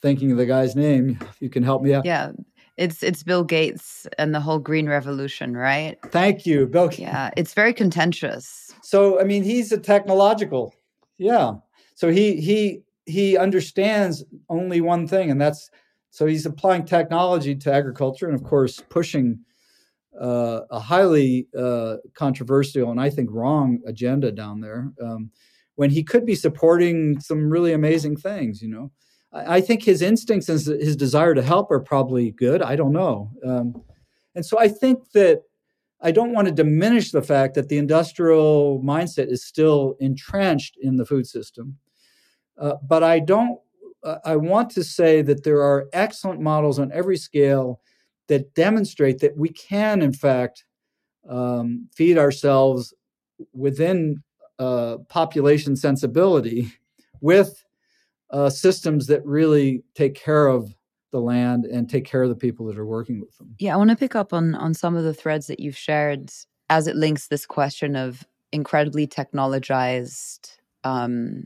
thinking 0.00 0.30
of 0.30 0.38
the 0.38 0.46
guy's 0.46 0.76
name. 0.76 1.18
You 1.40 1.50
can 1.50 1.62
help 1.62 1.82
me 1.82 1.94
out. 1.94 2.04
Yeah, 2.04 2.32
it's 2.76 3.02
it's 3.02 3.22
Bill 3.22 3.44
Gates 3.44 4.06
and 4.18 4.34
the 4.34 4.40
whole 4.40 4.58
green 4.58 4.88
revolution, 4.88 5.56
right? 5.56 5.98
Thank 6.10 6.46
you, 6.46 6.66
Bill. 6.66 6.90
Yeah, 6.92 7.30
it's 7.36 7.54
very 7.54 7.72
contentious. 7.72 8.72
So 8.82 9.20
I 9.20 9.24
mean, 9.24 9.42
he's 9.42 9.72
a 9.72 9.78
technological. 9.78 10.74
Yeah. 11.18 11.54
So 11.94 12.10
he 12.10 12.40
he 12.40 12.82
he 13.06 13.38
understands 13.38 14.24
only 14.48 14.80
one 14.80 15.08
thing, 15.08 15.30
and 15.30 15.40
that's 15.40 15.70
so 16.10 16.26
he's 16.26 16.46
applying 16.46 16.84
technology 16.84 17.54
to 17.54 17.72
agriculture, 17.72 18.26
and 18.26 18.34
of 18.34 18.44
course, 18.44 18.82
pushing 18.88 19.38
uh, 20.20 20.60
a 20.70 20.80
highly 20.80 21.46
uh, 21.56 21.96
controversial 22.14 22.90
and 22.90 23.00
I 23.00 23.10
think 23.10 23.30
wrong 23.32 23.80
agenda 23.86 24.32
down 24.32 24.60
there. 24.60 24.92
Um, 25.02 25.30
when 25.74 25.90
he 25.90 26.02
could 26.02 26.24
be 26.24 26.34
supporting 26.34 27.20
some 27.20 27.50
really 27.50 27.72
amazing 27.72 28.16
things, 28.16 28.62
you 28.62 28.68
know. 28.68 28.90
I, 29.46 29.60
think 29.60 29.82
his 29.82 30.02
instincts 30.02 30.48
and 30.48 30.58
his 30.58 30.96
desire 30.96 31.34
to 31.34 31.42
help 31.42 31.70
are 31.70 31.80
probably 31.80 32.30
good. 32.30 32.62
I 32.62 32.76
don't 32.76 32.92
know, 32.92 33.30
um, 33.44 33.82
and 34.34 34.44
so 34.44 34.58
I 34.58 34.68
think 34.68 35.10
that 35.12 35.42
I 36.00 36.10
don't 36.10 36.32
want 36.32 36.46
to 36.46 36.54
diminish 36.54 37.10
the 37.10 37.22
fact 37.22 37.54
that 37.54 37.68
the 37.68 37.78
industrial 37.78 38.80
mindset 38.82 39.30
is 39.30 39.44
still 39.44 39.96
entrenched 40.00 40.76
in 40.80 40.96
the 40.96 41.06
food 41.06 41.26
system. 41.26 41.78
Uh, 42.58 42.74
but 42.86 43.02
I 43.02 43.18
don't. 43.18 43.58
Uh, 44.02 44.18
I 44.24 44.36
want 44.36 44.70
to 44.70 44.84
say 44.84 45.22
that 45.22 45.44
there 45.44 45.62
are 45.62 45.88
excellent 45.92 46.40
models 46.40 46.78
on 46.78 46.92
every 46.92 47.16
scale 47.16 47.80
that 48.28 48.54
demonstrate 48.54 49.18
that 49.20 49.36
we 49.36 49.48
can, 49.48 50.02
in 50.02 50.12
fact, 50.12 50.64
um, 51.28 51.88
feed 51.94 52.18
ourselves 52.18 52.94
within 53.52 54.22
uh, 54.58 54.98
population 55.08 55.76
sensibility 55.76 56.72
with 57.20 57.64
uh, 58.30 58.50
systems 58.50 59.06
that 59.06 59.24
really 59.24 59.82
take 59.94 60.14
care 60.14 60.46
of 60.46 60.74
the 61.12 61.20
land 61.20 61.64
and 61.64 61.88
take 61.88 62.04
care 62.04 62.22
of 62.22 62.28
the 62.28 62.36
people 62.36 62.66
that 62.66 62.78
are 62.78 62.86
working 62.86 63.20
with 63.20 63.36
them. 63.38 63.54
Yeah, 63.58 63.74
I 63.74 63.76
want 63.76 63.90
to 63.90 63.96
pick 63.96 64.14
up 64.14 64.32
on 64.32 64.54
on 64.54 64.74
some 64.74 64.96
of 64.96 65.04
the 65.04 65.14
threads 65.14 65.46
that 65.46 65.60
you've 65.60 65.76
shared 65.76 66.30
as 66.68 66.86
it 66.86 66.96
links 66.96 67.28
this 67.28 67.46
question 67.46 67.96
of 67.96 68.26
incredibly 68.52 69.06
technologized 69.06 70.58
um, 70.84 71.44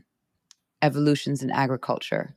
evolutions 0.81 1.43
in 1.43 1.51
agriculture. 1.51 2.35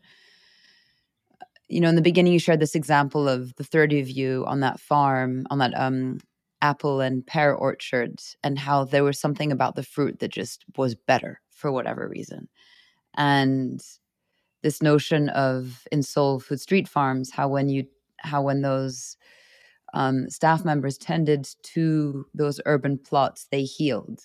You 1.68 1.80
know, 1.80 1.88
in 1.88 1.96
the 1.96 2.02
beginning, 2.02 2.32
you 2.32 2.38
shared 2.38 2.60
this 2.60 2.74
example 2.74 3.28
of 3.28 3.54
the 3.56 3.64
30 3.64 4.00
of 4.00 4.10
you 4.10 4.44
on 4.46 4.60
that 4.60 4.78
farm, 4.78 5.46
on 5.50 5.58
that 5.58 5.72
um, 5.78 6.20
apple 6.60 7.00
and 7.00 7.26
pear 7.26 7.54
orchard, 7.54 8.20
and 8.42 8.58
how 8.58 8.84
there 8.84 9.04
was 9.04 9.18
something 9.18 9.50
about 9.50 9.74
the 9.74 9.82
fruit 9.82 10.18
that 10.18 10.30
just 10.30 10.64
was 10.76 10.94
better 10.94 11.40
for 11.50 11.72
whatever 11.72 12.06
reason. 12.06 12.48
And 13.16 13.80
this 14.64 14.82
notion 14.82 15.28
of 15.28 15.86
in 15.92 16.02
Sole 16.02 16.40
Food 16.40 16.58
Street 16.58 16.88
Farms, 16.88 17.30
how 17.30 17.48
when 17.48 17.68
you, 17.68 17.84
how 18.20 18.42
when 18.42 18.62
those 18.62 19.18
um, 19.92 20.28
staff 20.30 20.64
members 20.64 20.96
tended 20.96 21.46
to 21.74 22.24
those 22.32 22.62
urban 22.64 22.98
plots, 22.98 23.46
they 23.52 23.62
healed. 23.62 24.22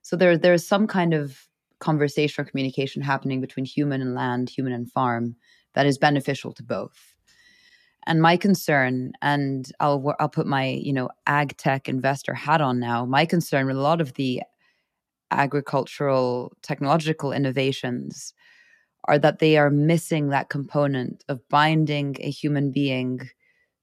So 0.00 0.16
there, 0.16 0.38
there's 0.38 0.66
some 0.66 0.86
kind 0.86 1.12
of 1.12 1.46
conversation 1.80 2.42
or 2.42 2.46
communication 2.46 3.02
happening 3.02 3.42
between 3.42 3.66
human 3.66 4.00
and 4.00 4.14
land, 4.14 4.48
human 4.48 4.72
and 4.72 4.90
farm 4.90 5.36
that 5.74 5.84
is 5.84 5.98
beneficial 5.98 6.52
to 6.54 6.62
both. 6.62 7.14
And 8.06 8.22
my 8.22 8.38
concern, 8.38 9.12
and 9.20 9.70
I'll 9.80 10.14
I'll 10.18 10.30
put 10.30 10.46
my 10.46 10.64
you 10.68 10.94
know 10.94 11.10
ag 11.26 11.58
tech 11.58 11.90
investor 11.90 12.32
hat 12.32 12.62
on 12.62 12.80
now. 12.80 13.04
My 13.04 13.26
concern 13.26 13.66
with 13.66 13.76
a 13.76 13.82
lot 13.82 14.00
of 14.00 14.14
the 14.14 14.40
agricultural 15.30 16.56
technological 16.62 17.32
innovations 17.32 18.32
are 19.08 19.18
that 19.18 19.40
they 19.40 19.56
are 19.56 19.70
missing 19.70 20.28
that 20.28 20.48
component 20.48 21.24
of 21.28 21.46
binding 21.48 22.16
a 22.20 22.30
human 22.30 22.70
being 22.70 23.28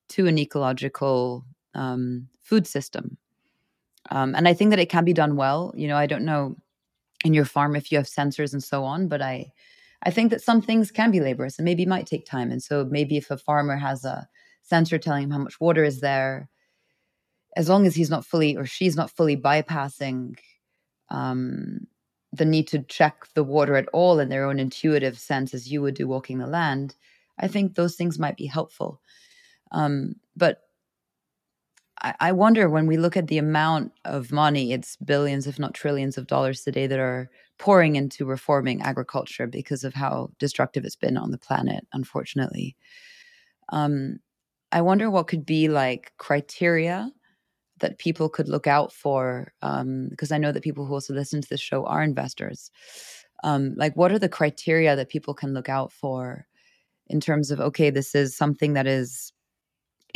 to 0.09 0.27
an 0.27 0.37
ecological 0.37 1.43
um, 1.73 2.29
food 2.41 2.65
system. 2.65 3.17
Um, 4.11 4.35
and 4.35 4.47
I 4.47 4.53
think 4.53 4.69
that 4.69 4.79
it 4.79 4.89
can 4.89 5.03
be 5.03 5.13
done 5.13 5.35
well. 5.35 5.73
You 5.75 5.87
know, 5.87 5.97
I 5.97 6.05
don't 6.05 6.25
know 6.25 6.55
in 7.25 7.33
your 7.33 7.45
farm 7.45 7.75
if 7.75 7.91
you 7.91 7.97
have 7.97 8.07
sensors 8.07 8.53
and 8.53 8.63
so 8.63 8.83
on 8.83 9.07
but 9.07 9.21
i 9.21 9.51
i 10.03 10.11
think 10.11 10.29
that 10.29 10.41
some 10.41 10.61
things 10.61 10.91
can 10.91 11.11
be 11.11 11.19
laborious 11.19 11.57
and 11.57 11.65
maybe 11.65 11.85
might 11.85 12.05
take 12.05 12.25
time 12.25 12.51
and 12.51 12.61
so 12.61 12.85
maybe 12.85 13.17
if 13.17 13.31
a 13.31 13.37
farmer 13.37 13.75
has 13.75 14.05
a 14.05 14.27
sensor 14.61 14.97
telling 14.97 15.23
him 15.23 15.31
how 15.31 15.39
much 15.39 15.59
water 15.59 15.83
is 15.83 15.99
there 16.01 16.47
as 17.57 17.67
long 17.67 17.85
as 17.85 17.95
he's 17.95 18.09
not 18.09 18.25
fully 18.25 18.55
or 18.55 18.65
she's 18.65 18.95
not 18.95 19.09
fully 19.09 19.35
bypassing 19.35 20.37
um, 21.09 21.87
the 22.35 22.45
need 22.45 22.67
to 22.67 22.79
check 22.83 23.25
the 23.33 23.43
water 23.43 23.75
at 23.75 23.87
all 23.93 24.19
in 24.19 24.29
their 24.29 24.45
own 24.45 24.59
intuitive 24.59 25.17
sense 25.17 25.53
as 25.53 25.71
you 25.71 25.81
would 25.81 25.95
do 25.95 26.07
walking 26.07 26.37
the 26.37 26.47
land 26.47 26.95
i 27.39 27.47
think 27.47 27.75
those 27.75 27.95
things 27.95 28.19
might 28.19 28.37
be 28.37 28.45
helpful 28.45 29.01
um, 29.71 30.15
but 30.35 30.61
I 32.19 32.33
wonder 32.33 32.69
when 32.69 32.87
we 32.87 32.97
look 32.97 33.17
at 33.17 33.27
the 33.27 33.37
amount 33.37 33.93
of 34.03 34.31
money, 34.31 34.73
it's 34.73 34.97
billions, 34.97 35.47
if 35.47 35.57
not 35.57 35.73
trillions 35.73 36.17
of 36.17 36.27
dollars 36.27 36.61
today 36.61 36.87
that 36.87 36.99
are 36.99 37.29
pouring 37.57 37.95
into 37.95 38.25
reforming 38.25 38.81
agriculture 38.81 39.47
because 39.47 39.83
of 39.83 39.93
how 39.93 40.29
destructive 40.37 40.83
it's 40.85 40.97
been 40.97 41.17
on 41.17 41.31
the 41.31 41.37
planet, 41.37 41.87
unfortunately. 41.93 42.75
Um, 43.69 44.19
I 44.71 44.81
wonder 44.81 45.09
what 45.09 45.27
could 45.27 45.45
be 45.45 45.69
like 45.69 46.11
criteria 46.17 47.11
that 47.85 47.99
people 47.99 48.29
could 48.29 48.49
look 48.49 48.65
out 48.65 48.91
for 48.91 49.53
um, 49.61 50.07
because 50.09 50.31
I 50.31 50.39
know 50.39 50.51
that 50.51 50.63
people 50.63 50.85
who 50.85 50.93
also 50.95 51.13
listen 51.13 51.39
to 51.39 51.47
this 51.47 51.61
show 51.61 51.85
are 51.85 52.01
investors. 52.01 52.71
Um, 53.43 53.75
like, 53.75 53.95
what 53.95 54.11
are 54.11 54.17
the 54.17 54.27
criteria 54.27 54.95
that 54.95 55.09
people 55.09 55.35
can 55.35 55.53
look 55.53 55.69
out 55.69 55.91
for 55.91 56.47
in 57.07 57.21
terms 57.21 57.51
of 57.51 57.59
okay, 57.59 57.91
this 57.91 58.15
is 58.15 58.35
something 58.35 58.73
that 58.73 58.87
is 58.87 59.31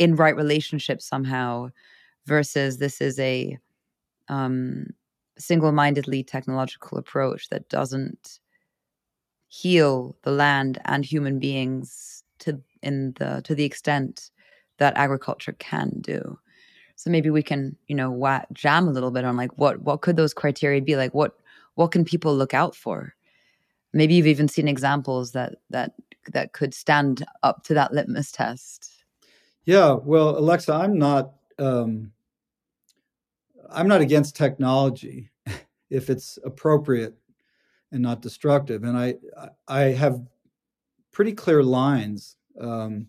in 0.00 0.16
right 0.16 0.34
relationship 0.34 1.00
somehow, 1.00 1.70
versus 2.26 2.78
this 2.78 3.00
is 3.00 3.20
a 3.20 3.56
um, 4.28 4.86
single-mindedly 5.38 6.24
technological 6.24 6.98
approach 6.98 7.50
that 7.50 7.68
doesn't 7.68 8.40
heal 9.46 10.16
the 10.22 10.32
land 10.32 10.80
and 10.86 11.04
human 11.04 11.38
beings 11.38 12.24
to 12.40 12.60
in 12.82 13.12
the 13.20 13.42
to 13.44 13.54
the 13.54 13.64
extent 13.64 14.32
that 14.78 14.96
agriculture 14.96 15.54
can 15.60 15.90
do. 16.00 16.36
So 17.00 17.10
maybe 17.10 17.30
we 17.30 17.42
can, 17.42 17.74
you 17.86 17.94
know, 17.96 18.44
jam 18.52 18.86
a 18.86 18.90
little 18.90 19.10
bit 19.10 19.24
on 19.24 19.34
like 19.34 19.56
what 19.56 19.80
what 19.80 20.02
could 20.02 20.16
those 20.16 20.34
criteria 20.34 20.82
be? 20.82 20.96
Like 20.96 21.14
what 21.14 21.34
what 21.76 21.92
can 21.92 22.04
people 22.04 22.36
look 22.36 22.52
out 22.52 22.76
for? 22.76 23.14
Maybe 23.94 24.12
you've 24.12 24.26
even 24.26 24.48
seen 24.48 24.68
examples 24.68 25.32
that 25.32 25.54
that 25.70 25.94
that 26.30 26.52
could 26.52 26.74
stand 26.74 27.24
up 27.42 27.64
to 27.64 27.72
that 27.72 27.94
litmus 27.94 28.30
test. 28.30 28.92
Yeah, 29.64 29.94
well, 29.94 30.36
Alexa, 30.38 30.74
I'm 30.74 30.98
not 30.98 31.32
um, 31.58 32.12
I'm 33.70 33.88
not 33.88 34.02
against 34.02 34.36
technology 34.36 35.30
if 35.88 36.10
it's 36.10 36.38
appropriate 36.44 37.14
and 37.92 38.02
not 38.02 38.20
destructive, 38.20 38.84
and 38.84 38.98
I 38.98 39.14
I 39.66 39.84
have 39.84 40.20
pretty 41.12 41.32
clear 41.32 41.62
lines. 41.62 42.36
Um, 42.60 43.06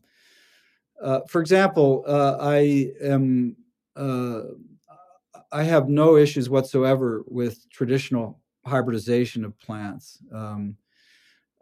uh, 1.03 1.19
for 1.27 1.41
example, 1.41 2.05
uh, 2.07 2.37
I 2.39 2.91
am 3.01 3.57
uh, 3.95 4.41
I 5.51 5.63
have 5.63 5.89
no 5.89 6.15
issues 6.17 6.49
whatsoever 6.49 7.23
with 7.27 7.69
traditional 7.69 8.39
hybridization 8.65 9.43
of 9.43 9.57
plants. 9.59 10.19
Um, 10.33 10.77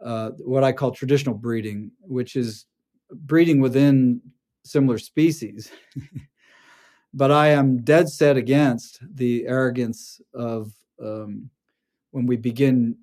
uh, 0.04 0.30
what 0.38 0.64
I 0.64 0.72
call 0.72 0.92
traditional 0.92 1.34
breeding, 1.34 1.90
which 2.00 2.36
is 2.36 2.66
breeding 3.10 3.60
within 3.60 4.20
similar 4.64 4.98
species. 4.98 5.70
but 7.14 7.30
I 7.30 7.48
am 7.48 7.82
dead 7.82 8.08
set 8.08 8.36
against 8.36 9.00
the 9.14 9.46
arrogance 9.46 10.20
of 10.32 10.72
um, 11.02 11.50
when 12.12 12.26
we 12.26 12.36
begin 12.36 12.96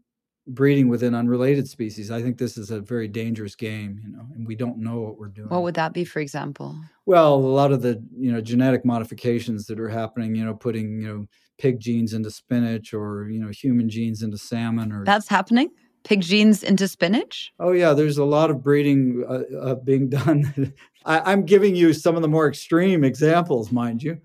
breeding 0.47 0.87
within 0.87 1.13
unrelated 1.13 1.67
species. 1.67 2.09
I 2.09 2.21
think 2.21 2.37
this 2.37 2.57
is 2.57 2.71
a 2.71 2.79
very 2.79 3.07
dangerous 3.07 3.55
game, 3.55 3.99
you 4.03 4.09
know, 4.09 4.25
and 4.33 4.47
we 4.47 4.55
don't 4.55 4.77
know 4.77 4.99
what 5.01 5.17
we're 5.17 5.27
doing. 5.27 5.49
What 5.49 5.63
would 5.63 5.75
that 5.75 5.93
be, 5.93 6.05
for 6.05 6.19
example? 6.19 6.75
Well, 7.05 7.35
a 7.35 7.37
lot 7.37 7.71
of 7.71 7.81
the 7.81 8.01
you 8.17 8.31
know 8.31 8.41
genetic 8.41 8.85
modifications 8.85 9.65
that 9.67 9.79
are 9.79 9.89
happening, 9.89 10.35
you 10.35 10.45
know, 10.45 10.53
putting 10.53 11.01
you 11.01 11.07
know 11.07 11.27
pig 11.57 11.79
genes 11.79 12.13
into 12.13 12.31
spinach 12.31 12.93
or 12.93 13.29
you 13.29 13.39
know 13.39 13.49
human 13.49 13.89
genes 13.89 14.23
into 14.23 14.37
salmon, 14.37 14.91
or 14.91 15.03
that's 15.03 15.27
happening. 15.27 15.69
Pig 16.03 16.21
genes 16.21 16.63
into 16.63 16.87
spinach? 16.87 17.51
Oh 17.59 17.71
yeah, 17.71 17.93
there's 17.93 18.17
a 18.17 18.25
lot 18.25 18.49
of 18.49 18.63
breeding 18.63 19.25
uh, 19.27 19.57
uh, 19.57 19.75
being 19.75 20.09
done. 20.09 20.73
I, 21.05 21.31
am 21.31 21.45
giving 21.45 21.75
you 21.75 21.93
some 21.93 22.15
of 22.15 22.21
the 22.21 22.27
more 22.27 22.47
extreme 22.47 23.03
examples, 23.03 23.71
mind 23.71 24.03
you, 24.03 24.19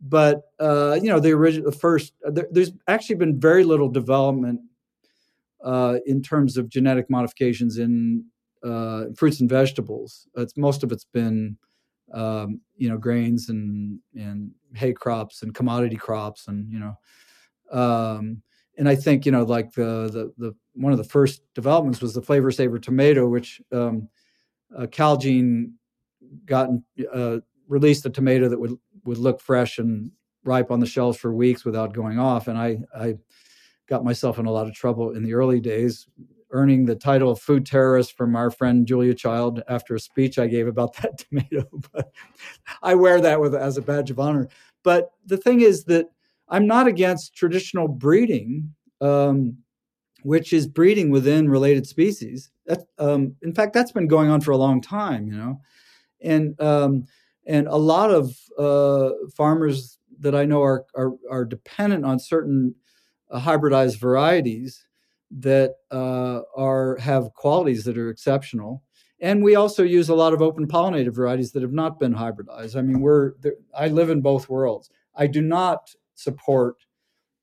but 0.00 0.42
uh, 0.58 0.98
you 1.02 1.10
know 1.10 1.20
the 1.20 1.32
original, 1.32 1.70
the 1.70 1.76
first. 1.76 2.14
Uh, 2.26 2.30
there, 2.30 2.48
there's 2.50 2.72
actually 2.88 3.16
been 3.16 3.38
very 3.38 3.64
little 3.64 3.90
development 3.90 4.60
uh, 5.64 5.98
in 6.06 6.22
terms 6.22 6.56
of 6.56 6.68
genetic 6.68 7.08
modifications 7.10 7.78
in 7.78 8.24
uh, 8.64 9.06
fruits 9.16 9.40
and 9.40 9.48
vegetables. 9.48 10.26
It's 10.36 10.56
most 10.56 10.82
of 10.82 10.92
it's 10.92 11.04
been 11.04 11.56
um, 12.12 12.60
you 12.76 12.88
know 12.88 12.98
grains 12.98 13.48
and 13.48 13.98
and 14.14 14.52
hay 14.74 14.92
crops 14.92 15.42
and 15.42 15.54
commodity 15.54 15.96
crops 15.96 16.46
and 16.48 16.70
you 16.70 16.78
know 16.78 16.96
um, 17.72 18.42
and 18.78 18.88
I 18.88 18.94
think 18.94 19.26
you 19.26 19.32
know 19.32 19.44
like 19.44 19.72
the, 19.72 20.10
the 20.12 20.32
the 20.38 20.54
one 20.74 20.92
of 20.92 20.98
the 20.98 21.04
first 21.04 21.42
developments 21.54 22.00
was 22.00 22.14
the 22.14 22.22
Flavr 22.22 22.54
Savr 22.54 22.80
tomato, 22.80 23.26
which 23.26 23.60
um, 23.72 24.08
uh, 24.76 24.86
Calgene 24.86 25.72
got 26.44 26.68
uh, 27.12 27.38
released 27.68 28.06
a 28.06 28.10
tomato 28.10 28.48
that 28.48 28.58
would 28.58 28.76
would 29.04 29.18
look 29.18 29.40
fresh 29.40 29.78
and 29.78 30.10
ripe 30.44 30.70
on 30.70 30.80
the 30.80 30.86
shelves 30.86 31.18
for 31.18 31.32
weeks 31.32 31.64
without 31.64 31.94
going 31.94 32.18
off, 32.18 32.48
and 32.48 32.58
I 32.58 32.78
I 32.94 33.16
got 33.88 34.04
myself 34.04 34.38
in 34.38 34.46
a 34.46 34.50
lot 34.50 34.66
of 34.66 34.74
trouble 34.74 35.12
in 35.12 35.22
the 35.22 35.34
early 35.34 35.60
days, 35.60 36.06
earning 36.50 36.84
the 36.84 36.94
title 36.94 37.30
of 37.30 37.40
food 37.40 37.66
terrorist 37.66 38.16
from 38.16 38.36
our 38.36 38.50
friend 38.50 38.86
Julia 38.86 39.14
Child 39.14 39.62
after 39.68 39.94
a 39.94 40.00
speech 40.00 40.38
I 40.38 40.46
gave 40.46 40.66
about 40.66 40.94
that 41.02 41.18
tomato. 41.18 41.66
But 41.92 42.12
I 42.82 42.94
wear 42.94 43.20
that 43.20 43.40
with 43.40 43.54
as 43.54 43.76
a 43.76 43.82
badge 43.82 44.10
of 44.10 44.18
honor. 44.18 44.48
But 44.82 45.10
the 45.26 45.36
thing 45.36 45.60
is 45.60 45.84
that 45.84 46.06
I'm 46.48 46.66
not 46.66 46.86
against 46.86 47.34
traditional 47.34 47.88
breeding, 47.88 48.72
um, 49.00 49.58
which 50.22 50.52
is 50.52 50.66
breeding 50.66 51.10
within 51.10 51.48
related 51.48 51.86
species. 51.86 52.50
That, 52.66 52.82
um, 52.98 53.34
in 53.42 53.52
fact, 53.52 53.72
that's 53.72 53.92
been 53.92 54.08
going 54.08 54.30
on 54.30 54.40
for 54.40 54.52
a 54.52 54.56
long 54.56 54.80
time, 54.80 55.26
you 55.26 55.36
know, 55.36 55.60
and 56.20 56.60
um, 56.60 57.06
and 57.46 57.68
a 57.68 57.76
lot 57.76 58.10
of 58.10 58.36
uh, 58.58 59.10
farmers 59.36 59.98
that 60.18 60.34
I 60.34 60.44
know 60.44 60.62
are, 60.62 60.84
are, 60.94 61.12
are 61.30 61.44
dependent 61.44 62.04
on 62.04 62.18
certain 62.18 62.74
hybridized 63.32 63.98
varieties 63.98 64.86
that 65.30 65.74
uh, 65.90 66.40
are 66.56 66.96
have 66.98 67.32
qualities 67.34 67.84
that 67.84 67.98
are 67.98 68.10
exceptional. 68.10 68.82
And 69.20 69.42
we 69.42 69.54
also 69.54 69.82
use 69.82 70.08
a 70.08 70.14
lot 70.14 70.34
of 70.34 70.42
open 70.42 70.66
pollinated 70.66 71.14
varieties 71.14 71.52
that 71.52 71.62
have 71.62 71.72
not 71.72 71.98
been 71.98 72.14
hybridized. 72.14 72.76
I 72.76 72.82
mean, 72.82 73.00
we're 73.00 73.32
I 73.74 73.88
live 73.88 74.10
in 74.10 74.20
both 74.20 74.48
worlds. 74.48 74.90
I 75.14 75.26
do 75.26 75.40
not 75.40 75.90
support 76.14 76.76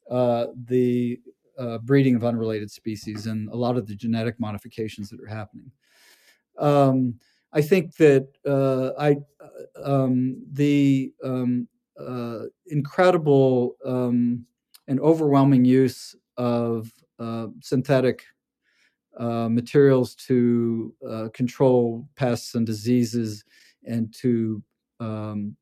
uh, 0.09 0.47
the 0.65 1.19
uh, 1.57 1.79
breeding 1.79 2.15
of 2.15 2.23
unrelated 2.23 2.71
species 2.71 3.27
and 3.27 3.49
a 3.49 3.55
lot 3.55 3.77
of 3.77 3.87
the 3.87 3.95
genetic 3.95 4.39
modifications 4.39 5.09
that 5.09 5.19
are 5.19 5.27
happening. 5.27 5.71
Um, 6.57 7.15
I 7.51 7.61
think 7.61 7.95
that 7.97 8.27
uh, 8.45 8.91
I 8.99 9.17
uh, 9.39 10.03
um, 10.03 10.43
the 10.51 11.11
um, 11.23 11.67
incredible 12.67 13.75
um, 13.85 14.45
an 14.87 14.99
overwhelming 14.99 15.65
use 15.65 16.15
of 16.37 16.91
uh, 17.19 17.47
synthetic 17.61 18.23
uh, 19.19 19.47
materials 19.49 20.15
to 20.15 20.93
uh, 21.07 21.27
control 21.33 22.07
pests 22.15 22.55
and 22.55 22.65
diseases 22.65 23.43
and 23.85 24.13
to 24.13 24.61
um, 24.99 25.55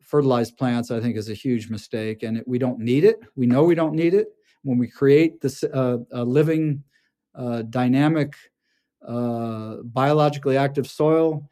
fertilize 0.00 0.50
plants, 0.50 0.90
I 0.90 1.00
think, 1.00 1.16
is 1.16 1.28
a 1.28 1.34
huge 1.34 1.70
mistake. 1.70 2.22
And 2.22 2.38
it, 2.38 2.48
we 2.48 2.58
don't 2.58 2.78
need 2.78 3.04
it. 3.04 3.20
We 3.36 3.46
know 3.46 3.64
we 3.64 3.74
don't 3.74 3.94
need 3.94 4.14
it. 4.14 4.28
When 4.62 4.78
we 4.78 4.88
create 4.88 5.40
this 5.40 5.62
uh, 5.62 5.98
living, 6.12 6.82
uh, 7.34 7.62
dynamic, 7.62 8.34
uh, 9.06 9.76
biologically 9.82 10.56
active 10.56 10.86
soil, 10.86 11.48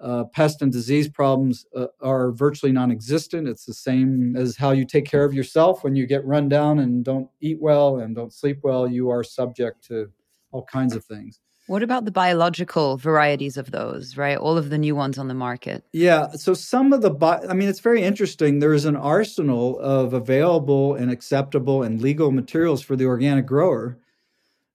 uh, 0.00 0.24
pest 0.24 0.62
and 0.62 0.72
disease 0.72 1.08
problems 1.08 1.66
uh, 1.74 1.86
are 2.02 2.32
virtually 2.32 2.72
non-existent. 2.72 3.48
It's 3.48 3.64
the 3.64 3.74
same 3.74 4.36
as 4.36 4.56
how 4.56 4.72
you 4.72 4.84
take 4.84 5.06
care 5.06 5.24
of 5.24 5.32
yourself 5.32 5.82
when 5.82 5.96
you 5.96 6.06
get 6.06 6.24
run 6.24 6.48
down 6.48 6.78
and 6.78 7.04
don't 7.04 7.28
eat 7.40 7.60
well 7.60 7.98
and 7.98 8.14
don't 8.14 8.32
sleep 8.32 8.60
well. 8.62 8.86
You 8.86 9.10
are 9.10 9.24
subject 9.24 9.84
to 9.88 10.10
all 10.52 10.64
kinds 10.64 10.94
of 10.94 11.04
things. 11.04 11.40
What 11.66 11.82
about 11.82 12.04
the 12.04 12.12
biological 12.12 12.96
varieties 12.96 13.56
of 13.56 13.72
those, 13.72 14.16
right? 14.16 14.38
All 14.38 14.56
of 14.56 14.70
the 14.70 14.78
new 14.78 14.94
ones 14.94 15.18
on 15.18 15.26
the 15.26 15.34
market. 15.34 15.82
Yeah. 15.92 16.30
So 16.30 16.54
some 16.54 16.92
of 16.92 17.02
the, 17.02 17.10
bi- 17.10 17.42
I 17.48 17.54
mean, 17.54 17.68
it's 17.68 17.80
very 17.80 18.02
interesting. 18.02 18.60
There 18.60 18.72
is 18.72 18.84
an 18.84 18.94
arsenal 18.94 19.80
of 19.80 20.12
available 20.12 20.94
and 20.94 21.10
acceptable 21.10 21.82
and 21.82 22.00
legal 22.00 22.30
materials 22.30 22.82
for 22.82 22.94
the 22.94 23.06
organic 23.06 23.46
grower, 23.46 23.98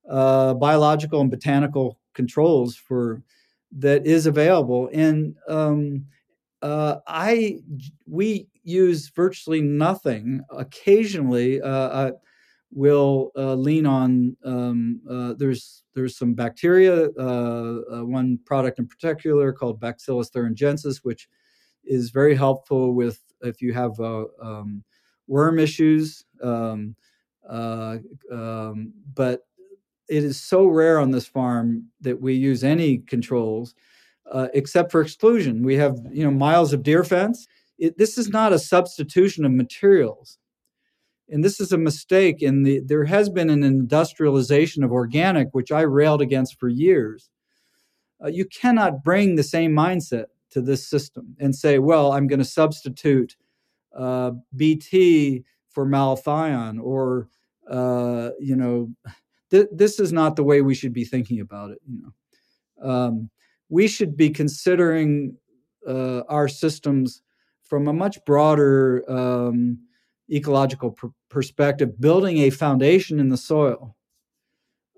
uh, 0.09 0.53
biological 0.55 1.22
and 1.22 1.32
botanical 1.32 1.97
controls 2.13 2.76
for 2.76 3.22
that 3.78 4.05
is 4.05 4.26
available. 4.26 4.89
And 4.93 5.36
um, 5.47 6.05
uh, 6.61 6.97
I 7.07 7.59
we 8.07 8.47
use 8.63 9.09
virtually 9.09 9.61
nothing. 9.61 10.41
Occasionally, 10.51 11.61
uh, 11.61 12.07
I 12.07 12.11
will 12.72 13.32
uh, 13.36 13.55
lean 13.55 13.86
on. 13.86 14.36
Um, 14.43 15.01
uh, 15.09 15.34
there's 15.38 15.84
there's 15.93 16.17
some 16.17 16.34
bacteria. 16.34 17.09
Uh, 17.17 17.82
uh, 17.91 18.05
one 18.05 18.39
product 18.45 18.80
in 18.80 18.88
particular 18.88 19.51
called 19.51 19.80
Bacillus 19.80 20.30
thuringiensis, 20.30 20.97
which 21.03 21.28
is 21.84 22.11
very 22.11 22.36
helpful 22.36 22.93
with 22.93 23.19
if 23.41 23.61
you 23.61 23.74
have 23.74 23.99
um, 23.99 24.84
worm 25.28 25.59
issues. 25.59 26.26
Um, 26.43 26.95
um, 27.49 28.93
but 29.15 29.41
it 30.09 30.23
is 30.23 30.39
so 30.39 30.65
rare 30.65 30.99
on 30.99 31.11
this 31.11 31.27
farm 31.27 31.87
that 32.01 32.21
we 32.21 32.33
use 32.33 32.63
any 32.63 32.99
controls 32.99 33.75
uh, 34.31 34.47
except 34.53 34.91
for 34.91 35.01
exclusion. 35.01 35.63
We 35.63 35.75
have 35.75 35.97
you 36.11 36.23
know 36.23 36.31
miles 36.31 36.73
of 36.73 36.83
deer 36.83 37.03
fence. 37.03 37.47
it, 37.77 37.97
this 37.97 38.17
is 38.17 38.29
not 38.29 38.53
a 38.53 38.59
substitution 38.59 39.45
of 39.45 39.51
materials. 39.51 40.37
And 41.29 41.43
this 41.43 41.61
is 41.61 41.71
a 41.71 41.77
mistake. 41.77 42.41
And 42.41 42.65
the, 42.65 42.81
there 42.85 43.05
has 43.05 43.29
been 43.29 43.49
an 43.49 43.63
industrialization 43.63 44.83
of 44.83 44.91
organic, 44.91 45.47
which 45.53 45.71
I 45.71 45.81
railed 45.81 46.21
against 46.21 46.59
for 46.59 46.67
years. 46.67 47.29
Uh, 48.21 48.27
you 48.27 48.45
cannot 48.45 49.01
bring 49.03 49.35
the 49.35 49.43
same 49.43 49.71
mindset 49.71 50.25
to 50.51 50.61
this 50.61 50.85
system 50.85 51.35
and 51.39 51.55
say, 51.55 51.79
well, 51.79 52.11
I'm 52.11 52.27
going 52.27 52.39
to 52.39 52.45
substitute 52.45 53.37
uh, 53.95 54.31
BT 54.55 55.45
for 55.69 55.85
malathion 55.85 56.79
or, 56.81 57.29
uh, 57.69 58.31
you 58.39 58.57
know, 58.57 58.91
th- 59.51 59.67
this 59.71 59.99
is 59.99 60.11
not 60.11 60.35
the 60.35 60.43
way 60.43 60.61
we 60.61 60.73
should 60.73 60.93
be 60.93 61.05
thinking 61.05 61.39
about 61.39 61.71
it. 61.71 61.79
You 61.87 62.01
know, 62.01 62.89
um, 62.89 63.29
we 63.69 63.87
should 63.87 64.17
be 64.17 64.29
considering 64.29 65.37
uh, 65.87 66.21
our 66.29 66.47
systems 66.47 67.21
from 67.63 67.87
a 67.87 67.93
much 67.93 68.23
broader 68.25 69.03
um, 69.09 69.79
ecological 70.31 70.91
pr- 70.91 71.07
perspective, 71.29 71.99
building 71.99 72.39
a 72.39 72.49
foundation 72.49 73.19
in 73.19 73.29
the 73.29 73.37
soil 73.37 73.95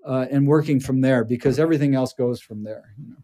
uh, 0.06 0.26
and 0.30 0.46
working 0.46 0.80
from 0.80 1.00
there 1.00 1.24
because 1.24 1.58
everything 1.58 1.94
else 1.94 2.12
goes 2.12 2.40
from 2.40 2.64
there. 2.64 2.94
You 2.98 3.10
know. 3.10 3.16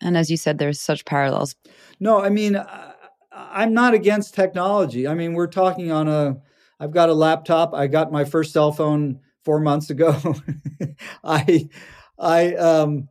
And 0.00 0.16
as 0.16 0.30
you 0.30 0.36
said, 0.36 0.58
there's 0.58 0.80
such 0.80 1.04
parallels. 1.04 1.56
No, 2.00 2.22
I 2.22 2.28
mean, 2.28 2.56
I, 2.56 2.94
I'm 3.32 3.72
not 3.72 3.94
against 3.94 4.34
technology. 4.34 5.06
I 5.06 5.14
mean, 5.14 5.34
we're 5.34 5.46
talking 5.46 5.90
on 5.90 6.08
a, 6.08 6.36
I've 6.80 6.92
got 6.92 7.08
a 7.08 7.14
laptop. 7.14 7.74
I 7.74 7.86
got 7.86 8.12
my 8.12 8.24
first 8.24 8.52
cell 8.52 8.72
phone 8.72 9.20
four 9.48 9.60
months 9.60 9.88
ago. 9.88 10.14
I, 11.24 11.70
I, 12.18 12.54
um, 12.56 13.08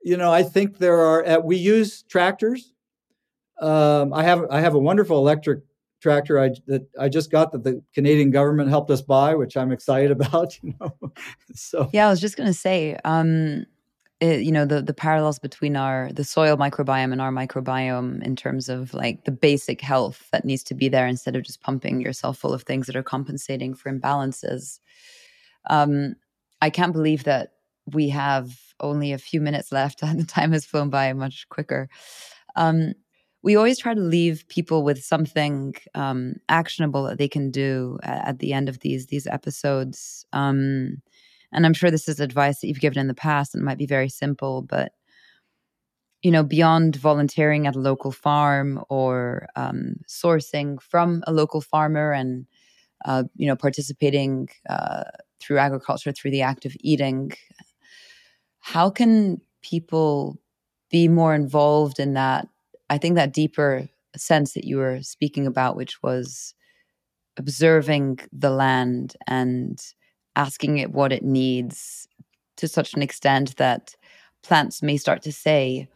you 0.00 0.16
know, 0.16 0.32
I 0.32 0.44
think 0.44 0.78
there 0.78 1.00
are. 1.00 1.26
Uh, 1.26 1.38
we 1.40 1.56
use 1.56 2.04
tractors. 2.04 2.72
Um, 3.60 4.12
I 4.12 4.22
have 4.22 4.44
I 4.48 4.60
have 4.60 4.74
a 4.74 4.78
wonderful 4.78 5.18
electric 5.18 5.64
tractor 6.00 6.38
I 6.38 6.50
that 6.68 6.86
I 7.00 7.08
just 7.08 7.32
got 7.32 7.50
that 7.50 7.64
the 7.64 7.82
Canadian 7.94 8.30
government 8.30 8.68
helped 8.68 8.92
us 8.92 9.02
buy, 9.02 9.34
which 9.34 9.56
I'm 9.56 9.72
excited 9.72 10.10
about. 10.18 10.56
You 10.62 10.74
know, 10.80 10.96
so 11.52 11.90
yeah, 11.92 12.06
I 12.06 12.10
was 12.10 12.20
just 12.20 12.36
going 12.36 12.46
to 12.48 12.54
say, 12.54 12.96
um, 13.04 13.66
it, 14.20 14.42
you 14.42 14.52
know, 14.52 14.64
the 14.64 14.82
the 14.82 14.94
parallels 14.94 15.40
between 15.40 15.74
our 15.74 16.10
the 16.12 16.22
soil 16.22 16.56
microbiome 16.56 17.10
and 17.10 17.20
our 17.20 17.32
microbiome 17.32 18.22
in 18.22 18.36
terms 18.36 18.68
of 18.68 18.94
like 18.94 19.24
the 19.24 19.32
basic 19.32 19.80
health 19.80 20.28
that 20.30 20.44
needs 20.44 20.62
to 20.62 20.74
be 20.76 20.88
there 20.88 21.08
instead 21.08 21.34
of 21.34 21.42
just 21.42 21.60
pumping 21.60 22.00
yourself 22.00 22.38
full 22.38 22.54
of 22.54 22.62
things 22.62 22.86
that 22.86 22.94
are 22.94 23.02
compensating 23.02 23.74
for 23.74 23.90
imbalances. 23.90 24.78
Um, 25.68 26.14
I 26.60 26.70
can't 26.70 26.92
believe 26.92 27.24
that 27.24 27.52
we 27.86 28.08
have 28.10 28.56
only 28.80 29.12
a 29.12 29.18
few 29.18 29.40
minutes 29.40 29.72
left 29.72 30.02
and 30.02 30.20
the 30.20 30.24
time 30.26 30.52
has 30.52 30.64
flown 30.64 30.90
by 30.90 31.12
much 31.12 31.48
quicker. 31.48 31.88
Um, 32.56 32.94
we 33.42 33.56
always 33.56 33.78
try 33.78 33.92
to 33.92 34.00
leave 34.00 34.46
people 34.48 34.84
with 34.84 35.02
something 35.02 35.74
um, 35.94 36.36
actionable 36.48 37.04
that 37.04 37.18
they 37.18 37.28
can 37.28 37.50
do 37.50 37.98
at, 38.04 38.28
at, 38.28 38.38
the 38.38 38.52
end 38.52 38.68
of 38.68 38.78
these 38.80 39.06
these 39.06 39.26
episodes. 39.26 40.24
Um, 40.32 41.02
and 41.52 41.66
I'm 41.66 41.74
sure 41.74 41.90
this 41.90 42.08
is 42.08 42.20
advice 42.20 42.60
that 42.60 42.68
you've 42.68 42.80
given 42.80 42.98
in 42.98 43.08
the 43.08 43.14
past, 43.14 43.54
and 43.54 43.62
it 43.62 43.64
might 43.64 43.78
be 43.78 43.86
very 43.86 44.08
simple, 44.08 44.62
but 44.62 44.92
you 46.22 46.30
know, 46.30 46.44
beyond 46.44 46.94
volunteering 46.96 47.66
at 47.66 47.74
a 47.74 47.80
local 47.80 48.12
farm 48.12 48.82
or 48.88 49.48
um, 49.56 49.96
sourcing 50.08 50.80
from 50.80 51.22
a 51.26 51.32
local 51.32 51.60
farmer 51.60 52.12
and 52.12 52.46
uh, 53.04 53.24
you 53.34 53.48
know 53.48 53.56
participating 53.56 54.48
uh, 54.68 55.02
through 55.42 55.58
agriculture 55.58 56.12
through 56.12 56.30
the 56.30 56.42
act 56.42 56.64
of 56.64 56.76
eating, 56.80 57.32
how 58.60 58.90
can 58.90 59.40
people 59.62 60.38
be 60.90 61.08
more 61.08 61.34
involved 61.34 61.98
in 61.98 62.14
that 62.14 62.48
I 62.90 62.98
think 62.98 63.14
that 63.14 63.32
deeper 63.32 63.88
sense 64.16 64.52
that 64.52 64.64
you 64.64 64.76
were 64.76 65.00
speaking 65.02 65.46
about, 65.46 65.76
which 65.76 66.02
was 66.02 66.54
observing 67.38 68.20
the 68.32 68.50
land 68.50 69.16
and 69.26 69.80
asking 70.36 70.78
it 70.78 70.92
what 70.92 71.12
it 71.12 71.22
needs 71.22 72.06
to 72.56 72.68
such 72.68 72.92
an 72.92 73.02
extent 73.02 73.56
that 73.56 73.96
plants 74.42 74.82
may 74.82 74.98
start 74.98 75.22
to 75.22 75.32
say 75.32 75.88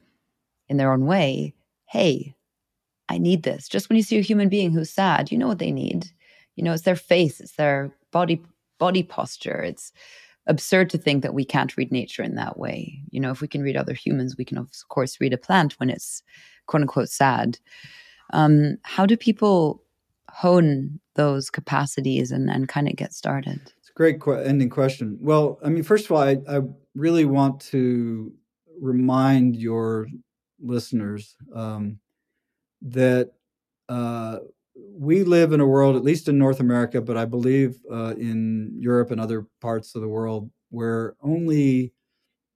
in 0.69 0.79
their 0.79 0.93
own 0.93 1.05
way, 1.05 1.55
Hey, 1.85 2.35
I 3.09 3.19
need 3.19 3.43
this. 3.43 3.69
Just 3.69 3.89
when 3.89 3.97
you 3.97 4.03
see 4.03 4.19
a 4.19 4.23
human 4.23 4.49
being 4.49 4.73
who's 4.73 4.91
sad, 4.91 5.31
you 5.31 5.39
know 5.39 5.47
what 5.47 5.59
they 5.59 5.71
need. 5.71 6.11
You 6.57 6.65
know, 6.65 6.73
it's 6.73 6.83
their 6.83 6.97
face, 6.97 7.41
it's 7.41 7.57
their 7.57 7.95
body 8.11 8.43
body 8.79 9.03
posture. 9.03 9.63
It's 9.63 9.93
absurd 10.47 10.91
to 10.91 10.99
think 10.99 11.23
that 11.23 11.35
we 11.35 11.45
can't 11.45 11.77
read 11.77 11.91
nature 11.91 12.23
in 12.23 12.37
that 12.37 12.59
way. 12.59 13.01
You 13.11 13.21
know, 13.21 13.31
if 13.31 13.41
we 13.41 13.49
can 13.49 13.63
read 13.63 13.77
other 13.77 13.95
humans, 13.95 14.37
we 14.37 14.45
can 14.45 14.59
of 14.59 14.71
course 14.89 15.21
read 15.21 15.33
a 15.33 15.39
plant 15.39 15.75
when 15.79 15.91
it's 15.91 16.23
quote 16.67 16.83
unquote 16.83 17.09
sad. 17.09 17.59
Um, 18.33 18.77
how 18.83 19.07
do 19.07 19.17
people 19.17 19.83
hone 20.31 21.01
those 21.15 21.51
capacities 21.51 22.31
and, 22.31 22.51
and 22.51 22.69
kind 22.69 22.89
of 22.89 22.97
get 22.97 23.13
started? 23.13 23.61
It's 23.79 23.91
a 23.91 23.95
great 23.95 24.21
ending 24.45 24.71
question. 24.71 25.19
Well, 25.21 25.59
I 25.65 25.69
mean, 25.69 25.83
first 25.83 26.07
of 26.07 26.13
all, 26.13 26.23
I, 26.23 26.39
I 26.49 26.61
really 26.95 27.25
want 27.25 27.61
to 27.73 28.33
remind 28.81 29.57
your 29.57 30.09
listeners 30.61 31.37
um, 31.55 31.99
that 32.83 33.33
uh, 33.89 34.39
we 34.77 35.25
live 35.25 35.53
in 35.53 35.61
a 35.61 35.67
world, 35.67 35.97
at 35.97 36.05
least 36.05 36.29
in 36.29 36.39
North 36.39 36.61
America, 36.61 37.01
but 37.01 37.17
I 37.17 37.25
believe 37.25 37.79
uh, 37.91 38.15
in 38.17 38.73
Europe 38.79 39.11
and 39.11 39.21
other 39.21 39.47
parts 39.61 39.95
of 39.95 40.03
the 40.03 40.09
world, 40.09 40.51
where 40.71 41.15
only 41.23 41.93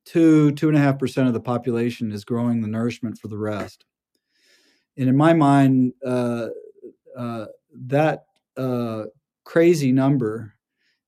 two, 0.04 0.52
two 0.52 0.68
and 0.68 0.76
a 0.76 0.80
half 0.80 0.98
percent 0.98 1.28
of 1.28 1.34
the 1.34 1.40
population 1.40 2.12
is 2.12 2.24
growing 2.24 2.60
the 2.60 2.68
nourishment 2.68 3.18
for 3.18 3.28
the 3.28 3.38
rest 3.38 3.84
and 5.00 5.08
in 5.08 5.16
my 5.16 5.32
mind, 5.32 5.94
uh, 6.04 6.48
uh, 7.16 7.46
that 7.86 8.24
uh, 8.56 9.04
crazy 9.44 9.92
number 9.92 10.54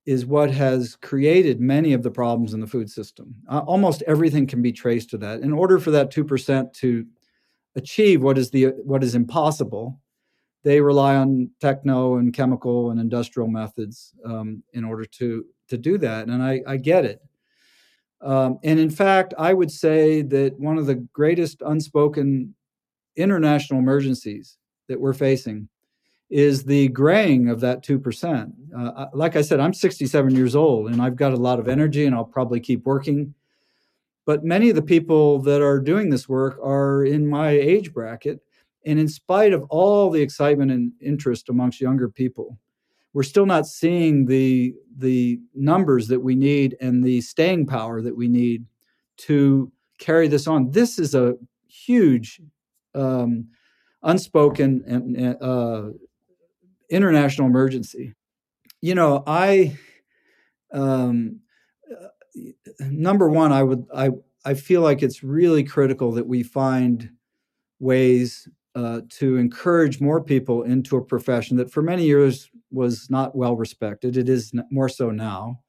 is 0.07 0.27
what 0.27 0.51
has 0.51 0.97
created 0.97 1.61
many 1.61 1.93
of 1.93 2.03
the 2.03 2.11
problems 2.11 2.55
in 2.55 2.61
the 2.61 2.67
food 2.67 2.91
system. 2.91 3.35
Uh, 3.49 3.61
almost 3.61 4.03
everything 4.03 4.47
can 4.47 4.63
be 4.63 4.73
traced 4.73 5.11
to 5.11 5.19
that. 5.19 5.41
In 5.41 5.53
order 5.53 5.79
for 5.79 5.91
that 5.93 6.11
two 6.11 6.25
percent 6.25 6.73
to 6.75 7.07
achieve 7.77 8.23
what 8.23 8.39
is 8.39 8.51
the 8.51 8.69
what 8.83 9.05
is 9.05 9.15
impossible, 9.15 10.01
they 10.63 10.81
rely 10.81 11.17
on 11.17 11.51
techno 11.61 12.17
and 12.17 12.33
chemical 12.33 12.91
and 12.91 13.01
industrial 13.01 13.49
methods 13.49 14.15
um, 14.25 14.63
in 14.73 14.85
order 14.85 15.05
to 15.05 15.45
to 15.69 15.79
do 15.79 15.99
that. 15.99 16.29
And 16.29 16.43
I, 16.43 16.61
I 16.67 16.77
get 16.77 17.05
it. 17.05 17.23
Um, 18.21 18.59
and 18.63 18.79
in 18.79 18.91
fact, 18.91 19.35
I 19.39 19.53
would 19.53 19.71
say 19.71 20.23
that 20.23 20.59
one 20.61 20.79
of 20.79 20.87
the 20.87 20.95
greatest 20.95 21.63
unspoken 21.65 22.55
international 23.17 23.81
emergencies 23.81 24.59
that 24.89 25.01
we're 25.01 25.15
facing 25.15 25.69
is 26.31 26.65
the 26.65 26.89
graying 26.89 27.49
of 27.49 27.61
that 27.61 27.83
2%. 27.83 28.53
Uh, 28.77 29.07
like 29.13 29.37
I 29.37 29.43
said, 29.43 29.61
I'm 29.61 29.75
67 29.75 30.35
years 30.35 30.55
old 30.55 30.91
and 30.91 31.03
I've 31.03 31.17
got 31.17 31.33
a 31.33 31.37
lot 31.37 31.59
of 31.59 31.69
energy 31.69 32.07
and 32.07 32.15
I'll 32.15 32.25
probably 32.25 32.61
keep 32.61 32.87
working. 32.87 33.35
But 34.25 34.45
many 34.45 34.71
of 34.71 34.77
the 34.77 34.83
people 34.83 35.41
that 35.41 35.61
are 35.61 35.81
doing 35.81 36.09
this 36.09 36.29
work 36.29 36.59
are 36.63 37.05
in 37.05 37.27
my 37.27 37.51
age 37.51 37.93
bracket. 37.93 38.41
And 38.85 38.99
in 38.99 39.09
spite 39.09 39.53
of 39.53 39.64
all 39.68 40.11
the 40.11 40.22
excitement 40.22 40.70
and 40.70 40.93
interest 41.01 41.49
amongst 41.49 41.80
younger 41.80 42.09
people, 42.09 42.59
we're 43.12 43.22
still 43.22 43.47
not 43.47 43.66
seeing 43.66 44.26
the, 44.26 44.74
the 44.97 45.39
numbers 45.55 46.09
that 46.09 46.20
we 46.20 46.35
need 46.35 46.76
and 46.80 47.05
the 47.05 47.20
staying 47.20 47.66
power 47.66 48.01
that 48.03 48.16
we 48.16 48.28
need 48.28 48.64
to 49.18 49.70
carry 49.99 50.28
this 50.28 50.47
on. 50.47 50.70
This 50.70 50.99
is 50.99 51.14
a 51.14 51.35
huge 51.68 52.41
um, 52.95 53.49
unspoken 54.03 54.83
and 54.87 55.37
uh, 55.43 55.91
international 56.91 57.47
emergency. 57.47 58.14
You 58.80 58.95
know, 58.95 59.22
I 59.26 59.76
um, 60.72 61.41
number 62.80 63.28
one, 63.28 63.53
I 63.53 63.62
would 63.62 63.87
I 63.95 64.11
I 64.45 64.55
feel 64.55 64.80
like 64.80 65.03
it's 65.03 65.22
really 65.22 65.62
critical 65.62 66.12
that 66.12 66.26
we 66.26 66.43
find 66.43 67.11
ways 67.78 68.49
uh, 68.75 69.03
to 69.11 69.37
encourage 69.37 70.01
more 70.01 70.23
people 70.23 70.62
into 70.62 70.97
a 70.97 71.05
profession 71.05 71.57
that 71.59 71.70
for 71.70 71.83
many 71.83 72.05
years 72.05 72.51
was 72.70 73.11
not 73.11 73.37
well 73.37 73.57
respected. 73.57 74.16
It 74.16 74.29
is 74.29 74.53
more 74.70 74.89
so 74.89 75.11
now. 75.11 75.61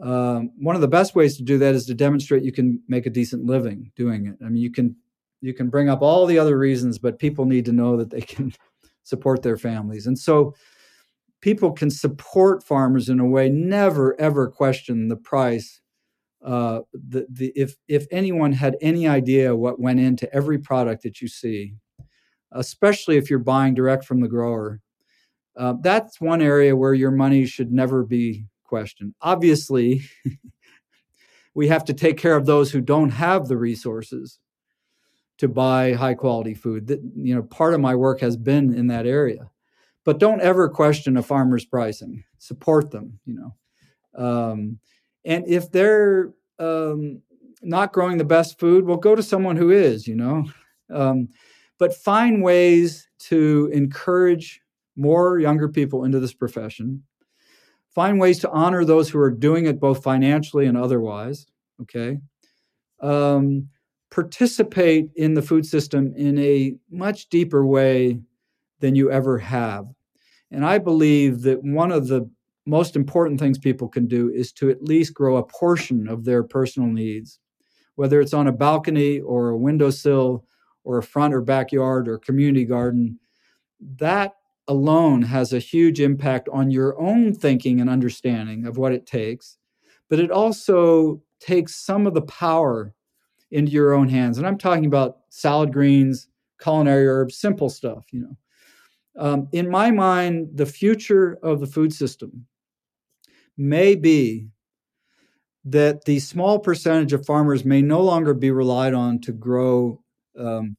Um, 0.00 0.50
one 0.58 0.74
of 0.74 0.82
the 0.82 0.88
best 0.88 1.14
ways 1.14 1.36
to 1.36 1.42
do 1.42 1.58
that 1.58 1.74
is 1.74 1.86
to 1.86 1.94
demonstrate 1.94 2.44
you 2.44 2.52
can 2.52 2.82
make 2.86 3.06
a 3.06 3.10
decent 3.10 3.44
living 3.44 3.90
doing 3.96 4.26
it. 4.26 4.36
I 4.44 4.48
mean, 4.48 4.62
you 4.62 4.70
can 4.70 4.94
you 5.40 5.54
can 5.54 5.68
bring 5.68 5.88
up 5.88 6.02
all 6.02 6.26
the 6.26 6.38
other 6.38 6.58
reasons, 6.58 6.98
but 6.98 7.18
people 7.18 7.44
need 7.44 7.64
to 7.66 7.72
know 7.72 7.96
that 7.96 8.10
they 8.10 8.20
can 8.20 8.52
support 9.02 9.42
their 9.42 9.56
families. 9.56 10.06
And 10.06 10.18
so 10.18 10.54
people 11.40 11.72
can 11.72 11.90
support 11.90 12.62
farmers 12.62 13.08
in 13.08 13.20
a 13.20 13.26
way, 13.26 13.48
never 13.48 14.18
ever 14.20 14.48
question 14.48 15.08
the 15.08 15.16
price. 15.16 15.80
Uh, 16.44 16.80
the, 16.92 17.26
the, 17.28 17.52
if, 17.56 17.74
if 17.88 18.06
anyone 18.12 18.52
had 18.52 18.76
any 18.80 19.08
idea 19.08 19.56
what 19.56 19.80
went 19.80 19.98
into 19.98 20.32
every 20.32 20.58
product 20.58 21.02
that 21.02 21.20
you 21.20 21.26
see, 21.26 21.74
especially 22.56 23.16
if 23.16 23.30
you're 23.30 23.38
buying 23.38 23.74
direct 23.74 24.04
from 24.04 24.20
the 24.20 24.28
grower, 24.28 24.80
uh, 25.56 25.74
that's 25.80 26.20
one 26.20 26.42
area 26.42 26.76
where 26.76 26.94
your 26.94 27.10
money 27.10 27.46
should 27.46 27.72
never 27.72 28.04
be 28.04 28.44
questioned. 28.64 29.14
Obviously, 29.22 30.02
we 31.54 31.68
have 31.68 31.84
to 31.84 31.94
take 31.94 32.18
care 32.18 32.36
of 32.36 32.46
those 32.46 32.70
who 32.70 32.80
don't 32.80 33.10
have 33.10 33.48
the 33.48 33.56
resources 33.56 34.38
to 35.38 35.48
buy 35.48 35.92
high 35.92 36.14
quality 36.14 36.54
food. 36.54 36.86
That 36.88 37.00
you 37.16 37.34
know, 37.34 37.42
part 37.42 37.74
of 37.74 37.80
my 37.80 37.94
work 37.94 38.20
has 38.20 38.36
been 38.36 38.74
in 38.74 38.88
that 38.88 39.06
area. 39.06 39.50
But 40.04 40.18
don't 40.18 40.40
ever 40.40 40.68
question 40.68 41.16
a 41.16 41.22
farmer's 41.22 41.64
pricing. 41.64 42.24
Support 42.38 42.90
them. 42.90 43.18
You 43.24 43.34
know, 44.14 44.24
um, 44.24 44.78
and 45.24 45.46
if 45.48 45.72
they're 45.72 46.32
um, 46.58 47.22
not 47.62 47.92
growing 47.92 48.18
the 48.18 48.24
best 48.24 48.58
food, 48.58 48.84
well, 48.84 48.98
go 48.98 49.14
to 49.14 49.22
someone 49.22 49.56
who 49.56 49.70
is. 49.70 50.06
You 50.06 50.16
know, 50.16 50.44
um, 50.90 51.28
but 51.78 51.94
find 51.94 52.42
ways 52.42 53.08
to 53.18 53.70
encourage 53.72 54.60
more 54.96 55.38
younger 55.38 55.68
people 55.68 56.04
into 56.04 56.20
this 56.20 56.34
profession. 56.34 57.02
Find 57.94 58.20
ways 58.20 58.38
to 58.40 58.50
honor 58.50 58.84
those 58.84 59.08
who 59.08 59.18
are 59.18 59.30
doing 59.30 59.66
it 59.66 59.80
both 59.80 60.02
financially 60.02 60.66
and 60.66 60.76
otherwise. 60.76 61.46
Okay. 61.82 62.18
Um, 63.00 63.68
participate 64.10 65.10
in 65.16 65.34
the 65.34 65.42
food 65.42 65.66
system 65.66 66.12
in 66.16 66.38
a 66.38 66.74
much 66.90 67.28
deeper 67.28 67.66
way 67.66 68.20
than 68.80 68.94
you 68.94 69.10
ever 69.10 69.38
have. 69.38 69.86
And 70.50 70.64
I 70.64 70.78
believe 70.78 71.42
that 71.42 71.62
one 71.62 71.90
of 71.90 72.08
the 72.08 72.30
most 72.66 72.96
important 72.96 73.38
things 73.40 73.58
people 73.58 73.88
can 73.88 74.06
do 74.06 74.30
is 74.30 74.52
to 74.52 74.70
at 74.70 74.82
least 74.82 75.14
grow 75.14 75.36
a 75.36 75.46
portion 75.46 76.08
of 76.08 76.24
their 76.24 76.42
personal 76.42 76.88
needs, 76.88 77.38
whether 77.94 78.20
it's 78.20 78.34
on 78.34 78.46
a 78.46 78.52
balcony 78.52 79.20
or 79.20 79.50
a 79.50 79.58
windowsill 79.58 80.44
or 80.86 80.98
a 80.98 81.02
front 81.02 81.34
or 81.34 81.42
backyard 81.42 82.08
or 82.08 82.16
community 82.16 82.64
garden. 82.64 83.18
That 83.98 84.36
alone 84.68 85.22
has 85.22 85.52
a 85.52 85.58
huge 85.58 86.00
impact 86.00 86.48
on 86.52 86.70
your 86.70 86.98
own 86.98 87.34
thinking 87.34 87.80
and 87.80 87.90
understanding 87.90 88.66
of 88.66 88.78
what 88.78 88.92
it 88.92 89.04
takes, 89.04 89.58
but 90.08 90.20
it 90.20 90.30
also 90.30 91.22
takes 91.40 91.74
some 91.74 92.06
of 92.06 92.14
the 92.14 92.22
power 92.22 92.94
into 93.50 93.72
your 93.72 93.92
own 93.92 94.08
hands. 94.08 94.38
And 94.38 94.46
I'm 94.46 94.58
talking 94.58 94.86
about 94.86 95.18
salad 95.28 95.72
greens, 95.72 96.28
culinary 96.62 97.06
herbs, 97.06 97.36
simple 97.36 97.68
stuff, 97.68 98.04
you 98.12 98.20
know. 98.20 98.36
Um, 99.18 99.48
in 99.52 99.68
my 99.68 99.90
mind, 99.90 100.50
the 100.54 100.66
future 100.66 101.38
of 101.42 101.60
the 101.60 101.66
food 101.66 101.92
system 101.92 102.46
may 103.56 103.94
be 103.94 104.50
that 105.64 106.04
the 106.04 106.20
small 106.20 106.60
percentage 106.60 107.12
of 107.12 107.26
farmers 107.26 107.64
may 107.64 107.82
no 107.82 108.00
longer 108.00 108.34
be 108.34 108.52
relied 108.52 108.94
on 108.94 109.20
to 109.20 109.32
grow, 109.32 110.00
um, 110.38 110.76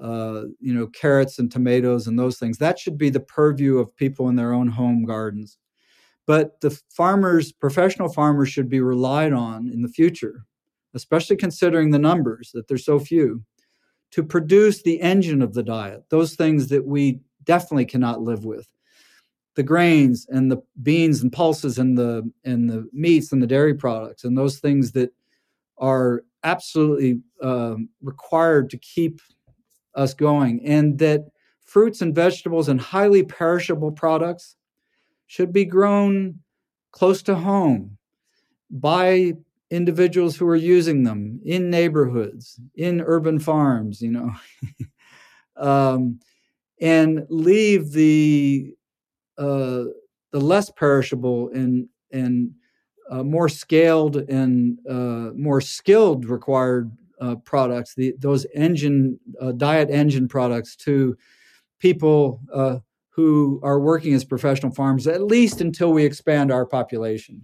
uh, 0.00 0.42
you 0.60 0.72
know, 0.72 0.86
carrots 0.86 1.38
and 1.38 1.50
tomatoes 1.50 2.06
and 2.06 2.18
those 2.18 2.38
things. 2.38 2.58
That 2.58 2.78
should 2.78 2.98
be 2.98 3.10
the 3.10 3.20
purview 3.20 3.78
of 3.78 3.94
people 3.96 4.28
in 4.28 4.36
their 4.36 4.52
own 4.52 4.68
home 4.68 5.04
gardens. 5.04 5.58
But 6.26 6.60
the 6.60 6.70
farmers, 6.90 7.52
professional 7.52 8.12
farmers, 8.12 8.50
should 8.50 8.68
be 8.68 8.80
relied 8.80 9.32
on 9.32 9.68
in 9.68 9.82
the 9.82 9.88
future 9.88 10.44
especially 10.94 11.36
considering 11.36 11.90
the 11.90 11.98
numbers 11.98 12.50
that 12.52 12.68
there's 12.68 12.84
so 12.84 12.98
few, 12.98 13.42
to 14.10 14.22
produce 14.22 14.82
the 14.82 15.00
engine 15.00 15.42
of 15.42 15.54
the 15.54 15.62
diet, 15.62 16.02
those 16.08 16.34
things 16.34 16.68
that 16.68 16.86
we 16.86 17.20
definitely 17.44 17.84
cannot 17.84 18.22
live 18.22 18.44
with. 18.44 18.68
The 19.54 19.62
grains 19.62 20.26
and 20.28 20.50
the 20.50 20.58
beans 20.82 21.22
and 21.22 21.32
pulses 21.32 21.78
and 21.78 21.98
the 21.98 22.30
and 22.44 22.70
the 22.70 22.88
meats 22.92 23.32
and 23.32 23.42
the 23.42 23.46
dairy 23.46 23.74
products 23.74 24.24
and 24.24 24.38
those 24.38 24.60
things 24.60 24.92
that 24.92 25.12
are 25.78 26.22
absolutely 26.44 27.20
um, 27.42 27.88
required 28.02 28.70
to 28.70 28.78
keep 28.78 29.20
us 29.94 30.14
going, 30.14 30.64
and 30.64 30.98
that 30.98 31.26
fruits 31.64 32.00
and 32.00 32.14
vegetables 32.14 32.68
and 32.68 32.80
highly 32.80 33.22
perishable 33.22 33.92
products 33.92 34.56
should 35.26 35.52
be 35.52 35.64
grown 35.64 36.40
close 36.92 37.22
to 37.22 37.34
home 37.34 37.98
by 38.70 39.32
individuals 39.70 40.36
who 40.36 40.46
are 40.46 40.56
using 40.56 41.04
them 41.04 41.40
in 41.44 41.70
neighborhoods, 41.70 42.58
in 42.74 43.00
urban 43.02 43.38
farms, 43.38 44.00
you 44.00 44.10
know, 44.10 44.30
um, 45.56 46.18
and 46.80 47.26
leave 47.28 47.92
the 47.92 48.72
uh, 49.36 49.84
the 50.32 50.40
less 50.40 50.70
perishable 50.70 51.50
and 51.50 51.88
and 52.12 52.50
uh, 53.10 53.22
more 53.22 53.48
scaled 53.48 54.16
and 54.16 54.78
uh, 54.88 55.30
more 55.34 55.60
skilled 55.60 56.26
required 56.26 56.90
uh, 57.20 57.36
products, 57.36 57.94
the, 57.94 58.14
those 58.18 58.46
engine 58.54 59.18
uh, 59.40 59.52
diet 59.52 59.90
engine 59.90 60.28
products 60.28 60.76
to 60.76 61.16
people 61.78 62.40
uh, 62.52 62.78
who 63.10 63.60
are 63.62 63.80
working 63.80 64.14
as 64.14 64.24
professional 64.24 64.72
farmers, 64.72 65.06
at 65.06 65.22
least 65.22 65.60
until 65.60 65.92
we 65.92 66.04
expand 66.04 66.52
our 66.52 66.64
population. 66.64 67.42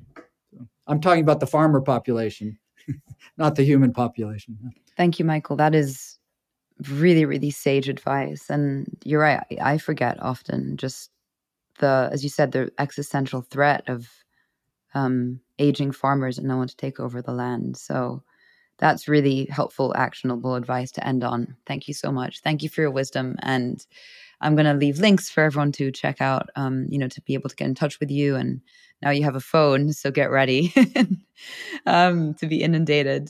I'm 0.86 1.00
talking 1.00 1.22
about 1.22 1.40
the 1.40 1.46
farmer 1.46 1.80
population, 1.80 2.58
not 3.36 3.56
the 3.56 3.64
human 3.64 3.92
population. 3.92 4.56
Thank 4.96 5.18
you, 5.18 5.24
Michael. 5.24 5.56
That 5.56 5.74
is 5.74 6.18
really, 6.88 7.24
really 7.24 7.50
sage 7.50 7.88
advice. 7.88 8.50
And 8.50 8.86
you're 9.04 9.20
right. 9.20 9.44
I 9.60 9.78
forget 9.78 10.22
often 10.22 10.76
just 10.76 11.10
the, 11.78 12.08
as 12.12 12.22
you 12.22 12.30
said, 12.30 12.52
the 12.52 12.70
existential 12.78 13.40
threat 13.40 13.82
of 13.88 14.08
um, 14.94 15.40
aging 15.58 15.92
farmers 15.92 16.38
and 16.38 16.46
no 16.48 16.56
one 16.56 16.68
to 16.68 16.76
take 16.76 17.00
over 17.00 17.22
the 17.22 17.32
land. 17.32 17.76
So 17.76 18.22
that's 18.78 19.08
really 19.08 19.46
helpful, 19.46 19.94
actionable 19.96 20.54
advice 20.54 20.90
to 20.92 21.06
end 21.06 21.22
on. 21.24 21.56
Thank 21.66 21.86
you 21.86 21.94
so 21.94 22.10
much. 22.10 22.40
Thank 22.40 22.62
you 22.62 22.68
for 22.68 22.80
your 22.80 22.90
wisdom. 22.90 23.36
And 23.40 23.84
I'm 24.40 24.56
going 24.56 24.66
to 24.66 24.74
leave 24.74 24.98
links 24.98 25.30
for 25.30 25.44
everyone 25.44 25.72
to 25.72 25.92
check 25.92 26.20
out, 26.20 26.50
um, 26.56 26.86
you 26.88 26.98
know, 26.98 27.08
to 27.08 27.20
be 27.22 27.34
able 27.34 27.48
to 27.48 27.56
get 27.56 27.66
in 27.68 27.74
touch 27.74 28.00
with 28.00 28.10
you 28.10 28.36
and 28.36 28.60
now 29.02 29.10
you 29.10 29.22
have 29.24 29.36
a 29.36 29.40
phone, 29.40 29.92
so 29.92 30.10
get 30.10 30.30
ready 30.30 30.72
um, 31.86 32.34
to 32.34 32.46
be 32.46 32.62
inundated 32.62 33.28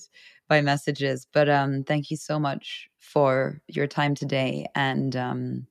by 0.48 0.60
messages. 0.60 1.26
But 1.32 1.48
um, 1.48 1.82
thank 1.84 2.10
you 2.10 2.16
so 2.16 2.38
much 2.38 2.88
for 2.98 3.60
your 3.66 3.86
time 3.86 4.14
today 4.14 4.66
and 4.74 5.16
um, 5.16 5.66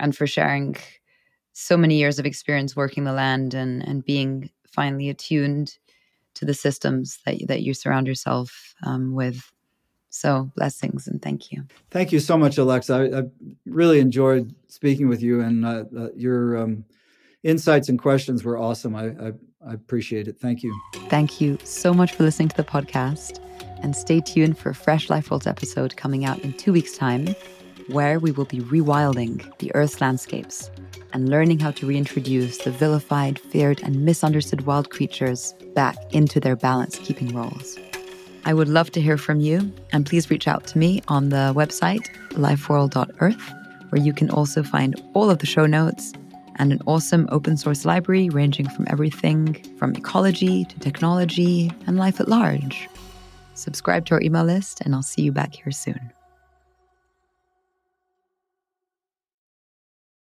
and 0.00 0.16
for 0.16 0.26
sharing 0.26 0.76
so 1.52 1.76
many 1.76 1.96
years 1.96 2.18
of 2.18 2.26
experience 2.26 2.74
working 2.74 3.04
the 3.04 3.12
land 3.12 3.54
and 3.54 3.86
and 3.86 4.04
being 4.04 4.50
finally 4.72 5.08
attuned 5.08 5.76
to 6.34 6.44
the 6.44 6.54
systems 6.54 7.18
that 7.26 7.46
that 7.48 7.62
you 7.62 7.74
surround 7.74 8.06
yourself 8.06 8.74
um, 8.84 9.14
with. 9.14 9.50
So 10.12 10.50
blessings 10.56 11.06
and 11.06 11.22
thank 11.22 11.52
you. 11.52 11.64
Thank 11.90 12.10
you 12.10 12.18
so 12.18 12.36
much, 12.36 12.58
Alexa. 12.58 12.94
I, 12.94 13.18
I 13.20 13.22
really 13.64 14.00
enjoyed 14.00 14.54
speaking 14.66 15.08
with 15.08 15.22
you, 15.22 15.40
and 15.40 15.64
uh, 15.64 15.84
uh, 15.96 16.08
your 16.16 16.58
um, 16.58 16.84
insights 17.42 17.88
and 17.88 17.98
questions 17.98 18.44
were 18.44 18.58
awesome. 18.58 18.96
I, 18.96 19.06
I, 19.06 19.32
I 19.66 19.74
appreciate 19.74 20.26
it. 20.28 20.38
Thank 20.38 20.62
you. 20.62 20.78
Thank 21.08 21.40
you 21.40 21.58
so 21.64 21.94
much 21.94 22.12
for 22.12 22.24
listening 22.24 22.48
to 22.48 22.56
the 22.56 22.64
podcast. 22.64 23.38
And 23.82 23.96
stay 23.96 24.20
tuned 24.20 24.58
for 24.58 24.70
a 24.70 24.74
fresh 24.74 25.08
Lifeworlds 25.08 25.46
episode 25.46 25.96
coming 25.96 26.26
out 26.26 26.38
in 26.40 26.52
two 26.52 26.72
weeks' 26.72 26.96
time, 26.98 27.34
where 27.92 28.18
we 28.18 28.30
will 28.30 28.44
be 28.44 28.60
rewilding 28.60 29.44
the 29.58 29.74
Earth's 29.74 30.00
landscapes 30.00 30.70
and 31.12 31.28
learning 31.28 31.58
how 31.58 31.70
to 31.72 31.86
reintroduce 31.86 32.58
the 32.58 32.70
vilified, 32.70 33.38
feared, 33.38 33.82
and 33.82 34.04
misunderstood 34.04 34.66
wild 34.66 34.90
creatures 34.90 35.54
back 35.74 35.96
into 36.12 36.40
their 36.40 36.56
balance 36.56 36.98
keeping 36.98 37.34
roles. 37.34 37.78
I 38.44 38.54
would 38.54 38.68
love 38.68 38.90
to 38.92 39.00
hear 39.00 39.18
from 39.18 39.40
you, 39.40 39.72
and 39.92 40.06
please 40.06 40.30
reach 40.30 40.48
out 40.48 40.66
to 40.68 40.78
me 40.78 41.02
on 41.08 41.28
the 41.28 41.52
website 41.54 42.08
lifeworld.earth, 42.30 43.52
where 43.90 44.02
you 44.02 44.12
can 44.12 44.30
also 44.30 44.62
find 44.62 45.00
all 45.14 45.30
of 45.30 45.38
the 45.38 45.46
show 45.46 45.66
notes 45.66 46.12
and 46.56 46.72
an 46.72 46.80
awesome 46.86 47.28
open 47.32 47.56
source 47.56 47.84
library 47.84 48.28
ranging 48.28 48.68
from 48.68 48.86
everything 48.88 49.54
from 49.78 49.94
ecology 49.94 50.64
to 50.64 50.78
technology 50.78 51.70
and 51.86 51.96
life 51.96 52.20
at 52.20 52.28
large. 52.28 52.88
Subscribe 53.54 54.06
to 54.06 54.14
our 54.14 54.22
email 54.22 54.44
list, 54.44 54.80
and 54.82 54.94
I'll 54.94 55.02
see 55.02 55.22
you 55.22 55.32
back 55.32 55.54
here 55.54 55.72
soon. 55.72 56.12